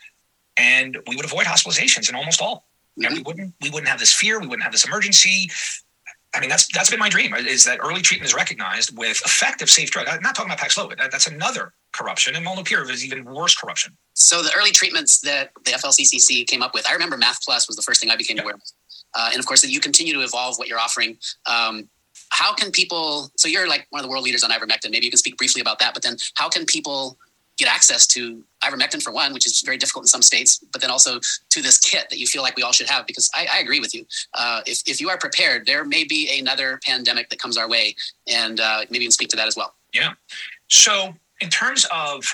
and 0.56 0.98
we 1.06 1.16
would 1.16 1.24
avoid 1.24 1.46
hospitalizations 1.46 2.08
in 2.08 2.16
almost 2.16 2.42
all. 2.42 2.66
Mm-hmm. 2.98 3.06
And 3.06 3.16
we 3.16 3.22
wouldn't 3.22 3.54
we 3.60 3.70
wouldn't 3.70 3.88
have 3.88 4.00
this 4.00 4.12
fear, 4.12 4.40
we 4.40 4.46
wouldn't 4.46 4.64
have 4.64 4.72
this 4.72 4.84
emergency. 4.84 5.50
I 6.34 6.40
mean, 6.40 6.50
that's 6.50 6.66
that's 6.72 6.90
been 6.90 6.98
my 6.98 7.08
dream 7.08 7.32
is 7.34 7.64
that 7.64 7.78
early 7.82 8.02
treatment 8.02 8.28
is 8.28 8.34
recognized 8.34 8.96
with 8.98 9.20
effective, 9.24 9.70
safe 9.70 9.90
drug. 9.90 10.08
I'm 10.08 10.20
not 10.20 10.34
talking 10.34 10.50
about 10.50 10.58
Paxlovid. 10.58 10.98
That's 11.10 11.26
another 11.26 11.72
corruption, 11.92 12.34
and 12.34 12.44
molnupiravir 12.44 12.90
is 12.90 13.04
even 13.04 13.24
worse 13.24 13.54
corruption. 13.54 13.96
So 14.14 14.42
the 14.42 14.52
early 14.58 14.72
treatments 14.72 15.20
that 15.20 15.52
the 15.64 15.70
FLCCC 15.70 16.46
came 16.46 16.62
up 16.62 16.74
with, 16.74 16.86
I 16.86 16.92
remember 16.92 17.16
Math 17.16 17.42
Plus 17.42 17.66
was 17.66 17.76
the 17.76 17.82
first 17.82 18.00
thing 18.00 18.10
I 18.10 18.16
became 18.16 18.36
yeah. 18.36 18.42
aware 18.42 18.54
of 18.54 18.62
uh, 19.14 19.30
and 19.32 19.40
of 19.40 19.46
course 19.46 19.62
that 19.62 19.70
you 19.70 19.80
continue 19.80 20.14
to 20.14 20.20
evolve 20.20 20.58
what 20.58 20.68
you're 20.68 20.78
offering. 20.78 21.18
Um, 21.46 21.88
how 22.30 22.54
can 22.54 22.70
people? 22.70 23.30
So 23.36 23.48
you're 23.48 23.68
like 23.68 23.86
one 23.90 24.00
of 24.00 24.04
the 24.04 24.10
world 24.10 24.24
leaders 24.24 24.44
on 24.44 24.50
ivermectin. 24.50 24.90
Maybe 24.90 25.06
you 25.06 25.10
can 25.10 25.18
speak 25.18 25.36
briefly 25.36 25.60
about 25.60 25.78
that. 25.80 25.94
But 25.94 26.02
then, 26.02 26.16
how 26.34 26.48
can 26.48 26.64
people 26.64 27.18
get 27.58 27.68
access 27.68 28.06
to 28.06 28.42
ivermectin 28.62 29.02
for 29.02 29.12
one, 29.12 29.34
which 29.34 29.46
is 29.46 29.60
very 29.62 29.76
difficult 29.76 30.04
in 30.04 30.06
some 30.06 30.22
states, 30.22 30.64
but 30.72 30.80
then 30.80 30.90
also 30.90 31.18
to 31.50 31.60
this 31.60 31.78
kit 31.78 32.06
that 32.08 32.18
you 32.18 32.26
feel 32.26 32.42
like 32.42 32.56
we 32.56 32.62
all 32.62 32.72
should 32.72 32.88
have. 32.88 33.06
Because 33.06 33.28
I, 33.34 33.48
I 33.52 33.58
agree 33.58 33.80
with 33.80 33.94
you. 33.94 34.06
Uh, 34.32 34.60
if, 34.64 34.80
if 34.86 35.00
you 35.00 35.10
are 35.10 35.18
prepared, 35.18 35.66
there 35.66 35.84
may 35.84 36.04
be 36.04 36.38
another 36.38 36.78
pandemic 36.84 37.28
that 37.30 37.40
comes 37.40 37.56
our 37.56 37.68
way, 37.68 37.96
and 38.32 38.60
uh, 38.60 38.82
maybe 38.90 39.04
you 39.04 39.08
can 39.08 39.12
speak 39.12 39.28
to 39.30 39.36
that 39.36 39.48
as 39.48 39.56
well. 39.56 39.74
Yeah. 39.92 40.12
So 40.68 41.14
in 41.40 41.50
terms 41.50 41.86
of 41.92 42.24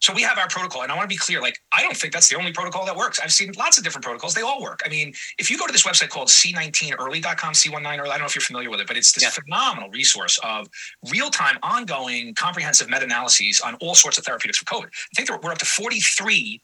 so 0.00 0.14
we 0.14 0.22
have 0.22 0.38
our 0.38 0.48
protocol, 0.48 0.82
and 0.82 0.90
I 0.90 0.96
want 0.96 1.08
to 1.08 1.14
be 1.14 1.18
clear. 1.18 1.40
Like, 1.40 1.58
I 1.72 1.82
don't 1.82 1.96
think 1.96 2.12
that's 2.12 2.28
the 2.28 2.36
only 2.36 2.52
protocol 2.52 2.86
that 2.86 2.96
works. 2.96 3.20
I've 3.20 3.32
seen 3.32 3.52
lots 3.58 3.76
of 3.76 3.84
different 3.84 4.04
protocols; 4.04 4.34
they 4.34 4.42
all 4.42 4.62
work. 4.62 4.80
I 4.84 4.88
mean, 4.88 5.12
if 5.38 5.50
you 5.50 5.58
go 5.58 5.66
to 5.66 5.72
this 5.72 5.84
website 5.84 6.08
called 6.08 6.28
C19early.com, 6.28 7.52
C19 7.52 7.98
early, 7.98 8.10
I 8.10 8.12
don't 8.12 8.20
know 8.20 8.26
if 8.26 8.34
you're 8.34 8.42
familiar 8.42 8.70
with 8.70 8.80
it, 8.80 8.86
but 8.86 8.96
it's 8.96 9.12
this 9.12 9.24
yeah. 9.24 9.30
phenomenal 9.30 9.90
resource 9.90 10.38
of 10.42 10.68
real-time, 11.10 11.58
ongoing, 11.62 12.34
comprehensive 12.34 12.88
meta-analyses 12.88 13.60
on 13.60 13.74
all 13.76 13.94
sorts 13.94 14.18
of 14.18 14.24
therapeutics 14.24 14.58
for 14.58 14.64
COVID. 14.64 14.86
I 14.86 15.22
think 15.22 15.42
we're 15.42 15.52
up 15.52 15.58
to 15.58 15.66
43 15.66 16.60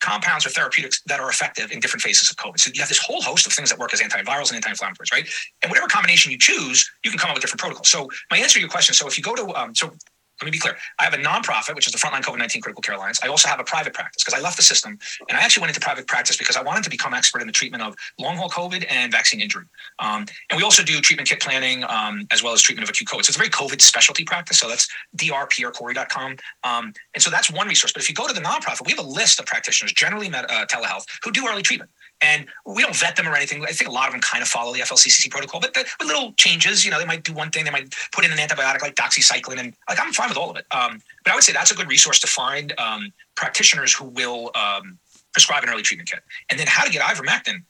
compounds 0.00 0.46
or 0.46 0.48
therapeutics 0.48 1.02
that 1.06 1.20
are 1.20 1.28
effective 1.28 1.70
in 1.72 1.78
different 1.78 2.02
phases 2.02 2.30
of 2.30 2.36
COVID. 2.36 2.58
So 2.58 2.70
you 2.74 2.80
have 2.80 2.88
this 2.88 2.98
whole 2.98 3.22
host 3.22 3.46
of 3.46 3.52
things 3.52 3.68
that 3.70 3.78
work 3.78 3.92
as 3.92 4.00
antivirals 4.00 4.50
and 4.50 4.56
anti-inflammatories, 4.56 5.12
right? 5.12 5.28
And 5.62 5.70
whatever 5.70 5.86
combination 5.88 6.32
you 6.32 6.38
choose, 6.38 6.90
you 7.04 7.10
can 7.10 7.18
come 7.18 7.30
up 7.30 7.36
with 7.36 7.42
different 7.42 7.60
protocols. 7.60 7.90
So 7.90 8.08
my 8.30 8.38
answer 8.38 8.54
to 8.54 8.60
your 8.60 8.70
question, 8.70 8.94
so 8.94 9.06
if 9.06 9.16
you 9.16 9.22
go 9.22 9.34
to, 9.34 9.54
um, 9.54 9.74
so 9.74 9.92
let 10.40 10.46
me 10.46 10.50
be 10.50 10.58
clear. 10.58 10.76
I 10.98 11.04
have 11.04 11.12
a 11.12 11.18
nonprofit, 11.18 11.74
which 11.74 11.86
is 11.86 11.92
the 11.92 11.98
Frontline 11.98 12.22
COVID 12.22 12.38
19 12.38 12.62
Critical 12.62 12.80
Care 12.80 12.94
Alliance. 12.94 13.20
I 13.22 13.28
also 13.28 13.48
have 13.48 13.60
a 13.60 13.64
private 13.64 13.92
practice 13.92 14.24
because 14.24 14.38
I 14.38 14.42
left 14.42 14.56
the 14.56 14.62
system 14.62 14.98
and 15.28 15.36
I 15.36 15.42
actually 15.42 15.62
went 15.62 15.70
into 15.70 15.80
private 15.80 16.06
practice 16.06 16.36
because 16.36 16.56
I 16.56 16.62
wanted 16.62 16.84
to 16.84 16.90
become 16.90 17.12
expert 17.12 17.40
in 17.42 17.46
the 17.46 17.52
treatment 17.52 17.82
of 17.82 17.94
long 18.18 18.36
haul 18.36 18.48
COVID 18.48 18.86
and 18.88 19.12
vaccine 19.12 19.40
injury. 19.40 19.66
Um, 19.98 20.24
and 20.50 20.56
we 20.56 20.62
also 20.62 20.82
do 20.82 21.00
treatment 21.00 21.28
kit 21.28 21.40
planning 21.40 21.84
um, 21.84 22.26
as 22.30 22.42
well 22.42 22.54
as 22.54 22.62
treatment 22.62 22.84
of 22.84 22.90
acute 22.90 23.08
COVID. 23.08 23.24
So 23.24 23.30
it's 23.30 23.36
a 23.36 23.38
very 23.38 23.50
COVID 23.50 23.82
specialty 23.82 24.24
practice. 24.24 24.58
So 24.58 24.68
that's 24.68 24.88
drpierrekory.com. 25.16 26.36
Um, 26.64 26.92
and 27.14 27.22
so 27.22 27.30
that's 27.30 27.50
one 27.50 27.68
resource. 27.68 27.92
But 27.92 28.02
if 28.02 28.08
you 28.08 28.14
go 28.14 28.26
to 28.26 28.32
the 28.32 28.40
nonprofit, 28.40 28.86
we 28.86 28.92
have 28.92 29.04
a 29.04 29.08
list 29.08 29.40
of 29.40 29.46
practitioners, 29.46 29.92
generally 29.92 30.30
med- 30.30 30.46
uh, 30.48 30.66
telehealth, 30.66 31.04
who 31.22 31.32
do 31.32 31.46
early 31.48 31.62
treatment. 31.62 31.90
And 32.22 32.46
we 32.66 32.82
don't 32.82 32.94
vet 32.94 33.16
them 33.16 33.26
or 33.26 33.34
anything. 33.34 33.62
I 33.64 33.72
think 33.72 33.88
a 33.88 33.92
lot 33.92 34.06
of 34.06 34.12
them 34.12 34.20
kind 34.20 34.42
of 34.42 34.48
follow 34.48 34.74
the 34.74 34.80
FLCCC 34.80 35.30
protocol, 35.30 35.60
but 35.60 35.72
the, 35.72 35.86
with 35.98 36.06
little 36.08 36.32
changes. 36.32 36.84
You 36.84 36.90
know, 36.90 36.98
they 36.98 37.06
might 37.06 37.24
do 37.24 37.32
one 37.32 37.50
thing, 37.50 37.64
they 37.64 37.70
might 37.70 37.94
put 38.12 38.24
in 38.24 38.32
an 38.32 38.38
antibiotic 38.38 38.82
like 38.82 38.94
doxycycline, 38.94 39.58
and 39.58 39.74
like 39.88 39.98
I'm 40.00 40.12
fine 40.12 40.28
with 40.28 40.36
all 40.36 40.50
of 40.50 40.56
it. 40.56 40.66
Um, 40.70 41.00
but 41.24 41.32
I 41.32 41.34
would 41.34 41.44
say 41.44 41.52
that's 41.52 41.70
a 41.70 41.74
good 41.74 41.88
resource 41.88 42.18
to 42.20 42.26
find 42.26 42.78
um, 42.78 43.12
practitioners 43.36 43.94
who 43.94 44.04
will 44.04 44.50
um, 44.54 44.98
prescribe 45.32 45.62
an 45.62 45.70
early 45.70 45.82
treatment 45.82 46.10
kit, 46.10 46.20
and 46.50 46.58
then 46.58 46.66
how 46.66 46.84
to 46.84 46.90
get 46.90 47.02
ivermectin. 47.02 47.62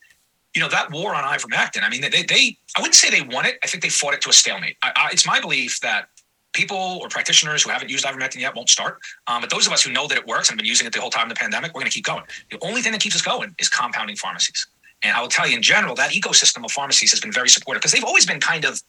You 0.55 0.61
know, 0.61 0.69
that 0.69 0.91
war 0.91 1.15
on 1.15 1.23
ivermectin. 1.23 1.85
I 1.85 1.89
mean, 1.89 2.01
they, 2.01 2.25
they 2.25 2.59
I 2.77 2.81
wouldn't 2.81 2.97
say 2.97 3.09
they 3.09 3.23
won 3.23 3.47
it. 3.47 3.59
I 3.63 3.69
think 3.69 3.85
they 3.85 3.89
fought 3.89 4.15
it 4.15 4.21
to 4.23 4.31
a 4.31 4.33
stalemate. 4.33 4.77
I, 4.83 4.93
I, 4.97 5.09
it's 5.13 5.27
my 5.27 5.41
belief 5.41 5.79
that 5.81 6.09
people 6.53 6.99
or 7.01 7.09
practitioners 7.09 7.63
who 7.63 7.71
haven't 7.71 7.91
used 7.91 8.05
ivermectin 8.05 8.41
yet 8.41 8.55
won't 8.55 8.69
start. 8.69 8.99
Um, 9.27 9.41
but 9.41 9.51
those 9.51 9.67
of 9.67 9.73
us 9.73 9.83
who 9.83 9.93
know 9.93 10.07
that 10.09 10.19
it 10.19 10.27
works 10.27 10.49
and 10.49 10.55
have 10.55 10.59
been 10.59 10.67
using 10.67 10.87
it 10.87 10.93
the 10.93 11.01
whole 11.01 11.11
time 11.11 11.25
of 11.25 11.37
the 11.37 11.41
pandemic, 11.41 11.75
we're 11.75 11.81
going 11.81 11.91
to 11.91 11.95
keep 11.95 12.05
going. 12.05 12.25
The 12.51 12.59
only 12.63 12.83
thing 12.83 12.93
that 12.93 13.01
keeps 13.01 13.15
us 13.15 13.23
going 13.23 13.55
is 13.59 13.69
compounding 13.69 14.17
pharmacies. 14.17 14.67
And 15.03 15.17
I 15.17 15.21
will 15.21 15.29
tell 15.29 15.49
you, 15.49 15.57
in 15.57 15.63
general, 15.63 15.95
that 15.95 16.11
ecosystem 16.11 16.65
of 16.65 16.71
pharmacies 16.73 17.11
has 17.11 17.21
been 17.21 17.33
very 17.33 17.49
supportive 17.49 17.81
because 17.81 17.93
they've 17.93 18.05
always 18.05 18.27
been 18.27 18.41
kind 18.41 18.65
of, 18.65 18.81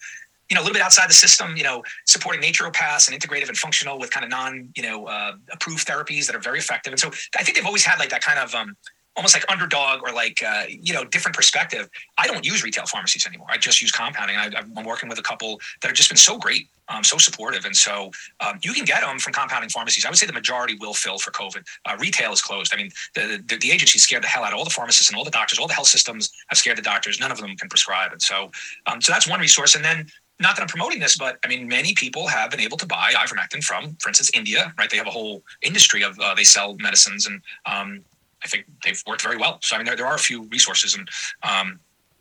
you 0.50 0.56
know, 0.56 0.62
a 0.62 0.64
little 0.64 0.74
bit 0.74 0.82
outside 0.82 1.10
the 1.10 1.14
system, 1.14 1.56
you 1.56 1.64
know, 1.64 1.84
supporting 2.06 2.42
naturopaths 2.42 3.10
and 3.10 3.20
integrative 3.20 3.48
and 3.48 3.58
functional 3.58 3.98
with 3.98 4.12
kind 4.12 4.26
of 4.26 4.30
non, 4.30 4.70
you 4.76 4.84
know, 4.84 5.08
uh, 5.08 5.34
approved 5.54 5.88
therapies 5.88 6.26
that 6.28 6.36
are 6.36 6.42
very 6.42 6.60
effective. 6.60 6.92
And 6.92 7.00
so 7.00 7.10
I 7.38 7.44
think 7.44 7.56
they've 7.56 7.66
always 7.66 7.86
had 7.86 8.00
like 8.00 8.10
that 8.10 8.22
kind 8.22 8.40
of 8.40 8.54
um, 8.54 8.76
almost 9.16 9.36
like 9.36 9.44
underdog 9.52 10.02
or 10.04 10.14
like 10.14 10.42
uh, 10.46 10.64
you 10.70 10.94
know 10.94 11.04
different 11.04 11.36
perspective. 11.36 11.90
I 12.18 12.28
don't 12.28 12.46
use 12.46 12.64
retail 12.64 12.86
pharmacies 12.86 13.26
anymore. 13.26 13.48
I 13.50 13.58
just 13.58 13.82
use 13.82 13.92
compounding. 13.92 14.38
I, 14.38 14.46
am 14.48 14.86
working 14.86 15.10
with 15.10 15.20
a 15.20 15.24
couple 15.24 15.60
that 15.82 15.88
have 15.88 15.96
just 15.96 16.10
been 16.10 16.18
so 16.18 16.38
great 16.38 16.68
um, 16.92 17.04
so 17.04 17.18
supportive. 17.18 17.66
And 17.66 17.76
so 17.76 18.12
um, 18.40 18.60
you 18.64 18.74
can 18.74 18.86
get 18.86 19.02
them 19.02 19.20
from 19.20 19.34
compounding 19.34 19.70
pharmacies. 19.70 20.06
I 20.06 20.10
would 20.10 20.18
say 20.18 20.28
the 20.28 20.34
majority 20.34 20.76
will 20.80 20.94
fill 20.94 21.18
for 21.18 21.32
covid. 21.32 21.64
Uh, 21.86 21.96
retail 22.00 22.32
is 22.32 22.42
closed. 22.42 22.74
I 22.74 22.78
mean 22.78 22.92
the, 23.16 23.44
the, 23.48 23.58
the 23.58 23.72
agency 23.72 24.00
scared 24.00 24.24
the 24.24 24.28
hell 24.28 24.44
out 24.44 24.54
of 24.54 24.60
all 24.60 24.66
the 24.66 24.72
pharmacists 24.72 25.10
and 25.10 25.18
all 25.18 25.24
the 25.24 25.32
doctors. 25.32 25.60
All 25.60 25.68
the 25.68 25.74
health 25.74 25.88
systems 25.88 26.32
have 26.48 26.58
scared 26.58 26.78
the 26.78 26.82
doctors. 26.82 27.20
None 27.20 27.32
of 27.32 27.40
them 27.40 27.56
can 27.56 27.70
prescribe. 27.70 28.12
And 28.12 28.22
so 28.22 28.52
um, 28.88 29.02
so 29.02 29.12
that's 29.12 29.28
one 29.28 29.40
resource. 29.40 29.76
And 29.76 29.84
then 29.84 30.08
not 30.40 30.56
that 30.56 30.64
I'm 30.64 30.68
promoting 30.68 31.00
this, 31.00 31.18
but 31.18 31.38
I 31.46 31.48
mean, 31.48 31.68
many 31.68 31.94
people 31.94 32.28
have 32.28 32.50
been 32.50 32.60
able 32.60 32.78
to 32.78 32.88
buy 32.88 33.14
ivermectin 33.16 33.64
from, 33.64 33.96
for 34.00 34.10
instance, 34.10 34.32
India, 34.34 34.74
right? 34.78 34.90
They 34.90 34.98
have 34.98 35.06
a 35.06 35.12
whole 35.12 35.44
industry 35.62 36.02
of 36.02 36.20
uh, 36.20 36.34
they 36.34 36.44
sell 36.44 36.76
medicines, 36.80 37.28
and 37.28 37.42
um, 37.68 38.04
I 38.44 38.48
think 38.48 38.66
they've 38.84 39.02
worked 39.08 39.22
very 39.22 39.38
well. 39.38 39.60
So 39.62 39.76
I 39.76 39.80
mean, 39.80 39.86
there, 39.86 39.96
there 39.96 40.08
are 40.08 40.16
a 40.16 40.20
few 40.20 40.44
resources, 40.44 40.96
and 40.96 41.08
um, 41.44 41.80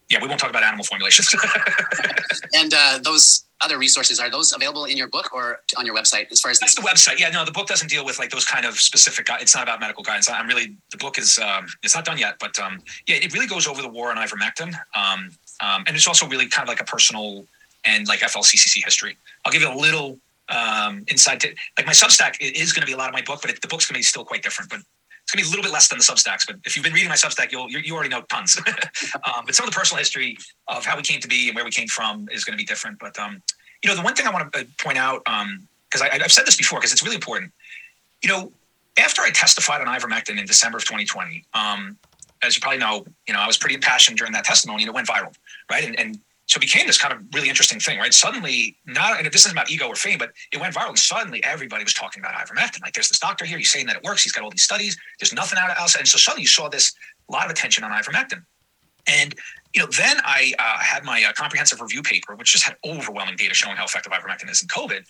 yeah, 0.08 0.18
we 0.20 0.28
won't 0.28 0.40
talk 0.40 0.50
about 0.50 0.62
animal 0.62 0.84
formulations. 0.84 1.34
and 2.54 2.74
uh, 2.74 2.98
those 3.02 3.44
other 3.60 3.78
resources 3.78 4.18
are 4.18 4.30
those 4.30 4.52
available 4.52 4.86
in 4.86 4.96
your 4.96 5.08
book 5.08 5.32
or 5.32 5.60
on 5.76 5.84
your 5.84 5.94
website? 5.94 6.30
As 6.32 6.40
far 6.40 6.50
as 6.50 6.58
that's 6.58 6.74
the 6.74 6.82
website. 6.82 7.18
Yeah, 7.18 7.30
no, 7.30 7.44
the 7.44 7.52
book 7.52 7.66
doesn't 7.66 7.88
deal 7.88 8.04
with 8.04 8.18
like 8.18 8.30
those 8.30 8.44
kind 8.44 8.64
of 8.64 8.78
specific. 8.78 9.28
It's 9.40 9.54
not 9.54 9.62
about 9.62 9.80
medical 9.80 10.02
guidance. 10.02 10.28
I'm 10.30 10.48
really 10.48 10.76
the 10.90 10.96
book 10.96 11.18
is 11.18 11.38
um, 11.38 11.66
it's 11.82 11.94
not 11.94 12.04
done 12.04 12.18
yet, 12.18 12.36
but 12.40 12.58
um, 12.58 12.82
yeah, 13.06 13.16
it 13.16 13.32
really 13.32 13.46
goes 13.46 13.66
over 13.66 13.82
the 13.82 13.88
war 13.88 14.10
on 14.10 14.16
ivermectin, 14.16 14.74
um, 14.94 15.30
um, 15.60 15.84
and 15.86 15.96
it's 15.96 16.06
also 16.06 16.26
really 16.26 16.48
kind 16.48 16.68
of 16.68 16.68
like 16.68 16.80
a 16.80 16.84
personal 16.84 17.46
and 17.84 18.08
like 18.08 18.20
FLCCC 18.20 18.84
history. 18.84 19.16
I'll 19.44 19.52
give 19.52 19.62
you 19.62 19.72
a 19.72 19.74
little 19.74 20.18
um, 20.48 21.04
insight 21.08 21.40
to 21.40 21.54
like 21.76 21.86
my 21.86 21.92
Substack 21.92 22.36
is 22.40 22.72
going 22.72 22.82
to 22.82 22.86
be 22.86 22.92
a 22.92 22.96
lot 22.96 23.08
of 23.08 23.14
my 23.14 23.22
book, 23.22 23.40
but 23.42 23.50
it, 23.50 23.60
the 23.60 23.68
book's 23.68 23.86
going 23.86 23.94
to 23.94 23.98
be 23.98 24.02
still 24.04 24.24
quite 24.24 24.42
different. 24.42 24.70
But 24.70 24.80
it's 25.32 25.44
to 25.44 25.48
be 25.50 25.54
a 25.54 25.56
little 25.56 25.62
bit 25.62 25.72
less 25.72 25.88
than 25.88 25.98
the 25.98 26.04
Substacks, 26.04 26.46
but 26.46 26.56
if 26.64 26.76
you've 26.76 26.84
been 26.84 26.92
reading 26.92 27.08
my 27.08 27.14
Substack, 27.14 27.52
you'll 27.52 27.70
you, 27.70 27.78
you 27.78 27.94
already 27.94 28.08
know 28.08 28.22
tons. 28.22 28.58
um, 29.14 29.44
but 29.46 29.54
some 29.54 29.66
of 29.66 29.72
the 29.72 29.78
personal 29.78 29.98
history 29.98 30.36
of 30.68 30.84
how 30.84 30.96
we 30.96 31.02
came 31.02 31.20
to 31.20 31.28
be 31.28 31.48
and 31.48 31.54
where 31.54 31.64
we 31.64 31.70
came 31.70 31.88
from 31.88 32.28
is 32.32 32.44
going 32.44 32.56
to 32.56 32.60
be 32.60 32.64
different. 32.64 32.98
But 32.98 33.18
um, 33.18 33.42
you 33.82 33.88
know, 33.88 33.96
the 33.96 34.02
one 34.02 34.14
thing 34.14 34.26
I 34.26 34.30
want 34.30 34.52
to 34.52 34.60
uh, 34.60 34.64
point 34.78 34.98
out 34.98 35.22
because 35.24 36.00
um, 36.00 36.08
I've 36.12 36.32
said 36.32 36.46
this 36.46 36.56
before 36.56 36.80
because 36.80 36.92
it's 36.92 37.02
really 37.02 37.16
important. 37.16 37.52
You 38.22 38.28
know, 38.28 38.52
after 38.98 39.22
I 39.22 39.30
testified 39.30 39.80
on 39.80 39.86
ivermectin 39.86 40.38
in 40.38 40.46
December 40.46 40.78
of 40.78 40.84
2020, 40.84 41.44
um, 41.54 41.96
as 42.42 42.56
you 42.56 42.60
probably 42.60 42.78
know, 42.78 43.04
you 43.26 43.34
know, 43.34 43.40
I 43.40 43.46
was 43.46 43.56
pretty 43.56 43.74
impassioned 43.74 44.18
during 44.18 44.32
that 44.32 44.44
testimony 44.44 44.82
and 44.82 44.88
it 44.88 44.94
went 44.94 45.06
viral, 45.06 45.34
right? 45.70 45.84
And, 45.84 45.98
and 45.98 46.18
so 46.50 46.58
it 46.58 46.62
became 46.62 46.88
this 46.88 46.98
kind 46.98 47.14
of 47.14 47.22
really 47.32 47.48
interesting 47.48 47.78
thing, 47.78 48.00
right? 48.00 48.12
Suddenly, 48.12 48.76
not 48.84 49.18
and 49.18 49.26
this 49.32 49.42
isn't 49.42 49.52
about 49.52 49.70
ego 49.70 49.86
or 49.86 49.94
fame, 49.94 50.18
but 50.18 50.32
it 50.52 50.60
went 50.60 50.74
viral. 50.74 50.88
And 50.88 50.98
suddenly, 50.98 51.40
everybody 51.44 51.84
was 51.84 51.94
talking 51.94 52.20
about 52.20 52.34
ivermectin. 52.34 52.82
Like, 52.82 52.92
there's 52.92 53.06
this 53.06 53.20
doctor 53.20 53.44
here. 53.44 53.56
He's 53.56 53.70
saying 53.70 53.86
that 53.86 53.94
it 53.94 54.02
works. 54.02 54.24
He's 54.24 54.32
got 54.32 54.42
all 54.42 54.50
these 54.50 54.64
studies. 54.64 54.98
There's 55.20 55.32
nothing 55.32 55.60
out 55.60 55.70
of 55.70 55.78
else. 55.78 55.94
And 55.94 56.08
so 56.08 56.18
suddenly, 56.18 56.42
you 56.42 56.48
saw 56.48 56.68
this 56.68 56.92
lot 57.28 57.44
of 57.44 57.52
attention 57.52 57.84
on 57.84 57.92
ivermectin. 57.92 58.42
And 59.06 59.32
you 59.74 59.80
know, 59.80 59.86
then 59.96 60.16
I 60.24 60.52
uh, 60.58 60.78
had 60.80 61.04
my 61.04 61.22
uh, 61.22 61.32
comprehensive 61.34 61.80
review 61.80 62.02
paper, 62.02 62.34
which 62.34 62.50
just 62.50 62.64
had 62.64 62.74
overwhelming 62.84 63.36
data 63.36 63.54
showing 63.54 63.76
how 63.76 63.84
effective 63.84 64.12
ivermectin 64.12 64.50
is 64.50 64.60
in 64.60 64.66
COVID. 64.66 65.04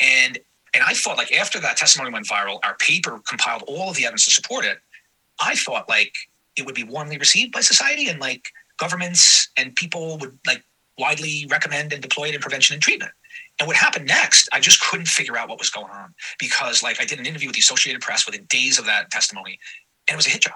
And 0.00 0.38
and 0.72 0.84
I 0.84 0.94
thought, 0.94 1.16
like, 1.16 1.32
after 1.32 1.58
that 1.58 1.76
testimony 1.76 2.12
went 2.12 2.28
viral, 2.28 2.60
our 2.62 2.76
paper 2.76 3.18
compiled 3.26 3.64
all 3.66 3.90
of 3.90 3.96
the 3.96 4.04
evidence 4.04 4.26
to 4.26 4.30
support 4.30 4.64
it. 4.64 4.78
I 5.40 5.56
thought, 5.56 5.88
like, 5.88 6.14
it 6.54 6.64
would 6.64 6.76
be 6.76 6.84
warmly 6.84 7.18
received 7.18 7.50
by 7.50 7.60
society, 7.60 8.08
and 8.08 8.20
like 8.20 8.52
governments 8.78 9.48
and 9.56 9.74
people 9.74 10.18
would 10.18 10.38
like 10.46 10.62
widely 10.98 11.46
recommend 11.50 11.92
and 11.92 12.02
deploy 12.02 12.28
it 12.28 12.34
in 12.34 12.40
prevention 12.40 12.74
and 12.74 12.82
treatment. 12.82 13.12
And 13.58 13.66
what 13.66 13.76
happened 13.76 14.06
next, 14.06 14.48
I 14.52 14.60
just 14.60 14.80
couldn't 14.80 15.08
figure 15.08 15.36
out 15.36 15.48
what 15.48 15.58
was 15.58 15.70
going 15.70 15.90
on 15.90 16.14
because, 16.38 16.82
like, 16.82 17.00
I 17.00 17.04
did 17.04 17.18
an 17.18 17.26
interview 17.26 17.48
with 17.48 17.56
the 17.56 17.60
Associated 17.60 18.02
Press 18.02 18.26
within 18.26 18.44
days 18.44 18.78
of 18.78 18.86
that 18.86 19.10
testimony, 19.10 19.58
and 20.08 20.14
it 20.14 20.16
was 20.16 20.26
a 20.26 20.30
hit 20.30 20.42
job. 20.42 20.54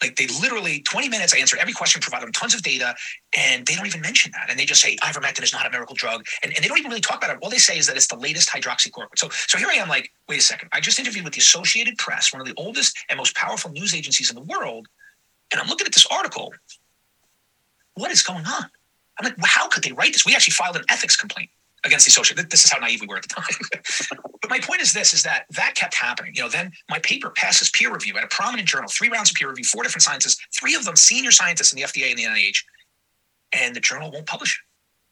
Like, 0.00 0.16
they 0.16 0.28
literally, 0.28 0.80
20 0.80 1.08
minutes, 1.08 1.34
I 1.34 1.38
answered 1.38 1.58
every 1.58 1.72
question, 1.72 2.00
provided 2.00 2.26
them 2.26 2.32
tons 2.32 2.54
of 2.54 2.62
data, 2.62 2.94
and 3.36 3.66
they 3.66 3.74
don't 3.74 3.86
even 3.86 4.00
mention 4.00 4.30
that. 4.32 4.48
And 4.48 4.58
they 4.58 4.64
just 4.64 4.80
say 4.80 4.96
ivermectin 4.96 5.42
is 5.42 5.52
not 5.52 5.66
a 5.66 5.70
miracle 5.70 5.96
drug. 5.96 6.24
And, 6.42 6.52
and 6.54 6.64
they 6.64 6.68
don't 6.68 6.78
even 6.78 6.90
really 6.90 7.00
talk 7.00 7.16
about 7.16 7.30
it. 7.30 7.38
All 7.42 7.50
they 7.50 7.58
say 7.58 7.78
is 7.78 7.86
that 7.88 7.96
it's 7.96 8.06
the 8.06 8.16
latest 8.16 8.48
hydroxychloroquine. 8.48 9.18
So, 9.18 9.28
so 9.30 9.58
here 9.58 9.68
I 9.68 9.74
am, 9.74 9.88
like, 9.88 10.10
wait 10.28 10.38
a 10.38 10.42
second. 10.42 10.68
I 10.72 10.80
just 10.80 11.00
interviewed 11.00 11.24
with 11.24 11.34
the 11.34 11.40
Associated 11.40 11.98
Press, 11.98 12.32
one 12.32 12.40
of 12.40 12.46
the 12.46 12.54
oldest 12.56 12.96
and 13.08 13.18
most 13.18 13.34
powerful 13.34 13.72
news 13.72 13.92
agencies 13.92 14.30
in 14.30 14.36
the 14.36 14.42
world. 14.42 14.86
And 15.52 15.60
I'm 15.60 15.68
looking 15.68 15.86
at 15.86 15.92
this 15.92 16.06
article. 16.06 16.54
What 17.94 18.12
is 18.12 18.22
going 18.22 18.46
on? 18.46 18.70
I'm 19.18 19.24
like, 19.24 19.36
well, 19.38 19.46
how 19.46 19.68
could 19.68 19.82
they 19.82 19.92
write 19.92 20.12
this? 20.12 20.24
We 20.24 20.34
actually 20.34 20.52
filed 20.52 20.76
an 20.76 20.84
ethics 20.88 21.16
complaint 21.16 21.50
against 21.84 22.06
the 22.06 22.10
associate. 22.10 22.50
This 22.50 22.64
is 22.64 22.70
how 22.70 22.78
naive 22.78 23.00
we 23.00 23.06
were 23.06 23.16
at 23.16 23.22
the 23.22 23.28
time. 23.28 24.18
but 24.40 24.50
my 24.50 24.58
point 24.60 24.80
is 24.80 24.92
this: 24.92 25.12
is 25.12 25.22
that 25.22 25.44
that 25.50 25.74
kept 25.74 25.94
happening. 25.94 26.32
You 26.34 26.42
know, 26.42 26.48
then 26.48 26.72
my 26.88 26.98
paper 27.00 27.30
passes 27.30 27.70
peer 27.70 27.92
review 27.92 28.16
at 28.16 28.24
a 28.24 28.28
prominent 28.28 28.68
journal, 28.68 28.88
three 28.90 29.08
rounds 29.08 29.30
of 29.30 29.36
peer 29.36 29.48
review, 29.48 29.64
four 29.64 29.82
different 29.82 30.02
scientists, 30.02 30.44
three 30.58 30.74
of 30.74 30.84
them 30.84 30.96
senior 30.96 31.30
scientists 31.30 31.72
in 31.72 31.76
the 31.76 31.84
FDA 31.84 32.10
and 32.10 32.18
the 32.18 32.24
NIH, 32.24 32.64
and 33.52 33.74
the 33.74 33.80
journal 33.80 34.10
won't 34.10 34.26
publish 34.26 34.54
it. 34.54 34.67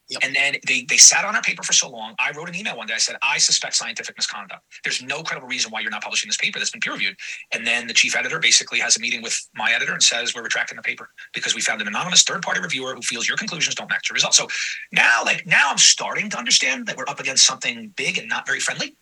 Yep. 0.09 0.21
And 0.23 0.37
then 0.37 0.55
they 0.67 0.87
they 0.89 0.97
sat 0.97 1.25
on 1.25 1.35
our 1.35 1.43
paper 1.43 1.65
for 1.65 1.73
so 1.73 1.91
long. 1.91 2.15
I 2.21 2.31
wrote 2.37 2.49
an 2.49 2.55
email 2.55 2.77
one 2.77 2.87
day. 2.87 2.95
I 2.95 2.99
said, 2.99 3.17
I 3.23 3.39
suspect 3.39 3.75
scientific 3.75 4.17
misconduct. 4.17 4.63
There's 4.85 5.03
no 5.03 5.23
credible 5.23 5.49
reason 5.49 5.73
why 5.73 5.81
you're 5.81 5.91
not 5.91 6.03
publishing 6.03 6.29
this 6.29 6.37
paper 6.37 6.59
that's 6.59 6.71
been 6.71 6.81
peer 6.81 6.93
reviewed. 6.93 7.17
And 7.53 7.67
then 7.67 7.89
the 7.89 7.95
chief 7.95 8.15
editor 8.17 8.39
basically 8.39 8.79
has 8.79 8.97
a 8.97 9.01
meeting 9.01 9.21
with 9.21 9.37
my 9.55 9.73
editor 9.73 9.93
and 9.93 10.03
says, 10.03 10.35
We're 10.35 10.45
retracting 10.45 10.77
the 10.77 10.83
paper 10.83 11.11
because 11.35 11.55
we 11.55 11.61
found 11.61 11.81
an 11.81 11.89
anonymous 11.89 12.23
third 12.23 12.43
party 12.43 12.61
reviewer 12.61 12.95
who 12.95 13.03
feels 13.03 13.27
your 13.27 13.37
conclusions 13.37 13.75
don't 13.75 13.91
match 13.91 14.09
your 14.09 14.15
results. 14.15 14.37
So 14.37 14.47
now, 14.93 15.23
like 15.25 15.45
now 15.45 15.71
I'm 15.71 15.79
starting 15.79 16.31
to 16.31 16.39
understand 16.39 16.87
that 16.87 16.97
we're 16.97 17.09
up 17.09 17.19
against 17.19 17.45
something 17.45 17.93
big 17.97 18.19
and 18.19 18.29
not 18.29 18.47
very 18.47 18.61
friendly. 18.61 18.97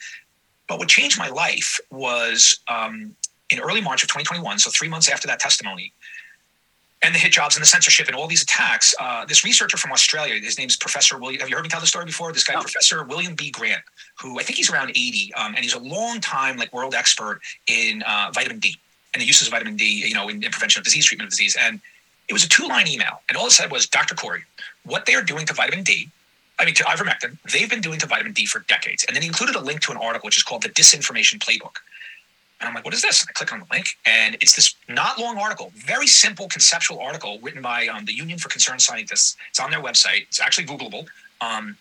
But 0.67 0.79
what 0.79 0.89
changed 0.89 1.19
my 1.19 1.29
life 1.29 1.79
was 1.91 2.61
um, 2.69 3.15
in 3.51 3.61
early 3.61 3.81
March 3.83 4.03
of 4.03 4.09
2021, 4.09 4.59
so 4.59 4.71
three 4.71 4.89
months 4.89 5.11
after 5.11 5.27
that 5.27 5.39
testimony, 5.39 5.93
and 7.05 7.15
the 7.15 7.19
hit 7.19 7.33
jobs 7.33 7.55
and 7.55 7.63
the 7.63 7.67
censorship 7.67 8.09
and 8.09 8.17
all 8.17 8.27
these 8.27 8.43
attacks. 8.43 8.95
Uh, 8.99 9.27
this 9.27 9.45
researcher 9.45 9.77
from 9.77 9.93
Australia, 9.93 10.41
his 10.41 10.59
name's 10.59 10.77
Professor 10.77 11.19
William. 11.19 11.41
Have 11.41 11.51
you 11.51 11.55
heard 11.55 11.63
me 11.63 11.69
tell 11.69 11.81
the 11.81 11.87
story 11.87 12.07
before? 12.07 12.33
This 12.33 12.45
guy, 12.45 12.55
Professor 12.55 13.05
William 13.05 13.35
B. 13.35 13.51
Grant, 13.51 13.83
who 14.19 14.41
I 14.41 14.43
think 14.43 14.57
he's 14.57 14.71
around 14.71 14.91
80, 14.91 15.33
um, 15.35 15.55
and 15.55 15.59
he's 15.59 15.75
a 15.75 15.79
long 15.79 16.21
time 16.21 16.57
like 16.57 16.73
world 16.73 16.95
expert 16.95 17.41
in 17.67 18.03
uh, 18.03 18.31
vitamin 18.35 18.59
D 18.59 18.79
and 19.13 19.21
the 19.21 19.27
uses 19.27 19.47
of 19.47 19.53
vitamin 19.53 19.77
D, 19.77 20.07
you 20.09 20.15
know, 20.15 20.29
in, 20.29 20.43
in 20.43 20.51
prevention 20.51 20.81
of 20.81 20.85
disease, 20.85 21.05
treatment 21.05 21.27
of 21.27 21.31
disease. 21.31 21.57
And 21.61 21.79
it 22.27 22.33
was 22.33 22.43
a 22.43 22.49
two-line 22.49 22.89
email, 22.89 23.21
and 23.29 23.37
all 23.37 23.47
it 23.47 23.53
said 23.53 23.71
was, 23.71 23.87
"Dr. 23.87 24.15
Kory, 24.15 24.45
what 24.85 25.05
they 25.05 25.15
are 25.15 25.23
doing 25.23 25.45
to 25.47 25.53
vitamin 25.53 25.85
D 25.85 26.09
I 26.59 26.65
mean, 26.65 26.75
to 26.75 26.85
ivermectin, 26.85 27.37
they've 27.53 27.69
been 27.69 27.81
doing 27.81 27.99
to 27.99 28.07
vitamin 28.07 28.33
D 28.33 28.47
for 28.47 28.61
decades. 28.61 29.05
And 29.05 29.17
then 29.17 29.23
he 29.23 29.29
included 29.29 29.57
a 29.57 29.61
link 29.61 29.81
to 29.83 29.93
an 29.93 29.99
article, 29.99 30.27
which 30.27 30.37
is 30.37 30.45
called 30.45 30.63
the 30.63 30.69
Disinformation 30.69 31.39
Playbook. 31.39 31.79
And 32.65 32.71
I'm 32.71 32.75
like, 32.75 32.87
what 32.87 32.95
is 32.95 33.03
this? 33.03 33.21
And 33.21 33.29
I 33.29 33.33
click 33.35 33.53
on 33.53 33.61
the 33.61 33.67
link, 33.71 33.89
and 34.07 34.37
it's 34.41 34.57
this 34.57 34.75
not 34.89 35.19
long 35.19 35.37
article, 35.37 35.71
very 35.75 36.07
simple 36.07 36.49
conceptual 36.49 36.99
article 36.99 37.39
written 37.43 37.61
by 37.61 37.89
um, 37.89 38.07
the 38.07 38.15
Union 38.15 38.39
for 38.39 38.49
Concerned 38.49 38.81
Scientists. 38.81 39.37
It's 39.51 39.61
on 39.61 39.71
their 39.71 39.83
website. 39.83 40.23
It's 40.23 40.41
actually 40.41 40.65
Googleable. 40.65 41.07
Um, 41.43 41.77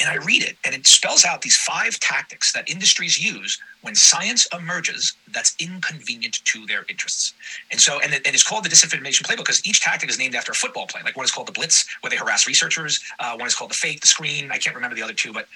and 0.00 0.08
I 0.08 0.16
read 0.24 0.42
it, 0.42 0.56
and 0.64 0.74
it 0.74 0.88
spells 0.88 1.24
out 1.24 1.40
these 1.40 1.56
five 1.56 2.00
tactics 2.00 2.52
that 2.52 2.68
industries 2.68 3.16
use 3.16 3.60
when 3.82 3.94
science 3.94 4.48
emerges 4.52 5.12
that's 5.30 5.54
inconvenient 5.60 6.44
to 6.46 6.66
their 6.66 6.84
interests. 6.88 7.32
And 7.70 7.80
so, 7.80 8.00
and, 8.00 8.12
it, 8.12 8.26
and 8.26 8.34
it's 8.34 8.42
called 8.42 8.64
the 8.64 8.68
disinformation 8.68 9.22
playbook 9.22 9.44
because 9.44 9.64
each 9.64 9.82
tactic 9.82 10.10
is 10.10 10.18
named 10.18 10.34
after 10.34 10.50
a 10.50 10.54
football 10.56 10.88
play. 10.88 11.00
Like 11.04 11.16
one 11.16 11.24
is 11.24 11.30
called 11.30 11.46
the 11.46 11.52
blitz, 11.52 11.86
where 12.00 12.10
they 12.10 12.16
harass 12.16 12.48
researchers. 12.48 13.00
Uh, 13.20 13.36
one 13.36 13.46
is 13.46 13.54
called 13.54 13.70
the 13.70 13.76
fake, 13.76 14.00
the 14.00 14.08
screen. 14.08 14.50
I 14.50 14.58
can't 14.58 14.74
remember 14.74 14.96
the 14.96 15.02
other 15.02 15.12
two, 15.12 15.32
but 15.32 15.46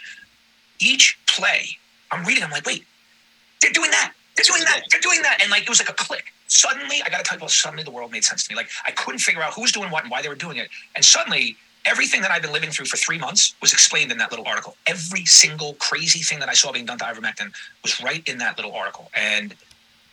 each 0.79 1.19
play, 1.27 1.67
I'm 2.13 2.25
reading. 2.25 2.45
I'm 2.45 2.53
like, 2.53 2.65
wait, 2.65 2.85
they're 3.61 3.73
doing 3.73 3.91
that. 3.91 4.13
They're 4.39 4.55
doing 4.55 4.65
that. 4.65 4.83
They're 4.91 5.01
doing 5.01 5.23
that. 5.23 5.39
And 5.43 5.51
like 5.51 5.63
it 5.63 5.69
was 5.69 5.81
like 5.81 5.91
a 5.91 5.95
click. 5.95 6.33
Suddenly, 6.47 7.03
I 7.05 7.11
got 7.11 7.19
to 7.19 7.25
tell 7.25 7.37
you, 7.37 7.43
well, 7.43 7.49
suddenly 7.49 7.83
the 7.83 7.91
world 7.91 8.13
made 8.13 8.25
sense 8.25 8.47
to 8.47 8.53
me. 8.53 8.57
Like 8.57 8.71
I 8.87 8.93
couldn't 8.93 9.19
figure 9.19 9.43
out 9.43 9.55
who 9.55 9.63
was 9.63 9.73
doing 9.73 9.91
what 9.91 10.05
and 10.05 10.11
why 10.11 10.23
they 10.23 10.29
were 10.29 10.37
doing 10.37 10.59
it. 10.59 10.69
And 10.95 11.05
suddenly, 11.05 11.57
everything 11.85 12.23
that 12.23 12.31
I've 12.31 12.43
been 12.43 12.53
living 12.53 12.71
through 12.71 12.87
for 12.87 12.97
three 12.97 13.19
months 13.19 13.55
was 13.61 13.73
explained 13.73 14.13
in 14.13 14.19
that 14.19 14.31
little 14.31 14.47
article. 14.47 14.77
Every 14.87 15.25
single 15.25 15.75
crazy 15.75 16.21
thing 16.21 16.39
that 16.39 16.49
I 16.49 16.55
saw 16.55 16.71
being 16.71 16.87
done 16.87 16.99
to 16.99 17.05
ivermectin 17.05 17.53
was 17.83 18.01
right 18.01 18.27
in 18.29 18.39
that 18.39 18.57
little 18.57 18.73
article. 18.73 19.11
And 19.15 19.55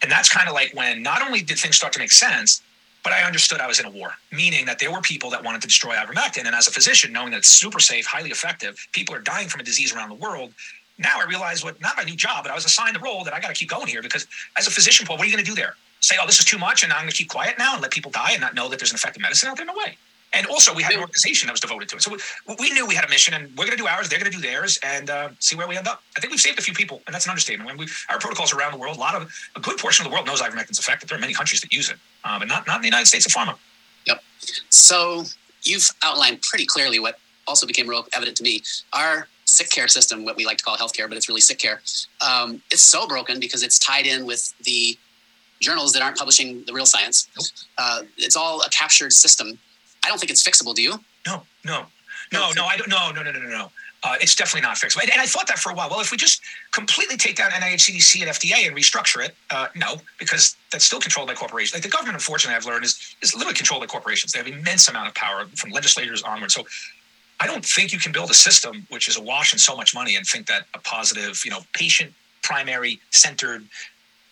and 0.02 0.12
that's 0.12 0.30
kind 0.30 0.48
of 0.48 0.56
like 0.56 0.72
when 0.74 1.04
not 1.04 1.22
only 1.22 1.42
did 1.42 1.60
things 1.60 1.76
start 1.76 1.94
to 1.94 2.00
make 2.00 2.12
sense, 2.12 2.62
but 3.04 3.14
I 3.14 3.22
understood 3.22 3.60
I 3.60 3.68
was 3.68 3.80
in 3.80 3.86
a 3.86 3.92
war, 3.92 4.14
meaning 4.32 4.66
that 4.66 4.80
there 4.80 4.92
were 4.92 5.02
people 5.02 5.30
that 5.30 5.44
wanted 5.44 5.62
to 5.62 5.68
destroy 5.68 5.94
ivermectin. 5.94 6.46
And 6.48 6.56
as 6.56 6.68
a 6.68 6.72
physician, 6.72 7.14
knowing 7.14 7.32
that 7.32 7.38
it's 7.38 7.48
super 7.48 7.80
safe, 7.80 8.06
highly 8.06 8.32
effective, 8.32 8.76
people 8.94 9.14
are 9.14 9.22
dying 9.22 9.48
from 9.48 9.62
a 9.62 9.64
disease 9.64 9.96
around 9.96 10.10
the 10.10 10.16
world, 10.16 10.54
now 10.98 11.20
I 11.20 11.26
realize 11.26 11.64
what 11.64 11.80
not 11.82 11.98
my 11.98 12.04
new 12.04 12.16
job, 12.16 12.44
but 12.44 12.52
I 12.52 12.56
was 12.56 12.66
assigned 12.66 12.96
the 12.96 13.00
role 13.00 13.24
that 13.24 13.34
I 13.34 13.40
got 13.40 13.50
to 13.50 13.54
keep 13.54 13.70
going 13.70 13.88
here 13.88 14.02
because 14.02 14.28
as 14.58 14.68
a 14.68 14.72
physician, 14.72 15.06
Paul, 15.06 15.18
what 15.18 15.24
are 15.24 15.30
you 15.30 15.34
going 15.34 15.44
to 15.44 15.50
do 15.50 15.56
there? 15.56 15.76
Say, 16.00 16.16
oh, 16.22 16.26
this 16.26 16.40
is 16.40 16.46
too 16.46 16.58
much, 16.58 16.84
and 16.84 16.94
I'm 16.94 17.02
going 17.02 17.10
to 17.10 17.16
keep 17.16 17.30
quiet 17.30 17.58
now 17.58 17.74
and 17.74 17.82
let 17.82 17.92
people 17.92 18.12
die 18.12 18.32
and 18.32 18.42
not 18.42 18.54
know 18.54 18.70
that 18.70 18.80
there's 18.80 18.92
an 18.92 18.96
effective 18.96 19.22
medicine 19.22 19.50
out 19.50 19.58
there? 19.58 19.66
No 19.66 19.74
way. 19.74 19.98
And 20.34 20.46
also, 20.48 20.74
we 20.74 20.84
had 20.84 20.94
an 20.94 21.00
organization 21.00 21.48
that 21.48 21.54
was 21.54 21.62
devoted 21.62 21.88
to 21.90 21.96
it. 21.96 22.02
So 22.02 22.12
we, 22.12 22.56
we 22.60 22.72
knew 22.74 22.86
we 22.86 22.94
had 22.94 23.06
a 23.06 23.10
mission, 23.10 23.34
and 23.34 23.48
we're 23.58 23.66
going 23.66 23.78
to 23.78 23.82
do 23.82 23.88
ours. 23.88 24.10
They're 24.10 24.20
going 24.20 24.30
to 24.30 24.38
do 24.38 24.44
theirs, 24.44 24.78
and 24.84 25.10
uh, 25.10 25.30
see 25.40 25.56
where 25.56 25.68
we 25.68 25.78
end 25.78 25.88
up. 25.88 26.04
I 26.18 26.20
think 26.20 26.32
we've 26.32 26.42
saved 26.42 26.60
a 26.60 26.62
few 26.62 26.74
people, 26.74 27.02
and 27.08 27.14
that's 27.14 27.26
an 27.26 27.30
understatement. 27.30 27.70
When 27.70 27.78
we 27.78 27.88
our 28.10 28.20
protocols 28.20 28.54
around 28.54 28.74
the 28.74 28.78
world, 28.78 28.98
a 28.98 29.00
lot 29.00 29.16
of 29.16 29.32
a 29.56 29.60
good 29.62 29.78
portion 29.78 30.06
of 30.06 30.12
the 30.12 30.14
world 30.14 30.28
knows 30.28 30.42
ivermectin's 30.42 30.78
effective. 30.78 31.08
There 31.08 31.18
are 31.18 31.22
many 31.22 31.34
countries 31.34 31.62
that 31.62 31.72
use 31.72 31.90
it, 31.90 31.98
uh, 32.26 32.38
but 32.38 32.50
not 32.50 32.68
not 32.68 32.78
in 32.78 32.82
the 32.82 32.88
United 32.88 33.06
States 33.06 33.26
of 33.26 33.32
pharma. 33.32 33.56
Yep. 34.06 34.22
So 34.70 35.24
you've 35.64 35.90
outlined 36.04 36.42
pretty 36.42 36.66
clearly 36.66 37.00
what 37.00 37.18
also 37.48 37.66
became 37.66 37.88
real 37.88 38.06
evident 38.14 38.36
to 38.38 38.44
me. 38.44 38.62
Our 38.92 39.28
sick 39.56 39.70
care 39.70 39.88
system, 39.88 40.26
what 40.26 40.36
we 40.36 40.46
like 40.46 40.58
to 40.58 40.64
call 40.64 40.76
healthcare, 40.78 41.08
but 41.08 41.18
it's 41.18 41.30
really 41.30 41.42
sick 41.42 41.60
care. 41.60 41.82
Um, 42.26 42.62
it's 42.72 42.82
so 42.84 43.08
broken 43.08 43.40
because 43.40 43.64
it's 43.64 43.80
tied 43.80 44.06
in 44.06 44.26
with 44.26 44.54
the 44.64 44.98
journals 45.62 45.94
that 45.94 46.02
aren't 46.02 46.18
publishing 46.18 46.64
the 46.68 46.74
real 46.74 46.86
science. 46.86 47.28
Nope. 47.36 47.46
Uh, 47.78 48.02
it's 48.18 48.36
all 48.36 48.62
a 48.62 48.70
captured 48.70 49.14
system. 49.14 49.58
I 50.04 50.10
don't 50.10 50.20
think 50.20 50.32
it's 50.32 50.44
fixable. 50.44 50.76
Do 50.76 50.82
you? 50.82 51.00
No, 51.26 51.44
no, 51.64 51.86
no, 52.32 52.52
no. 52.56 52.66
I 52.66 52.78
don't. 52.78 52.90
No, 52.90 53.12
no, 53.12 53.24
no, 53.24 53.32
no, 53.32 53.40
no, 53.40 53.50
no. 53.50 53.72
Uh, 54.04 54.16
it's 54.22 54.36
definitely 54.36 54.62
not 54.62 54.78
fixable. 54.78 55.02
And, 55.02 55.12
and 55.12 55.20
I 55.20 55.26
thought 55.26 55.48
that 55.48 55.58
for 55.58 55.72
a 55.72 55.74
while. 55.74 55.90
Well, 55.90 56.00
if 56.00 56.12
we 56.12 56.18
just 56.18 56.42
completely 56.72 57.18
take 57.18 57.38
down 57.38 57.50
NIH, 57.50 57.90
CDC, 57.90 58.22
and 58.22 58.30
FDA 58.30 58.68
and 58.68 58.78
restructure 58.78 59.26
it, 59.26 59.34
uh, 59.50 59.68
no, 59.76 59.96
because 60.20 60.56
that's 60.72 60.86
still 60.86 61.00
controlled 61.00 61.28
by 61.28 61.34
corporations. 61.34 61.74
Like 61.74 61.82
the 61.82 61.90
government, 61.90 62.16
unfortunately, 62.16 62.56
I've 62.56 62.68
learned 62.68 62.86
is 62.86 63.16
is 63.24 63.34
literally 63.34 63.56
controlled 63.56 63.82
by 63.82 63.88
corporations. 63.88 64.32
They 64.32 64.40
have 64.40 64.48
immense 64.48 64.88
amount 64.88 65.08
of 65.08 65.16
power 65.16 65.48
from 65.56 65.72
legislators 65.72 66.22
onward. 66.22 66.52
So 66.52 66.68
I 67.40 67.48
don't 67.48 67.66
think 67.66 67.92
you 67.92 68.00
can 68.00 68.12
build 68.12 68.30
a 68.30 68.34
system 68.34 68.88
which 68.90 69.08
is 69.08 69.18
awash 69.18 69.52
in 69.54 69.60
so 69.60 69.76
much 69.76 69.94
money 69.94 70.16
and 70.16 70.26
think 70.26 70.48
that 70.48 70.66
a 70.74 70.80
positive, 70.80 71.42
you 71.44 71.52
know, 71.52 71.60
patient 71.74 72.14
primary 72.42 73.00
centered 73.10 73.64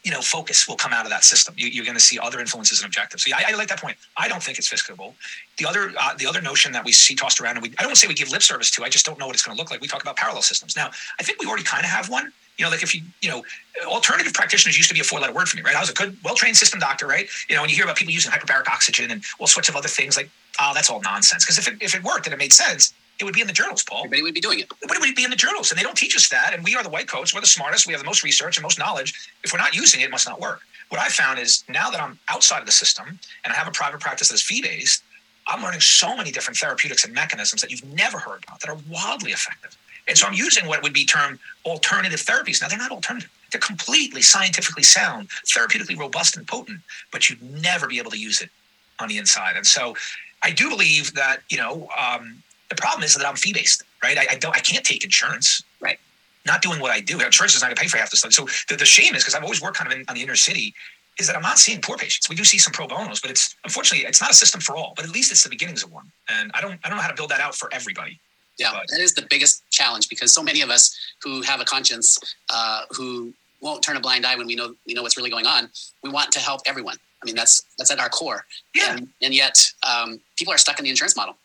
you 0.04 0.12
know 0.12 0.22
focus 0.22 0.68
will 0.68 0.76
come 0.76 0.94
out 0.94 1.06
of 1.06 1.12
that 1.12 1.24
system. 1.24 1.56
You, 1.58 1.82
are 1.82 1.86
going 1.86 1.96
to 1.96 2.04
see 2.04 2.20
other 2.20 2.39
influences 2.39 2.82
and 2.82 2.88
objectives. 2.88 3.24
So 3.24 3.30
yeah, 3.30 3.38
I, 3.38 3.52
I, 3.52 3.56
like 3.56 3.70
that 3.70 3.82
point. 3.82 3.98
I 4.18 4.28
don't 4.28 4.44
think 4.44 4.58
it's 4.58 4.70
fixable. 4.70 5.13
The 5.58 5.66
other 5.66 5.94
uh, 5.98 6.13
the 6.16 6.28
other 6.28 6.42
notion 6.42 6.72
that 6.74 6.84
we 6.84 6.92
see 6.92 7.16
tossed 7.16 7.39
around, 7.39 7.56
and 7.58 7.63
we, 7.63 7.74
I 7.80 7.84
don't 7.84 7.96
say 7.96 8.08
we 8.08 8.13
give 8.13 8.32
lip 8.32 8.42
service 8.42 8.70
to. 8.72 8.84
I 8.84 8.89
just 8.89 9.06
don't 9.06 9.18
know 9.18 9.28
what 9.28 9.36
it's 9.36 9.44
going 9.44 9.56
to 9.56 9.62
look 9.62 9.72
like. 9.72 9.82
We 9.82 9.88
talk 9.88 10.02
about 10.02 10.18
parallel 10.18 10.42
systems. 10.42 10.76
Now, 10.76 10.92
I 11.20 11.24
think 11.24 11.39
we 11.39 11.48
already 11.48 11.63
kind 11.63 11.86
of 11.86 11.89
have 11.89 12.10
one. 12.10 12.32
You 12.58 12.66
know, 12.66 12.72
like 12.72 12.84
if 12.84 12.94
you, 12.94 13.02
you 13.22 13.30
know, 13.30 13.44
alternative 13.86 14.32
practitioners 14.34 14.78
used 14.78 14.89
to 14.89 14.94
be 14.94 15.00
a 15.00 15.04
four-letter 15.04 15.34
word 15.34 15.50
for 15.50 15.58
me, 15.58 15.63
right? 15.63 15.76
I 15.76 15.80
was 15.80 15.89
a 15.89 15.94
good, 15.94 16.16
well-trained 16.24 16.56
system 16.56 16.80
doctor, 16.80 17.08
right? 17.08 17.28
You 17.50 17.56
know, 17.56 17.62
when 17.62 17.70
you 17.72 17.76
hear 17.76 17.84
about 17.84 17.96
people 17.96 18.13
using 18.13 18.32
hyperbaric 18.32 18.68
oxygen 18.68 19.10
and 19.10 19.24
all 19.39 19.48
sorts 19.48 19.70
of 19.70 19.76
other 19.76 19.88
things, 19.88 20.16
like, 20.18 20.30
oh, 20.60 20.72
that's 20.74 20.89
all 20.89 21.02
nonsense. 21.02 21.46
Because 21.46 21.58
if 21.58 21.68
it, 21.68 21.82
if 21.82 21.96
it 21.96 22.04
worked 22.04 22.26
and 22.28 22.34
it 22.34 22.38
made 22.38 22.54
sense, 22.54 22.94
it 23.20 23.26
would 23.26 23.34
be 23.34 23.42
in 23.42 23.48
the 23.48 23.54
journals, 23.54 23.84
Paul. 23.84 24.00
Everybody 24.00 24.24
would 24.24 24.34
be 24.34 24.42
doing 24.42 24.60
it. 24.60 24.68
But 24.82 24.98
it 24.98 25.00
would 25.00 25.16
be 25.16 25.24
in 25.24 25.30
the 25.30 25.36
journals, 25.36 25.72
and 25.72 25.80
they 25.80 25.84
don't 25.84 25.98
teach 25.98 26.16
us 26.16 26.30
that. 26.30 26.54
And 26.54 26.63
we 26.63 26.76
are 26.76 26.84
the 26.84 26.89
white 26.89 27.08
coats. 27.08 27.34
We're 27.34 27.42
the 27.42 27.48
smartest. 27.48 27.86
We 27.86 27.94
have 27.94 28.02
the 28.02 28.08
most 28.08 28.24
research 28.24 28.58
and 28.58 28.63
most 28.63 28.80
knowledge. 28.80 29.30
If 29.44 29.54
we're 29.54 29.60
not 29.60 29.76
using 29.76 30.02
it, 30.02 30.06
it 30.06 30.12
must 30.12 30.28
not 30.28 30.42
work 30.42 30.62
what 30.94 31.02
I 31.02 31.10
found 31.10 31.39
is 31.39 31.63
now 31.68 31.89
that 31.89 32.00
I'm 32.00 32.20
outside 32.30 32.60
of 32.60 32.68
the 32.68 32.72
system 32.72 33.20
and 33.44 33.52
I 33.52 33.56
have 33.56 33.68
a 33.68 33.72
private 33.72 34.00
practice 34.00 34.30
that's 34.30 34.44
fee 34.44 34.62
based, 34.62 35.04
I'm 35.48 35.63
learning 35.63 35.80
so 35.80 36.16
many 36.16 36.32
different 36.32 36.56
therapeutics 36.56 37.04
and 37.04 37.12
mechanisms 37.16 37.62
that 37.63 37.72
you've 37.72 37.84
never 37.96 38.20
heard 38.20 38.44
about 38.44 38.60
that 38.60 38.70
are 38.70 38.78
wildly 38.88 39.32
effective. 39.32 39.76
And 40.08 40.16
so 40.16 40.28
I'm 40.28 40.36
using 40.36 40.68
what 40.68 40.84
would 40.84 40.94
be 40.94 41.04
termed 41.04 41.39
alternative 41.66 42.20
therapies. 42.20 42.62
Now, 42.62 42.68
they're 42.68 42.78
not 42.78 42.92
alternative, 42.92 43.32
they're 43.52 43.60
completely 43.60 44.22
scientifically 44.22 44.84
sound, 44.84 45.30
therapeutically 45.48 45.98
robust 45.98 46.38
and 46.38 46.46
potent, 46.46 46.82
but 47.12 47.28
you'd 47.28 47.42
never 47.42 47.88
be 47.88 47.98
able 47.98 48.12
to 48.12 48.20
use 48.20 48.44
it 48.44 48.52
on 49.00 49.08
the 49.08 49.18
inside. 49.18 49.56
And 49.56 49.66
so 49.66 49.96
I 50.43 50.51
do 50.51 50.69
believe 50.69 51.13
that, 51.13 51.38
you 51.49 51.58
know, 51.58 51.88
um, 51.97 52.43
the 52.69 52.75
problem 52.75 53.03
is 53.03 53.15
that 53.15 53.25
I'm 53.25 53.36
fee 53.36 53.53
based, 53.53 53.84
right? 54.03 54.17
I, 54.17 54.27
I, 54.32 54.36
don't, 54.36 54.56
I 54.56 54.60
can't 54.60 54.86
take 54.86 55.03
insurance. 55.03 55.63
Right 55.79 55.99
not 56.45 56.62
doing 56.62 56.79
what 56.79 56.91
I 56.91 56.99
do. 56.99 57.19
Insurance 57.19 57.56
is 57.56 57.62
not 57.62 57.67
going 57.67 57.75
to 57.75 57.82
pay 57.82 57.88
for 57.88 57.97
half 57.97 58.12
the 58.12 58.17
stuff. 58.17 58.34
So 58.34 58.47
the, 58.69 58.75
the 58.75 58.86
shame 58.86 59.15
is 59.15 59.23
because 59.23 59.36
I've 59.36 59.43
always 59.43 59.62
worked 59.62 59.77
kind 59.77 59.91
of 59.91 59.97
in, 59.97 60.06
on 60.10 60.15
the 60.15 60.21
inner 60.21 60.36
city 60.36 60.73
is 61.19 61.27
that 61.27 61.36
I'm 61.36 61.41
not 61.41 61.60
seeing 61.60 61.79
poor 61.79 61.95
patients. 61.95 62.27
We 62.27 62.36
do 62.36 62.43
see 62.43 62.58
some 62.58 62.73
pro 62.73 62.88
bonos, 62.88 63.21
but 63.21 63.29
it's 63.29 63.56
unfortunately 63.63 64.06
it's 64.08 64.19
not 64.19 64.32
a 64.32 64.34
system 64.34 64.62
for 64.62 64.75
all. 64.75 64.93
But 64.95 65.06
at 65.06 65.12
least 65.12 65.32
it's 65.32 65.43
the 65.43 65.49
beginnings 65.49 65.84
of 65.84 65.91
one. 65.91 66.12
And 66.29 66.51
I 66.53 66.62
don't 66.62 66.79
I 66.84 66.89
don't 66.89 66.97
know 66.97 67.03
how 67.03 67.10
to 67.10 67.15
build 67.15 67.29
that 67.29 67.39
out 67.39 67.56
for 67.56 67.69
everybody. 67.71 68.19
Yeah, 68.60 68.71
but. 68.73 68.88
that 68.89 68.99
is 68.99 69.13
the 69.13 69.25
biggest 69.29 69.63
challenge 69.71 70.10
because 70.10 70.34
so 70.34 70.43
many 70.43 70.62
of 70.62 70.69
us 70.69 70.95
who 71.23 71.41
have 71.41 71.60
a 71.60 71.65
conscience, 71.65 72.17
uh, 72.53 72.82
who 72.91 73.34
won't 73.62 73.82
turn 73.82 73.97
a 73.97 73.99
blind 73.99 74.25
eye 74.25 74.36
when 74.36 74.47
we 74.47 74.56
know 74.56 74.75
we 74.86 74.93
know 74.93 75.01
what's 75.03 75.17
really 75.17 75.29
going 75.29 75.45
on, 75.45 75.69
we 76.03 76.10
want 76.10 76.32
to 76.34 76.39
help 76.39 76.62
everyone. 76.65 76.97
I 77.24 77.26
mean, 77.26 77.36
that's 77.36 77.64
that's 77.78 77.90
at 77.90 78.00
our 78.00 78.10
core. 78.10 78.46
Yeah. 78.76 78.98
And, 78.98 79.08
and 79.22 79.34
yet, 79.34 79.66
um, 79.88 80.20
people 80.38 80.54
are 80.54 80.58
stuck 80.58 80.78
in 80.78 80.84
the 80.84 80.90
insurance 80.90 81.16
model, 81.16 81.38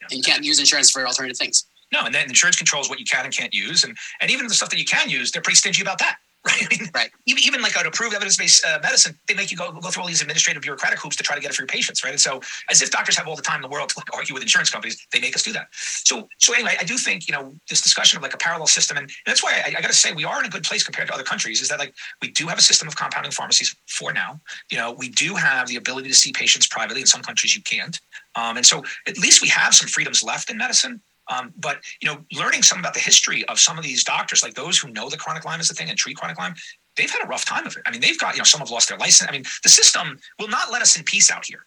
yeah. 0.00 0.08
and 0.10 0.18
you 0.18 0.22
can't 0.22 0.44
use 0.44 0.60
insurance 0.60 0.90
for 0.90 1.06
alternative 1.06 1.38
things. 1.38 1.64
No, 1.90 2.04
and 2.04 2.14
then 2.14 2.28
insurance 2.28 2.56
controls 2.56 2.90
what 2.90 2.98
you 2.98 3.06
can 3.06 3.24
and 3.24 3.34
can't 3.34 3.54
use, 3.54 3.84
and 3.84 3.96
and 4.20 4.30
even 4.30 4.46
the 4.46 4.54
stuff 4.54 4.68
that 4.70 4.78
you 4.78 4.84
can 4.84 5.08
use, 5.08 5.32
they're 5.32 5.42
pretty 5.42 5.56
stingy 5.56 5.80
about 5.80 5.98
that. 6.00 6.18
Right. 6.46 6.90
Right. 6.94 7.10
Even, 7.26 7.42
even 7.42 7.62
like 7.62 7.74
an 7.76 7.86
approved 7.86 8.14
evidence-based 8.14 8.64
uh, 8.66 8.78
medicine, 8.82 9.18
they 9.26 9.34
make 9.34 9.50
you 9.50 9.56
go, 9.56 9.72
go 9.72 9.90
through 9.90 10.02
all 10.02 10.08
these 10.08 10.20
administrative 10.20 10.62
bureaucratic 10.62 11.00
hoops 11.00 11.16
to 11.16 11.22
try 11.22 11.34
to 11.34 11.40
get 11.40 11.50
it 11.50 11.54
for 11.54 11.62
your 11.62 11.66
patients, 11.66 12.04
right? 12.04 12.10
And 12.10 12.20
so, 12.20 12.40
as 12.70 12.82
if 12.82 12.90
doctors 12.90 13.16
have 13.16 13.26
all 13.26 13.34
the 13.34 13.42
time 13.42 13.56
in 13.56 13.62
the 13.62 13.68
world 13.68 13.88
to 13.88 13.98
like, 13.98 14.14
argue 14.14 14.34
with 14.34 14.42
insurance 14.42 14.70
companies, 14.70 15.04
they 15.12 15.20
make 15.20 15.34
us 15.34 15.42
do 15.42 15.52
that. 15.54 15.68
So, 15.72 16.28
so 16.38 16.54
anyway, 16.54 16.76
I 16.78 16.84
do 16.84 16.96
think 16.96 17.26
you 17.26 17.32
know 17.32 17.54
this 17.68 17.80
discussion 17.80 18.18
of 18.18 18.22
like 18.22 18.34
a 18.34 18.36
parallel 18.36 18.66
system, 18.66 18.96
and, 18.96 19.04
and 19.04 19.26
that's 19.26 19.42
why 19.42 19.62
I, 19.64 19.70
I 19.70 19.80
got 19.80 19.88
to 19.88 19.94
say 19.94 20.12
we 20.12 20.24
are 20.24 20.38
in 20.38 20.46
a 20.46 20.50
good 20.50 20.62
place 20.62 20.84
compared 20.84 21.08
to 21.08 21.14
other 21.14 21.24
countries. 21.24 21.60
Is 21.60 21.68
that 21.68 21.78
like 21.78 21.94
we 22.22 22.30
do 22.30 22.46
have 22.46 22.58
a 22.58 22.62
system 22.62 22.86
of 22.86 22.94
compounding 22.94 23.32
pharmacies 23.32 23.74
for 23.88 24.12
now. 24.12 24.40
You 24.70 24.78
know, 24.78 24.92
we 24.92 25.08
do 25.08 25.34
have 25.34 25.68
the 25.68 25.76
ability 25.76 26.08
to 26.08 26.14
see 26.14 26.32
patients 26.32 26.68
privately. 26.68 27.00
In 27.00 27.06
some 27.06 27.22
countries, 27.22 27.56
you 27.56 27.62
can't. 27.62 27.98
Um, 28.36 28.56
and 28.56 28.66
so, 28.66 28.82
at 29.08 29.18
least 29.18 29.42
we 29.42 29.48
have 29.48 29.74
some 29.74 29.88
freedoms 29.88 30.22
left 30.22 30.50
in 30.50 30.58
medicine. 30.58 31.00
Um, 31.28 31.52
but 31.56 31.78
you 32.00 32.08
know, 32.08 32.18
learning 32.32 32.62
some 32.62 32.78
about 32.78 32.94
the 32.94 33.00
history 33.00 33.44
of 33.46 33.58
some 33.58 33.78
of 33.78 33.84
these 33.84 34.04
doctors, 34.04 34.42
like 34.42 34.54
those 34.54 34.78
who 34.78 34.90
know 34.90 35.08
the 35.08 35.16
chronic 35.16 35.44
Lyme 35.44 35.60
is 35.60 35.70
a 35.70 35.74
thing 35.74 35.88
and 35.88 35.98
treat 35.98 36.16
chronic 36.16 36.38
Lyme, 36.38 36.54
they've 36.96 37.10
had 37.10 37.24
a 37.24 37.28
rough 37.28 37.44
time 37.44 37.66
of 37.66 37.76
it. 37.76 37.82
I 37.86 37.90
mean, 37.90 38.00
they've 38.00 38.18
got 38.18 38.34
you 38.34 38.38
know 38.38 38.44
some 38.44 38.60
have 38.60 38.70
lost 38.70 38.88
their 38.88 38.98
license. 38.98 39.28
I 39.28 39.32
mean, 39.32 39.44
the 39.62 39.68
system 39.68 40.18
will 40.38 40.48
not 40.48 40.72
let 40.72 40.82
us 40.82 40.96
in 40.96 41.04
peace 41.04 41.30
out 41.30 41.44
here. 41.46 41.66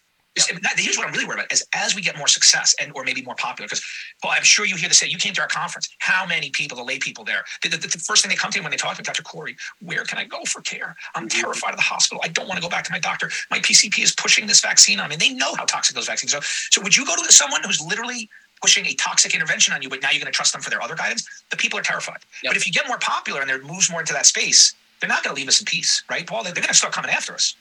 Here's 0.76 0.96
what 0.96 1.06
I'm 1.06 1.12
really 1.12 1.24
worried 1.24 1.40
about: 1.40 1.52
is 1.52 1.66
as 1.74 1.94
we 1.94 2.02
get 2.02 2.16
more 2.16 2.28
success 2.28 2.74
and 2.80 2.92
or 2.94 3.04
maybe 3.04 3.22
more 3.22 3.34
popular. 3.34 3.66
Because, 3.66 3.84
well, 4.22 4.32
I'm 4.36 4.44
sure 4.44 4.64
you 4.64 4.76
hear 4.76 4.88
this. 4.88 4.98
Say 4.98 5.08
you 5.08 5.18
came 5.18 5.34
to 5.34 5.40
our 5.40 5.48
conference. 5.48 5.88
How 5.98 6.26
many 6.26 6.50
people, 6.50 6.76
the 6.76 6.84
lay 6.84 6.98
people 6.98 7.24
there? 7.24 7.44
The, 7.62 7.70
the, 7.70 7.76
the 7.78 7.98
first 7.98 8.22
thing 8.22 8.30
they 8.30 8.36
come 8.36 8.50
to 8.52 8.58
me 8.58 8.62
when 8.62 8.70
they 8.70 8.76
talk 8.76 8.94
to 8.94 9.00
me, 9.00 9.04
Dr. 9.04 9.22
Kory, 9.22 9.56
where 9.80 10.04
can 10.04 10.18
I 10.18 10.24
go 10.24 10.44
for 10.44 10.60
care? 10.62 10.94
I'm 11.14 11.28
mm-hmm. 11.28 11.40
terrified 11.40 11.70
of 11.70 11.76
the 11.76 11.82
hospital. 11.82 12.20
I 12.24 12.28
don't 12.28 12.46
want 12.46 12.58
to 12.58 12.62
go 12.62 12.68
back 12.68 12.84
to 12.84 12.92
my 12.92 13.00
doctor. 13.00 13.30
My 13.50 13.58
PCP 13.58 14.02
is 14.02 14.14
pushing 14.14 14.46
this 14.46 14.60
vaccine 14.60 15.00
on 15.00 15.08
me. 15.08 15.16
They 15.16 15.30
know 15.30 15.54
how 15.54 15.64
toxic 15.64 15.94
those 15.94 16.06
vaccines 16.06 16.34
are. 16.34 16.42
So, 16.70 16.82
would 16.82 16.96
you 16.96 17.04
go 17.04 17.16
to 17.16 17.32
someone 17.32 17.62
who's 17.64 17.80
literally 17.80 18.28
pushing 18.60 18.86
a 18.86 18.94
toxic 18.94 19.34
intervention 19.34 19.74
on 19.74 19.82
you, 19.82 19.88
but 19.88 20.02
now 20.02 20.10
you're 20.10 20.20
going 20.20 20.30
to 20.30 20.36
trust 20.36 20.52
them 20.52 20.62
for 20.62 20.70
their 20.70 20.82
other 20.82 20.94
guidance, 20.94 21.44
the 21.50 21.56
people 21.56 21.78
are 21.78 21.82
terrified. 21.82 22.18
Yep. 22.42 22.50
But 22.50 22.56
if 22.56 22.66
you 22.66 22.72
get 22.72 22.86
more 22.88 22.98
popular 22.98 23.40
and 23.40 23.48
there 23.48 23.62
moves 23.62 23.90
more 23.90 24.00
into 24.00 24.12
that 24.12 24.26
space, 24.26 24.74
they're 25.00 25.08
not 25.08 25.22
going 25.22 25.34
to 25.34 25.40
leave 25.40 25.48
us 25.48 25.60
in 25.60 25.66
peace, 25.66 26.02
right, 26.10 26.26
Paul? 26.26 26.42
They're, 26.42 26.52
going 26.52 26.66
to 26.66 26.74
start 26.74 26.92
coming 26.92 27.10
after 27.10 27.32
us. 27.32 27.54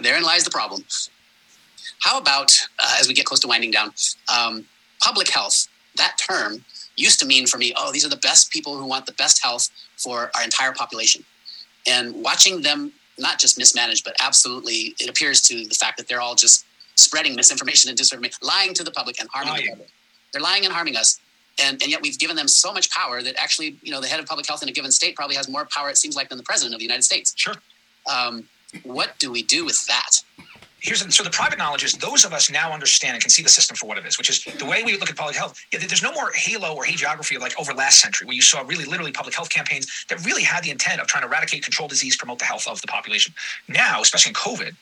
Therein 0.00 0.22
lies 0.22 0.44
the 0.44 0.50
problem. 0.50 0.84
How 2.00 2.18
about, 2.18 2.52
uh, 2.78 2.96
as 2.98 3.08
we 3.08 3.14
get 3.14 3.26
close 3.26 3.40
to 3.40 3.48
winding 3.48 3.70
down, 3.70 3.92
um, 4.34 4.66
public 5.00 5.30
health? 5.30 5.68
That 5.96 6.18
term 6.18 6.64
used 6.96 7.20
to 7.20 7.26
mean 7.26 7.46
for 7.46 7.58
me, 7.58 7.72
oh, 7.76 7.92
these 7.92 8.04
are 8.04 8.08
the 8.08 8.16
best 8.16 8.50
people 8.50 8.76
who 8.76 8.86
want 8.86 9.06
the 9.06 9.12
best 9.12 9.42
health 9.42 9.68
for 9.96 10.30
our 10.36 10.42
entire 10.42 10.72
population. 10.72 11.24
And 11.86 12.22
watching 12.22 12.62
them 12.62 12.92
not 13.18 13.38
just 13.38 13.58
mismanaged, 13.58 14.04
but 14.04 14.16
absolutely, 14.20 14.94
it 14.98 15.08
appears 15.08 15.40
to 15.42 15.66
the 15.66 15.74
fact 15.74 15.98
that 15.98 16.08
they're 16.08 16.20
all 16.20 16.34
just 16.34 16.66
spreading 16.96 17.34
misinformation 17.34 17.90
and 17.90 17.98
disinformation, 17.98 18.42
lying 18.42 18.74
to 18.74 18.84
the 18.84 18.90
public 18.90 19.20
and 19.20 19.28
harming 19.32 19.54
the 19.54 19.70
public. 19.70 19.90
They're 20.34 20.42
lying 20.42 20.64
and 20.64 20.74
harming 20.74 20.96
us. 20.96 21.20
And, 21.62 21.80
and 21.80 21.90
yet 21.90 22.02
we've 22.02 22.18
given 22.18 22.36
them 22.36 22.48
so 22.48 22.72
much 22.72 22.90
power 22.90 23.22
that 23.22 23.36
actually, 23.40 23.78
you 23.82 23.92
know, 23.92 24.00
the 24.00 24.08
head 24.08 24.20
of 24.20 24.26
public 24.26 24.46
health 24.46 24.62
in 24.62 24.68
a 24.68 24.72
given 24.72 24.90
state 24.90 25.14
probably 25.14 25.36
has 25.36 25.48
more 25.48 25.66
power, 25.70 25.88
it 25.88 25.96
seems 25.96 26.16
like, 26.16 26.28
than 26.28 26.36
the 26.36 26.44
president 26.44 26.74
of 26.74 26.80
the 26.80 26.84
United 26.84 27.04
States. 27.04 27.32
Sure. 27.36 27.54
Um, 28.12 28.48
what 28.82 29.16
do 29.18 29.30
we 29.30 29.42
do 29.42 29.64
with 29.64 29.86
that? 29.86 30.20
Here's 30.80 31.16
so 31.16 31.22
the 31.22 31.30
private 31.30 31.58
knowledge 31.58 31.82
is 31.82 31.94
those 31.94 32.26
of 32.26 32.34
us 32.34 32.50
now 32.50 32.70
understand 32.70 33.14
and 33.14 33.22
can 33.22 33.30
see 33.30 33.42
the 33.42 33.48
system 33.48 33.74
for 33.74 33.86
what 33.86 33.96
it 33.96 34.04
is, 34.04 34.18
which 34.18 34.28
is 34.28 34.44
the 34.44 34.66
way 34.66 34.82
we 34.82 34.98
look 34.98 35.08
at 35.08 35.16
public 35.16 35.34
health. 35.34 35.58
Yeah, 35.72 35.78
there's 35.78 36.02
no 36.02 36.12
more 36.12 36.30
halo 36.34 36.74
or 36.74 36.84
hagiography 36.84 37.36
of 37.36 37.40
like 37.40 37.58
over 37.58 37.72
last 37.72 38.00
century 38.00 38.26
where 38.26 38.34
you 38.34 38.42
saw 38.42 38.60
really 38.60 38.84
literally 38.84 39.10
public 39.10 39.34
health 39.34 39.48
campaigns 39.48 40.04
that 40.10 40.22
really 40.26 40.42
had 40.42 40.62
the 40.62 40.70
intent 40.70 41.00
of 41.00 41.06
trying 41.06 41.22
to 41.22 41.28
eradicate, 41.28 41.62
control 41.62 41.88
disease, 41.88 42.16
promote 42.16 42.38
the 42.38 42.44
health 42.44 42.68
of 42.68 42.82
the 42.82 42.86
population. 42.86 43.32
Now, 43.66 44.02
especially 44.02 44.30
in 44.30 44.34
COVID, 44.34 44.74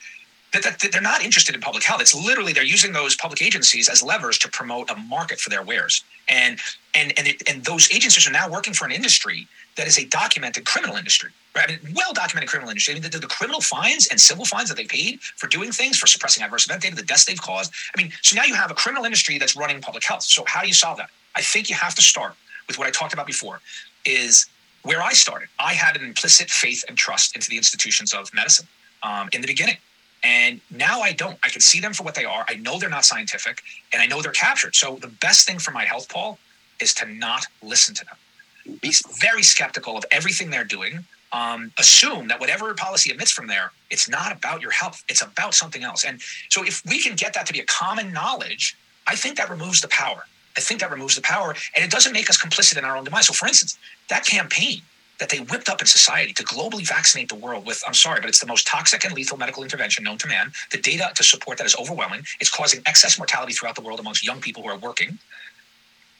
that, 0.52 0.62
that, 0.62 0.78
that, 0.80 0.92
they're 0.92 1.00
not 1.00 1.22
interested 1.22 1.54
in 1.54 1.60
public 1.60 1.82
health. 1.82 2.00
It's 2.00 2.14
literally 2.14 2.52
they're 2.52 2.62
using 2.62 2.92
those 2.92 3.16
public 3.16 3.42
agencies 3.42 3.88
as 3.88 4.02
levers 4.02 4.38
to 4.38 4.48
promote 4.48 4.90
a 4.90 4.96
market 4.96 5.40
for 5.40 5.50
their 5.50 5.62
wares. 5.62 6.04
And 6.28 6.58
and 6.94 7.12
and 7.18 7.26
it, 7.28 7.42
and 7.48 7.64
those 7.64 7.90
agencies 7.90 8.28
are 8.28 8.32
now 8.32 8.48
working 8.48 8.74
for 8.74 8.84
an 8.84 8.92
industry 8.92 9.48
that 9.76 9.86
is 9.86 9.98
a 9.98 10.04
documented 10.04 10.66
criminal 10.66 10.96
industry, 10.96 11.30
right? 11.56 11.70
I 11.70 11.82
mean, 11.82 11.94
well 11.96 12.12
documented 12.12 12.50
criminal 12.50 12.70
industry. 12.70 12.92
I 12.92 13.00
mean, 13.00 13.10
the, 13.10 13.18
the, 13.18 13.26
criminal 13.26 13.62
fines 13.62 14.06
and 14.08 14.20
civil 14.20 14.44
fines 14.44 14.68
that 14.68 14.76
they 14.76 14.84
paid 14.84 15.20
for 15.22 15.46
doing 15.46 15.72
things, 15.72 15.98
for 15.98 16.06
suppressing 16.06 16.44
adverse 16.44 16.66
event 16.66 16.82
data, 16.82 16.94
the 16.94 17.02
deaths 17.02 17.24
they've 17.24 17.40
caused. 17.40 17.72
I 17.96 18.02
mean, 18.02 18.12
so 18.20 18.36
now 18.36 18.44
you 18.44 18.54
have 18.54 18.70
a 18.70 18.74
criminal 18.74 19.04
industry 19.06 19.38
that's 19.38 19.56
running 19.56 19.80
public 19.80 20.04
health. 20.04 20.24
So 20.24 20.44
how 20.46 20.60
do 20.60 20.68
you 20.68 20.74
solve 20.74 20.98
that? 20.98 21.08
I 21.34 21.40
think 21.40 21.70
you 21.70 21.76
have 21.76 21.94
to 21.94 22.02
start 22.02 22.34
with 22.68 22.78
what 22.78 22.86
I 22.86 22.90
talked 22.90 23.14
about 23.14 23.26
before, 23.26 23.60
is 24.04 24.46
where 24.82 25.02
I 25.02 25.12
started. 25.12 25.48
I 25.58 25.72
had 25.72 25.96
an 25.96 26.04
implicit 26.04 26.50
faith 26.50 26.84
and 26.88 26.96
trust 26.96 27.34
into 27.34 27.48
the 27.48 27.56
institutions 27.56 28.12
of 28.12 28.32
medicine 28.34 28.66
um, 29.02 29.28
in 29.32 29.40
the 29.40 29.46
beginning. 29.46 29.76
And 30.24 30.60
now 30.70 31.00
I 31.00 31.12
don't. 31.12 31.38
I 31.42 31.48
can 31.48 31.60
see 31.60 31.80
them 31.80 31.92
for 31.92 32.04
what 32.04 32.14
they 32.14 32.24
are. 32.24 32.44
I 32.48 32.54
know 32.54 32.78
they're 32.78 32.88
not 32.88 33.04
scientific 33.04 33.62
and 33.92 34.00
I 34.00 34.06
know 34.06 34.22
they're 34.22 34.32
captured. 34.32 34.76
So 34.76 34.96
the 34.96 35.08
best 35.08 35.46
thing 35.46 35.58
for 35.58 35.72
my 35.72 35.84
health, 35.84 36.08
Paul, 36.08 36.38
is 36.80 36.94
to 36.94 37.06
not 37.06 37.46
listen 37.62 37.94
to 37.96 38.04
them. 38.04 38.78
Be 38.80 38.92
very 39.20 39.42
skeptical 39.42 39.96
of 39.96 40.04
everything 40.12 40.50
they're 40.50 40.64
doing. 40.64 41.04
Um, 41.32 41.72
assume 41.78 42.28
that 42.28 42.40
whatever 42.40 42.72
policy 42.74 43.10
emits 43.10 43.30
from 43.30 43.46
there, 43.46 43.72
it's 43.90 44.08
not 44.08 44.32
about 44.32 44.60
your 44.60 44.70
health. 44.70 45.02
It's 45.08 45.22
about 45.22 45.54
something 45.54 45.82
else. 45.82 46.04
And 46.04 46.20
so 46.50 46.62
if 46.62 46.84
we 46.84 47.02
can 47.02 47.16
get 47.16 47.32
that 47.34 47.46
to 47.46 47.52
be 47.52 47.60
a 47.60 47.64
common 47.64 48.12
knowledge, 48.12 48.76
I 49.06 49.16
think 49.16 49.38
that 49.38 49.48
removes 49.48 49.80
the 49.80 49.88
power. 49.88 50.26
I 50.56 50.60
think 50.60 50.80
that 50.80 50.90
removes 50.90 51.16
the 51.16 51.22
power 51.22 51.54
and 51.74 51.84
it 51.84 51.90
doesn't 51.90 52.12
make 52.12 52.28
us 52.28 52.36
complicit 52.40 52.76
in 52.76 52.84
our 52.84 52.96
own 52.96 53.04
demise. 53.04 53.26
So 53.26 53.32
for 53.32 53.48
instance, 53.48 53.78
that 54.10 54.26
campaign 54.26 54.82
that 55.22 55.28
they 55.28 55.38
whipped 55.38 55.68
up 55.68 55.80
in 55.80 55.86
society 55.86 56.32
to 56.32 56.42
globally 56.42 56.84
vaccinate 56.84 57.28
the 57.28 57.36
world 57.36 57.64
with, 57.64 57.80
I'm 57.86 57.94
sorry, 57.94 58.20
but 58.20 58.28
it's 58.28 58.40
the 58.40 58.46
most 58.46 58.66
toxic 58.66 59.04
and 59.04 59.14
lethal 59.14 59.38
medical 59.38 59.62
intervention 59.62 60.02
known 60.02 60.18
to 60.18 60.26
man. 60.26 60.50
The 60.72 60.78
data 60.78 61.12
to 61.14 61.22
support 61.22 61.58
that 61.58 61.64
is 61.64 61.76
overwhelming. 61.76 62.22
It's 62.40 62.50
causing 62.50 62.82
excess 62.86 63.18
mortality 63.18 63.52
throughout 63.52 63.76
the 63.76 63.82
world 63.82 64.00
amongst 64.00 64.26
young 64.26 64.40
people 64.40 64.64
who 64.64 64.68
are 64.70 64.78
working. 64.78 65.18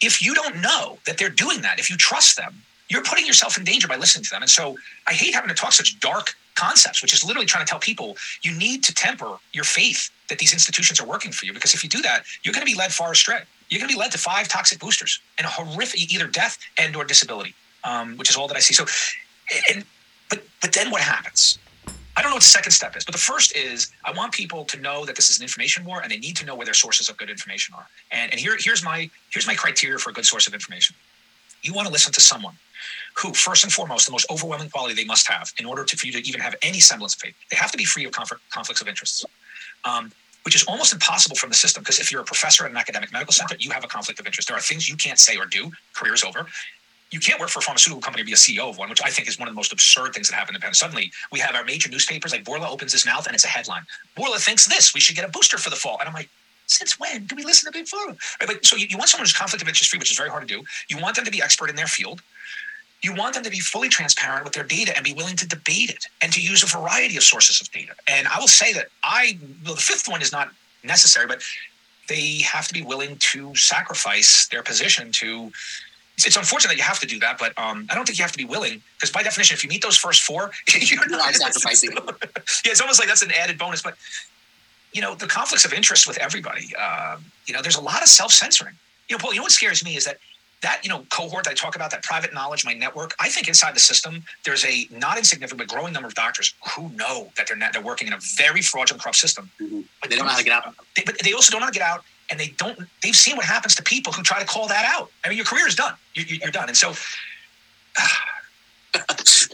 If 0.01 0.23
you 0.25 0.35
don't 0.35 0.63
know 0.63 1.01
that 1.05 1.19
they're 1.19 1.31
doing 1.31 1.63
that, 1.63 1.81
if 1.81 1.91
you 1.91 1.97
trust 1.97 2.37
them, 2.37 2.55
you're 2.89 3.03
putting 3.03 3.27
yourself 3.27 3.59
in 3.59 3.65
danger 3.65 3.89
by 3.89 3.97
listening 3.97 4.23
to 4.23 4.31
them. 4.31 4.43
And 4.43 4.51
so 4.51 4.77
I 5.09 5.15
hate 5.15 5.35
having 5.35 5.49
to 5.49 5.55
talk 5.57 5.73
such 5.73 5.99
dark 5.99 6.37
concepts, 6.55 7.03
which 7.03 7.13
is 7.13 7.25
literally 7.25 7.47
trying 7.47 7.65
to 7.65 7.71
tell 7.71 7.81
people 7.81 8.17
you 8.43 8.57
need 8.57 8.85
to 8.85 8.95
temper 8.95 9.37
your 9.53 9.65
faith 9.65 10.11
that 10.29 10.39
these 10.39 10.53
institutions 10.53 11.01
are 11.01 11.07
working 11.07 11.33
for 11.33 11.45
you. 11.45 11.53
Because 11.53 11.75
if 11.75 11.83
you 11.83 11.91
do 11.91 12.03
that, 12.03 12.23
you're 12.45 12.55
going 12.55 12.65
to 12.65 12.73
be 12.73 12.79
led 12.79 12.93
far 12.93 13.11
astray. 13.11 13.41
You're 13.69 13.81
going 13.81 13.89
to 13.89 13.97
be 13.97 13.99
led 13.99 14.13
to 14.13 14.19
five 14.19 14.47
toxic 14.47 14.79
boosters 14.79 15.21
and 15.39 15.47
a 15.47 15.51
horrific 15.51 16.13
either 16.13 16.29
death 16.29 16.59
and 16.79 16.95
or 16.95 17.05
disability, 17.05 17.55
um, 17.85 18.17
which 18.17 18.31
is 18.31 18.37
all 18.37 18.49
that 18.49 18.57
I 18.57 18.61
see. 18.61 18.75
So, 18.75 18.85
and 19.73 19.85
but 20.29 20.43
but 20.61 20.73
then 20.73 20.91
what 20.91 21.03
happens? 21.03 21.59
I 22.17 22.21
don't 22.21 22.31
know 22.31 22.37
what 22.37 22.43
the 22.43 22.49
second 22.49 22.73
step 22.73 22.95
is, 22.97 23.05
but 23.05 23.13
the 23.13 23.21
first 23.21 23.57
is 23.57 23.91
I 24.05 24.13
want 24.13 24.33
people 24.33 24.65
to 24.67 24.79
know 24.81 25.07
that 25.07 25.17
this 25.17 25.31
is 25.31 25.39
an 25.39 25.45
information 25.45 25.85
war, 25.85 26.03
and 26.03 26.11
they 26.11 26.19
need 26.19 26.37
to 26.37 26.45
know 26.45 26.55
where 26.55 26.67
their 26.67 26.75
sources 26.75 27.09
of 27.09 27.17
good 27.17 27.31
information 27.31 27.75
are. 27.75 27.87
And, 28.11 28.31
and 28.31 28.39
here, 28.39 28.55
here's 28.59 28.85
my 28.85 29.11
here's 29.31 29.47
my 29.47 29.55
criteria 29.55 29.99
for 29.99 30.11
a 30.11 30.13
good 30.13 30.27
source 30.27 30.47
of 30.47 30.53
information. 30.53 30.95
You 31.63 31.73
want 31.73 31.87
to 31.87 31.93
listen 31.93 32.13
to 32.13 32.21
someone 32.21 32.55
who, 33.17 33.33
first 33.33 33.65
and 33.65 33.73
foremost, 33.73 34.07
the 34.07 34.13
most 34.13 34.27
overwhelming 34.31 34.69
quality 34.69 34.95
they 34.95 35.05
must 35.05 35.29
have 35.31 35.53
in 35.59 35.65
order 35.65 35.85
to, 35.85 35.97
for 35.97 36.07
you 36.07 36.13
to 36.13 36.29
even 36.29 36.41
have 36.41 36.57
any 36.63 36.81
semblance 36.81 37.15
of 37.15 37.21
faith, 37.21 37.35
they 37.51 37.57
have 37.57 37.71
to 37.71 37.79
be 37.79 37.85
free 37.85 38.05
of 38.05 38.13
conflicts 38.13 38.81
of 38.81 38.89
interests. 38.89 39.25
Um, 39.85 40.13
which 40.45 40.57
is 40.57 40.65
almost 40.65 40.93
impossible 40.93 41.37
from 41.37 41.51
the 41.51 41.55
system 41.55 41.85
because 41.85 42.01
if 42.01 42.11
you're 42.11 42.21
a 42.21 42.25
professor 42.25 42.65
at 42.65 42.71
an 42.73 42.77
academic 42.77 43.13
medical 43.13 43.33
center, 43.33 43.55
you 43.61 43.71
have 43.71 43.85
a 43.85 43.87
conflict 43.87 44.19
of 44.19 44.27
interest. 44.27 44.49
There 44.49 44.57
are 44.57 44.61
things 44.61 44.89
you 44.89 44.97
can't 44.97 45.19
say 45.19 45.37
or 45.37 45.47
do. 45.47 45.71
Career's 45.95 46.25
over 46.25 46.47
you 47.13 47.21
can't 47.21 47.39
work 47.39 47.51
for 47.51 47.59
a 47.59 47.63
pharmaceutical 47.63 48.01
company 48.01 48.23
and 48.23 48.27
be 48.27 48.33
a 48.33 48.37
CEO 48.37 48.71
of 48.71 48.79
one, 48.79 48.89
which 48.89 49.03
I 49.05 49.11
think 49.11 49.29
is 49.29 49.39
one 49.39 49.47
of 49.47 49.55
the 49.55 49.57
most 49.57 49.73
absurd 49.73 50.15
things 50.15 50.29
that 50.29 50.35
happened 50.35 50.57
in 50.57 50.61
Japan. 50.61 50.75
Suddenly, 50.75 51.13
we 51.31 51.39
have 51.41 51.55
our 51.55 51.65
major 51.65 51.91
newspapers 51.91 52.33
like 52.33 52.43
Bourla 52.45 52.69
opens 52.69 52.93
his 52.93 53.05
mouth 53.05 53.27
and 53.27 53.35
it's 53.35 53.45
a 53.45 53.49
headline. 53.49 53.83
Bourla 54.17 54.39
thinks 54.39 54.67
this. 54.67 54.95
We 54.95 55.01
should 55.01 55.15
get 55.15 55.25
a 55.29 55.29
booster 55.29 55.59
for 55.59 55.71
the 55.71 55.77
fall. 55.77 55.99
And 56.01 56.09
I'm 56.09 56.15
like, 56.15 56.31
since 56.67 56.99
when 56.99 57.27
do 57.27 57.37
we 57.37 57.45
listen 57.45 57.71
to 57.71 57.79
Big 57.79 57.87
Pharma? 57.87 58.17
Right? 58.41 58.65
So 58.65 58.77
you, 58.77 58.87
you 58.89 58.97
want 58.97 59.11
someone 59.11 59.25
who's 59.25 59.35
conflict 59.35 59.63
of 59.63 59.69
interest 59.69 59.91
free, 59.91 59.99
which 59.99 60.11
is 60.11 60.17
very 60.17 60.31
hard 60.31 60.47
to 60.47 60.55
do. 60.55 60.65
You 60.89 60.99
want 60.99 61.17
them 61.17 61.25
to 61.27 61.31
be 61.31 61.43
expert 61.43 61.69
in 61.69 61.77
their 61.77 61.87
field. 61.87 62.23
You 63.03 63.15
want 63.15 63.35
them 63.35 63.43
to 63.43 63.51
be 63.51 63.59
fully 63.59 63.89
transparent 63.89 64.45
with 64.45 64.55
their 64.55 64.65
data 64.65 64.95
and 64.97 65.05
be 65.05 65.13
willing 65.13 65.37
to 65.37 65.47
debate 65.47 65.91
it 65.91 66.07
and 66.23 66.33
to 66.33 66.41
use 66.41 66.63
a 66.63 66.67
variety 66.67 67.17
of 67.17 67.25
sources 67.25 67.61
of 67.61 67.71
data. 67.73 67.93
And 68.09 68.27
I 68.29 68.39
will 68.39 68.49
say 68.49 68.73
that 68.73 68.87
I, 69.03 69.39
well, 69.65 69.75
the 69.75 69.81
fifth 69.81 70.09
one 70.09 70.23
is 70.23 70.33
not 70.33 70.51
necessary, 70.85 71.27
but 71.27 71.43
they 72.09 72.39
have 72.43 72.69
to 72.69 72.75
be 72.75 72.83
willing 72.83 73.17
to 73.33 73.55
sacrifice 73.55 74.47
their 74.49 74.63
position 74.63 75.11
to 75.13 75.51
it's 76.27 76.37
unfortunate 76.37 76.71
that 76.71 76.77
you 76.77 76.83
have 76.83 77.01
to 77.01 77.07
do 77.07 77.19
that, 77.21 77.39
but 77.39 77.57
um, 77.59 77.87
I 77.91 77.95
don't 77.95 78.05
think 78.05 78.19
you 78.19 78.25
have 78.25 78.33
to 78.33 78.39
be 78.39 78.45
willing 78.45 78.83
because 78.97 79.11
by 79.11 79.23
definition, 79.23 79.55
if 79.55 79.63
you 79.63 79.69
meet 79.69 79.83
those 79.83 79.97
first 79.97 80.23
four, 80.23 80.51
you're 80.81 81.09
not 81.09 81.35
sacrificing. 81.35 81.91
yeah, 81.93 82.71
it's 82.73 82.81
almost 82.81 83.01
like 83.01 83.09
that's 83.09 83.23
an 83.23 83.33
added 83.33 83.59
bonus. 83.59 83.83
But 83.83 83.95
you 84.93 85.01
know, 85.01 85.15
the 85.15 85.27
conflicts 85.27 85.65
of 85.65 85.73
interest 85.73 86.07
with 86.07 86.19
everybody. 86.19 86.73
Uh, 86.79 87.17
you 87.47 87.55
know, 87.55 87.63
there's 87.63 87.77
a 87.77 87.81
lot 87.81 88.03
of 88.03 88.09
self 88.09 88.33
censoring. 88.33 88.75
You 89.09 89.17
know, 89.17 89.19
Paul. 89.19 89.33
You 89.33 89.39
know 89.39 89.45
what 89.45 89.53
scares 89.53 89.85
me 89.85 89.97
is 89.97 90.05
that 90.05 90.19
that 90.63 90.81
you 90.83 90.89
know 90.89 91.05
cohort 91.11 91.45
that 91.45 91.51
I 91.51 91.55
talk 91.55 91.77
about, 91.77 91.91
that 91.91 92.03
private 92.03 92.33
knowledge, 92.33 92.65
my 92.65 92.75
network. 92.75 93.15
I 93.21 93.29
think 93.29 93.49
inside 93.49 93.75
the 93.75 93.81
system, 93.81 94.23
there's 94.45 94.65
a 94.65 94.87
not 94.91 95.19
insignificant 95.19 95.59
but 95.59 95.75
growing 95.75 95.93
number 95.93 96.09
of 96.09 96.15
doctors 96.15 96.55
who 96.75 96.89
know 96.91 97.33
that 97.37 97.47
they're 97.47 97.57
not, 97.57 97.73
they're 97.73 97.83
working 97.83 98.09
in 98.09 98.15
a 98.15 98.19
very 98.37 98.63
fraudulent, 98.63 99.03
corrupt 99.03 99.19
system. 99.19 99.51
Mm-hmm. 99.61 99.81
But 100.01 100.11
they 100.11 100.17
don't 100.17 100.27
know 100.27 100.33
how 100.33 100.39
to 100.39 100.45
get 100.45 100.53
out. 100.53 100.75
They, 100.97 101.03
but 101.05 101.19
they 101.19 101.33
also 101.33 101.51
don't 101.51 101.61
know 101.61 101.67
how 101.67 101.73
to 101.73 101.79
get 101.79 101.87
out 101.87 102.05
and 102.33 102.41
they 102.41 102.49
don't 102.57 102.79
they've 103.03 103.15
seen 103.15 103.37
what 103.37 103.45
happens 103.45 103.75
to 103.75 103.83
people 103.83 104.13
who 104.13 104.23
try 104.23 104.41
to 104.41 104.47
call 104.47 104.67
that 104.67 104.85
out 104.89 105.11
i 105.25 105.29
mean 105.29 105.37
your 105.37 105.45
career 105.47 105.69
is 105.69 105.77
done 105.77 105.95
you, 106.15 106.39
are 106.45 106.51
done 106.51 106.69
and 106.69 106.77
so 106.77 106.93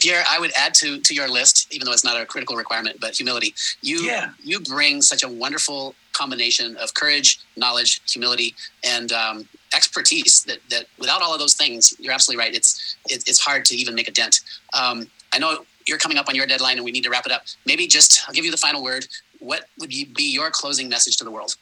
Pierre, 0.00 0.24
I 0.30 0.38
would 0.38 0.52
add 0.56 0.74
to 0.74 1.00
to 1.00 1.14
your 1.14 1.28
list, 1.28 1.72
even 1.72 1.86
though 1.86 1.92
it's 1.92 2.04
not 2.04 2.20
a 2.20 2.26
critical 2.26 2.56
requirement, 2.56 2.98
but 3.00 3.16
humility. 3.16 3.54
You 3.82 4.00
yeah. 4.00 4.30
you 4.42 4.60
bring 4.60 5.02
such 5.02 5.22
a 5.22 5.28
wonderful 5.28 5.94
combination 6.12 6.76
of 6.76 6.94
courage, 6.94 7.38
knowledge, 7.56 8.00
humility, 8.10 8.54
and 8.84 9.12
um, 9.12 9.48
expertise. 9.74 10.42
That 10.44 10.58
that 10.70 10.86
without 10.98 11.22
all 11.22 11.32
of 11.32 11.40
those 11.40 11.54
things, 11.54 11.94
you're 11.98 12.12
absolutely 12.12 12.44
right. 12.44 12.54
It's 12.54 12.96
it, 13.08 13.28
it's 13.28 13.40
hard 13.40 13.64
to 13.66 13.76
even 13.76 13.94
make 13.94 14.08
a 14.08 14.12
dent. 14.12 14.40
Um, 14.74 15.08
I 15.32 15.38
know 15.38 15.64
you're 15.86 15.98
coming 15.98 16.18
up 16.18 16.28
on 16.28 16.34
your 16.34 16.46
deadline, 16.46 16.76
and 16.76 16.84
we 16.84 16.90
need 16.90 17.04
to 17.04 17.10
wrap 17.10 17.26
it 17.26 17.32
up. 17.32 17.42
Maybe 17.64 17.86
just 17.86 18.22
I'll 18.26 18.34
give 18.34 18.44
you 18.44 18.50
the 18.50 18.56
final 18.56 18.82
word. 18.82 19.06
What 19.38 19.66
would 19.78 19.90
be 19.90 20.32
your 20.32 20.50
closing 20.50 20.88
message 20.88 21.16
to 21.18 21.24
the 21.24 21.30
world? 21.30 21.56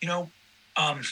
You 0.00 0.08
know, 0.08 0.30
um, 0.76 1.02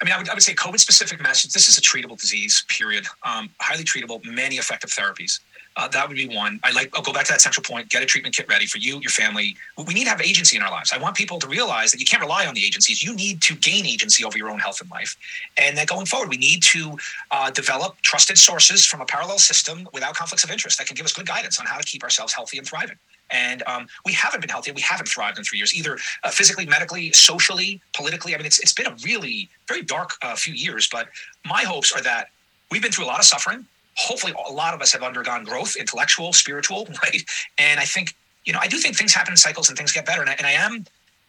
I 0.00 0.04
mean, 0.04 0.12
I 0.12 0.18
would, 0.18 0.28
I 0.28 0.34
would 0.34 0.42
say 0.42 0.54
COVID 0.54 0.78
specific 0.80 1.22
message. 1.22 1.52
This 1.52 1.68
is 1.68 1.78
a 1.78 1.80
treatable 1.80 2.20
disease, 2.20 2.64
period. 2.68 3.06
Um, 3.22 3.48
highly 3.60 3.84
treatable, 3.84 4.24
many 4.24 4.56
effective 4.56 4.90
therapies. 4.90 5.40
Uh, 5.76 5.88
that 5.88 6.06
would 6.06 6.16
be 6.16 6.28
one. 6.28 6.60
I 6.62 6.70
like. 6.70 6.90
I'll 6.94 7.02
go 7.02 7.12
back 7.12 7.24
to 7.24 7.32
that 7.32 7.40
central 7.40 7.64
point. 7.64 7.88
Get 7.88 8.02
a 8.02 8.06
treatment 8.06 8.36
kit 8.36 8.46
ready 8.48 8.66
for 8.66 8.78
you, 8.78 9.00
your 9.00 9.10
family. 9.10 9.56
We 9.76 9.92
need 9.92 10.04
to 10.04 10.10
have 10.10 10.20
agency 10.20 10.56
in 10.56 10.62
our 10.62 10.70
lives. 10.70 10.92
I 10.92 10.98
want 10.98 11.16
people 11.16 11.38
to 11.40 11.48
realize 11.48 11.90
that 11.90 11.98
you 11.98 12.06
can't 12.06 12.22
rely 12.22 12.46
on 12.46 12.54
the 12.54 12.64
agencies. 12.64 13.02
You 13.02 13.14
need 13.14 13.42
to 13.42 13.56
gain 13.56 13.84
agency 13.84 14.24
over 14.24 14.38
your 14.38 14.50
own 14.50 14.60
health 14.60 14.80
and 14.80 14.90
life. 14.90 15.16
And 15.56 15.76
that 15.76 15.88
going 15.88 16.06
forward, 16.06 16.28
we 16.28 16.36
need 16.36 16.62
to 16.64 16.96
uh, 17.32 17.50
develop 17.50 17.96
trusted 18.02 18.38
sources 18.38 18.86
from 18.86 19.00
a 19.00 19.06
parallel 19.06 19.38
system 19.38 19.88
without 19.92 20.14
conflicts 20.14 20.44
of 20.44 20.50
interest 20.50 20.78
that 20.78 20.86
can 20.86 20.94
give 20.94 21.06
us 21.06 21.12
good 21.12 21.26
guidance 21.26 21.58
on 21.58 21.66
how 21.66 21.78
to 21.78 21.84
keep 21.84 22.04
ourselves 22.04 22.32
healthy 22.32 22.58
and 22.58 22.66
thriving. 22.66 22.96
And 23.30 23.62
um, 23.66 23.86
we 24.04 24.12
haven't 24.12 24.40
been 24.40 24.50
healthy. 24.50 24.72
We 24.72 24.82
haven't 24.82 25.06
thrived 25.06 25.38
in 25.38 25.44
three 25.44 25.58
years, 25.58 25.74
either 25.74 25.98
uh, 26.22 26.30
physically, 26.30 26.66
medically, 26.66 27.12
socially, 27.12 27.80
politically. 27.94 28.34
I 28.34 28.38
mean, 28.38 28.46
it's, 28.46 28.58
it's 28.60 28.74
been 28.74 28.86
a 28.86 28.94
really 29.04 29.48
very 29.66 29.82
dark 29.82 30.10
uh, 30.22 30.36
few 30.36 30.54
years. 30.54 30.88
But 30.90 31.08
my 31.44 31.62
hopes 31.62 31.92
are 31.92 32.02
that 32.02 32.28
we've 32.70 32.82
been 32.82 32.92
through 32.92 33.04
a 33.04 33.06
lot 33.06 33.18
of 33.18 33.24
suffering. 33.24 33.66
Hopefully, 33.96 34.34
a 34.48 34.52
lot 34.52 34.74
of 34.74 34.80
us 34.80 34.92
have 34.92 35.02
undergone 35.02 35.44
growth, 35.44 35.76
intellectual, 35.76 36.32
spiritual, 36.32 36.86
right? 37.02 37.22
And 37.58 37.80
I 37.80 37.84
think, 37.84 38.14
you 38.44 38.52
know, 38.52 38.58
I 38.60 38.68
do 38.68 38.78
think 38.78 38.96
things 38.96 39.12
happen 39.14 39.32
in 39.32 39.36
cycles 39.36 39.68
and 39.68 39.78
things 39.78 39.92
get 39.92 40.04
better. 40.04 40.20
And 40.20 40.30
I, 40.30 40.34
and 40.34 40.46
I 40.46 40.52
am 40.52 40.84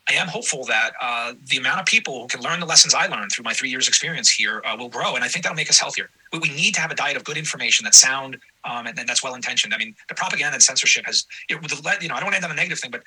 I 0.09 0.13
am 0.13 0.27
hopeful 0.27 0.65
that 0.65 0.91
uh, 1.01 1.33
the 1.47 1.57
amount 1.57 1.79
of 1.79 1.85
people 1.87 2.21
who 2.21 2.27
can 2.27 2.41
learn 2.41 2.59
the 2.59 2.65
lessons 2.65 2.93
I 2.93 3.07
learned 3.07 3.31
through 3.31 3.43
my 3.43 3.53
three 3.53 3.69
years 3.69 3.87
experience 3.87 4.29
here 4.29 4.61
uh, 4.63 4.75
will 4.77 4.89
grow, 4.89 5.15
and 5.15 5.23
I 5.23 5.27
think 5.27 5.43
that'll 5.43 5.55
make 5.55 5.69
us 5.69 5.79
healthier. 5.79 6.09
But 6.36 6.41
we 6.41 6.53
need 6.53 6.73
to 6.73 6.81
have 6.81 6.91
a 6.91 6.95
diet 6.95 7.15
of 7.15 7.23
good 7.23 7.38
information 7.38 7.86
that's 7.86 7.97
sound 7.97 8.36
um, 8.65 8.88
and, 8.88 8.99
and, 8.99 9.07
that's 9.07 9.23
well 9.23 9.36
intentioned. 9.36 9.73
I 9.73 9.77
mean, 9.77 9.95
the 10.09 10.15
propaganda 10.15 10.55
and 10.55 10.61
censorship 10.61 11.05
has, 11.05 11.25
you 11.49 11.55
know, 11.55 11.61
you 12.01 12.09
know, 12.09 12.15
I 12.15 12.19
don't 12.19 12.25
want 12.25 12.33
to 12.33 12.36
end 12.36 12.43
on 12.43 12.51
a 12.51 12.55
negative 12.55 12.77
thing, 12.77 12.91
but 12.91 13.03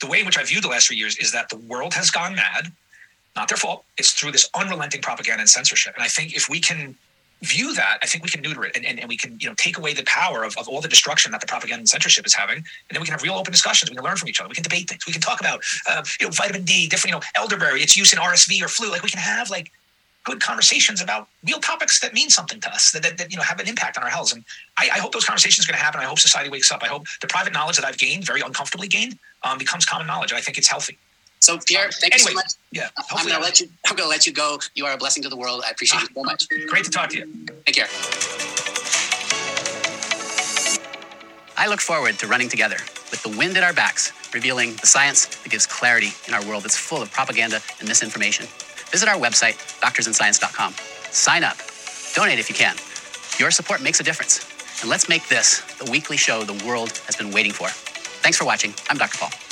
the 0.00 0.06
way 0.06 0.20
in 0.20 0.24
which 0.24 0.38
I 0.38 0.44
view 0.44 0.62
the 0.62 0.68
last 0.68 0.86
three 0.86 0.96
years 0.96 1.18
is 1.18 1.30
that 1.32 1.50
the 1.50 1.58
world 1.58 1.92
has 1.92 2.10
gone 2.10 2.34
mad. 2.34 2.72
Not 3.36 3.48
their 3.48 3.58
fault. 3.58 3.84
It's 3.98 4.12
through 4.12 4.32
this 4.32 4.48
unrelenting 4.54 5.02
propaganda 5.02 5.40
and 5.40 5.50
censorship. 5.50 5.92
And 5.94 6.02
I 6.02 6.08
think 6.08 6.34
if 6.34 6.48
we 6.48 6.58
can 6.58 6.96
view 7.42 7.74
that, 7.74 7.98
I 8.02 8.06
think 8.06 8.24
we 8.24 8.30
can 8.30 8.40
neuter 8.40 8.64
it 8.64 8.74
and, 8.74 8.86
and, 8.86 8.98
and 8.98 9.10
we 9.10 9.18
can, 9.18 9.38
you 9.40 9.48
know, 9.50 9.54
take 9.58 9.76
away 9.76 9.92
the 9.92 10.04
power 10.04 10.42
of, 10.42 10.56
of 10.56 10.66
all 10.66 10.80
the 10.80 10.88
destruction 10.88 11.32
that 11.32 11.42
the 11.42 11.46
propaganda 11.46 11.80
and 11.80 11.88
censorship 11.88 12.24
is 12.24 12.34
having. 12.34 12.56
And 12.56 12.64
then 12.92 13.02
we 13.02 13.04
can 13.04 13.12
have 13.12 13.22
real 13.22 13.34
open 13.34 13.52
discussions. 13.52 13.90
We 13.90 13.96
can 13.96 14.04
learn 14.06 14.16
from 14.16 14.30
each 14.30 14.40
other. 14.40 14.48
We 14.48 14.54
can 14.54 14.62
debate 14.62 14.88
things. 14.88 15.04
We 15.06 15.12
can 15.12 15.20
talk 15.20 15.40
about, 15.40 15.62
uh, 15.86 16.02
you 16.18 16.28
know, 16.28 16.30
vitamin 16.30 16.64
D, 16.64 16.88
different, 16.88 17.14
you 17.14 17.20
know, 17.20 17.26
elderberry, 17.36 17.82
its 17.82 17.94
use 17.94 18.14
in 18.14 18.18
RSV 18.18 18.62
or 18.62 18.68
flu. 18.68 18.90
Like 18.90 19.02
we 19.02 19.10
can 19.10 19.20
have 19.20 19.50
like 19.50 19.70
good 20.24 20.40
conversations 20.40 21.00
about 21.00 21.28
real 21.46 21.58
topics 21.58 22.00
that 22.00 22.12
mean 22.12 22.28
something 22.28 22.60
to 22.60 22.70
us, 22.70 22.92
that, 22.92 23.02
that, 23.02 23.18
that 23.18 23.30
you 23.30 23.36
know, 23.36 23.42
have 23.42 23.58
an 23.58 23.68
impact 23.68 23.96
on 23.96 24.04
our 24.04 24.10
health. 24.10 24.32
And 24.32 24.44
I, 24.78 24.90
I 24.94 24.98
hope 24.98 25.12
those 25.12 25.24
conversations 25.24 25.66
are 25.66 25.72
going 25.72 25.78
to 25.78 25.84
happen. 25.84 26.00
I 26.00 26.04
hope 26.04 26.18
society 26.18 26.50
wakes 26.50 26.70
up. 26.70 26.82
I 26.82 26.86
hope 26.88 27.06
the 27.20 27.26
private 27.26 27.52
knowledge 27.52 27.76
that 27.76 27.84
I've 27.84 27.98
gained, 27.98 28.24
very 28.24 28.40
uncomfortably 28.40 28.88
gained, 28.88 29.18
um, 29.42 29.58
becomes 29.58 29.86
common 29.86 30.06
knowledge. 30.06 30.30
And 30.30 30.38
I 30.38 30.42
think 30.42 30.58
it's 30.58 30.68
healthy. 30.68 30.98
So 31.40 31.58
Pierre, 31.64 31.90
thank 31.90 32.14
anyway, 32.14 32.32
you 32.32 32.34
so 32.34 32.34
much. 32.34 32.52
Yeah, 32.70 32.88
I'm 33.10 33.26
going 33.26 33.34
to 33.34 33.40
let 33.40 33.60
you. 33.60 33.68
I'm 33.86 33.96
going 33.96 34.06
to 34.06 34.10
let 34.10 34.26
you 34.26 34.32
go. 34.32 34.58
You 34.74 34.84
are 34.84 34.92
a 34.92 34.98
blessing 34.98 35.22
to 35.22 35.30
the 35.30 35.36
world. 35.36 35.62
I 35.66 35.70
appreciate 35.70 36.00
ah, 36.00 36.06
you 36.08 36.14
so 36.14 36.22
much. 36.22 36.46
Great 36.68 36.84
to 36.84 36.90
talk 36.90 37.08
to 37.10 37.16
you. 37.16 37.32
Take 37.64 37.76
care. 37.76 37.86
I 41.56 41.66
look 41.66 41.80
forward 41.80 42.18
to 42.18 42.26
running 42.26 42.50
together 42.50 42.76
with 43.10 43.22
the 43.22 43.36
wind 43.36 43.56
at 43.56 43.62
our 43.62 43.72
backs, 43.72 44.12
revealing 44.34 44.76
the 44.76 44.86
science 44.86 45.26
that 45.26 45.48
gives 45.50 45.66
clarity 45.66 46.10
in 46.28 46.34
our 46.34 46.44
world 46.46 46.64
that's 46.64 46.76
full 46.76 47.00
of 47.00 47.10
propaganda 47.10 47.60
and 47.78 47.88
misinformation. 47.88 48.46
Visit 48.90 49.08
our 49.08 49.16
website, 49.16 49.56
doctorsandscience.com. 49.80 50.74
Sign 51.12 51.44
up. 51.44 51.56
Donate 52.14 52.38
if 52.38 52.48
you 52.48 52.54
can. 52.54 52.76
Your 53.38 53.50
support 53.50 53.82
makes 53.82 54.00
a 54.00 54.02
difference. 54.02 54.46
And 54.80 54.90
let's 54.90 55.08
make 55.08 55.28
this 55.28 55.60
the 55.78 55.90
weekly 55.90 56.16
show 56.16 56.42
the 56.42 56.64
world 56.66 56.98
has 57.06 57.16
been 57.16 57.30
waiting 57.30 57.52
for. 57.52 57.68
Thanks 57.68 58.38
for 58.38 58.44
watching. 58.44 58.74
I'm 58.88 58.96
Dr. 58.96 59.18
Paul. 59.18 59.49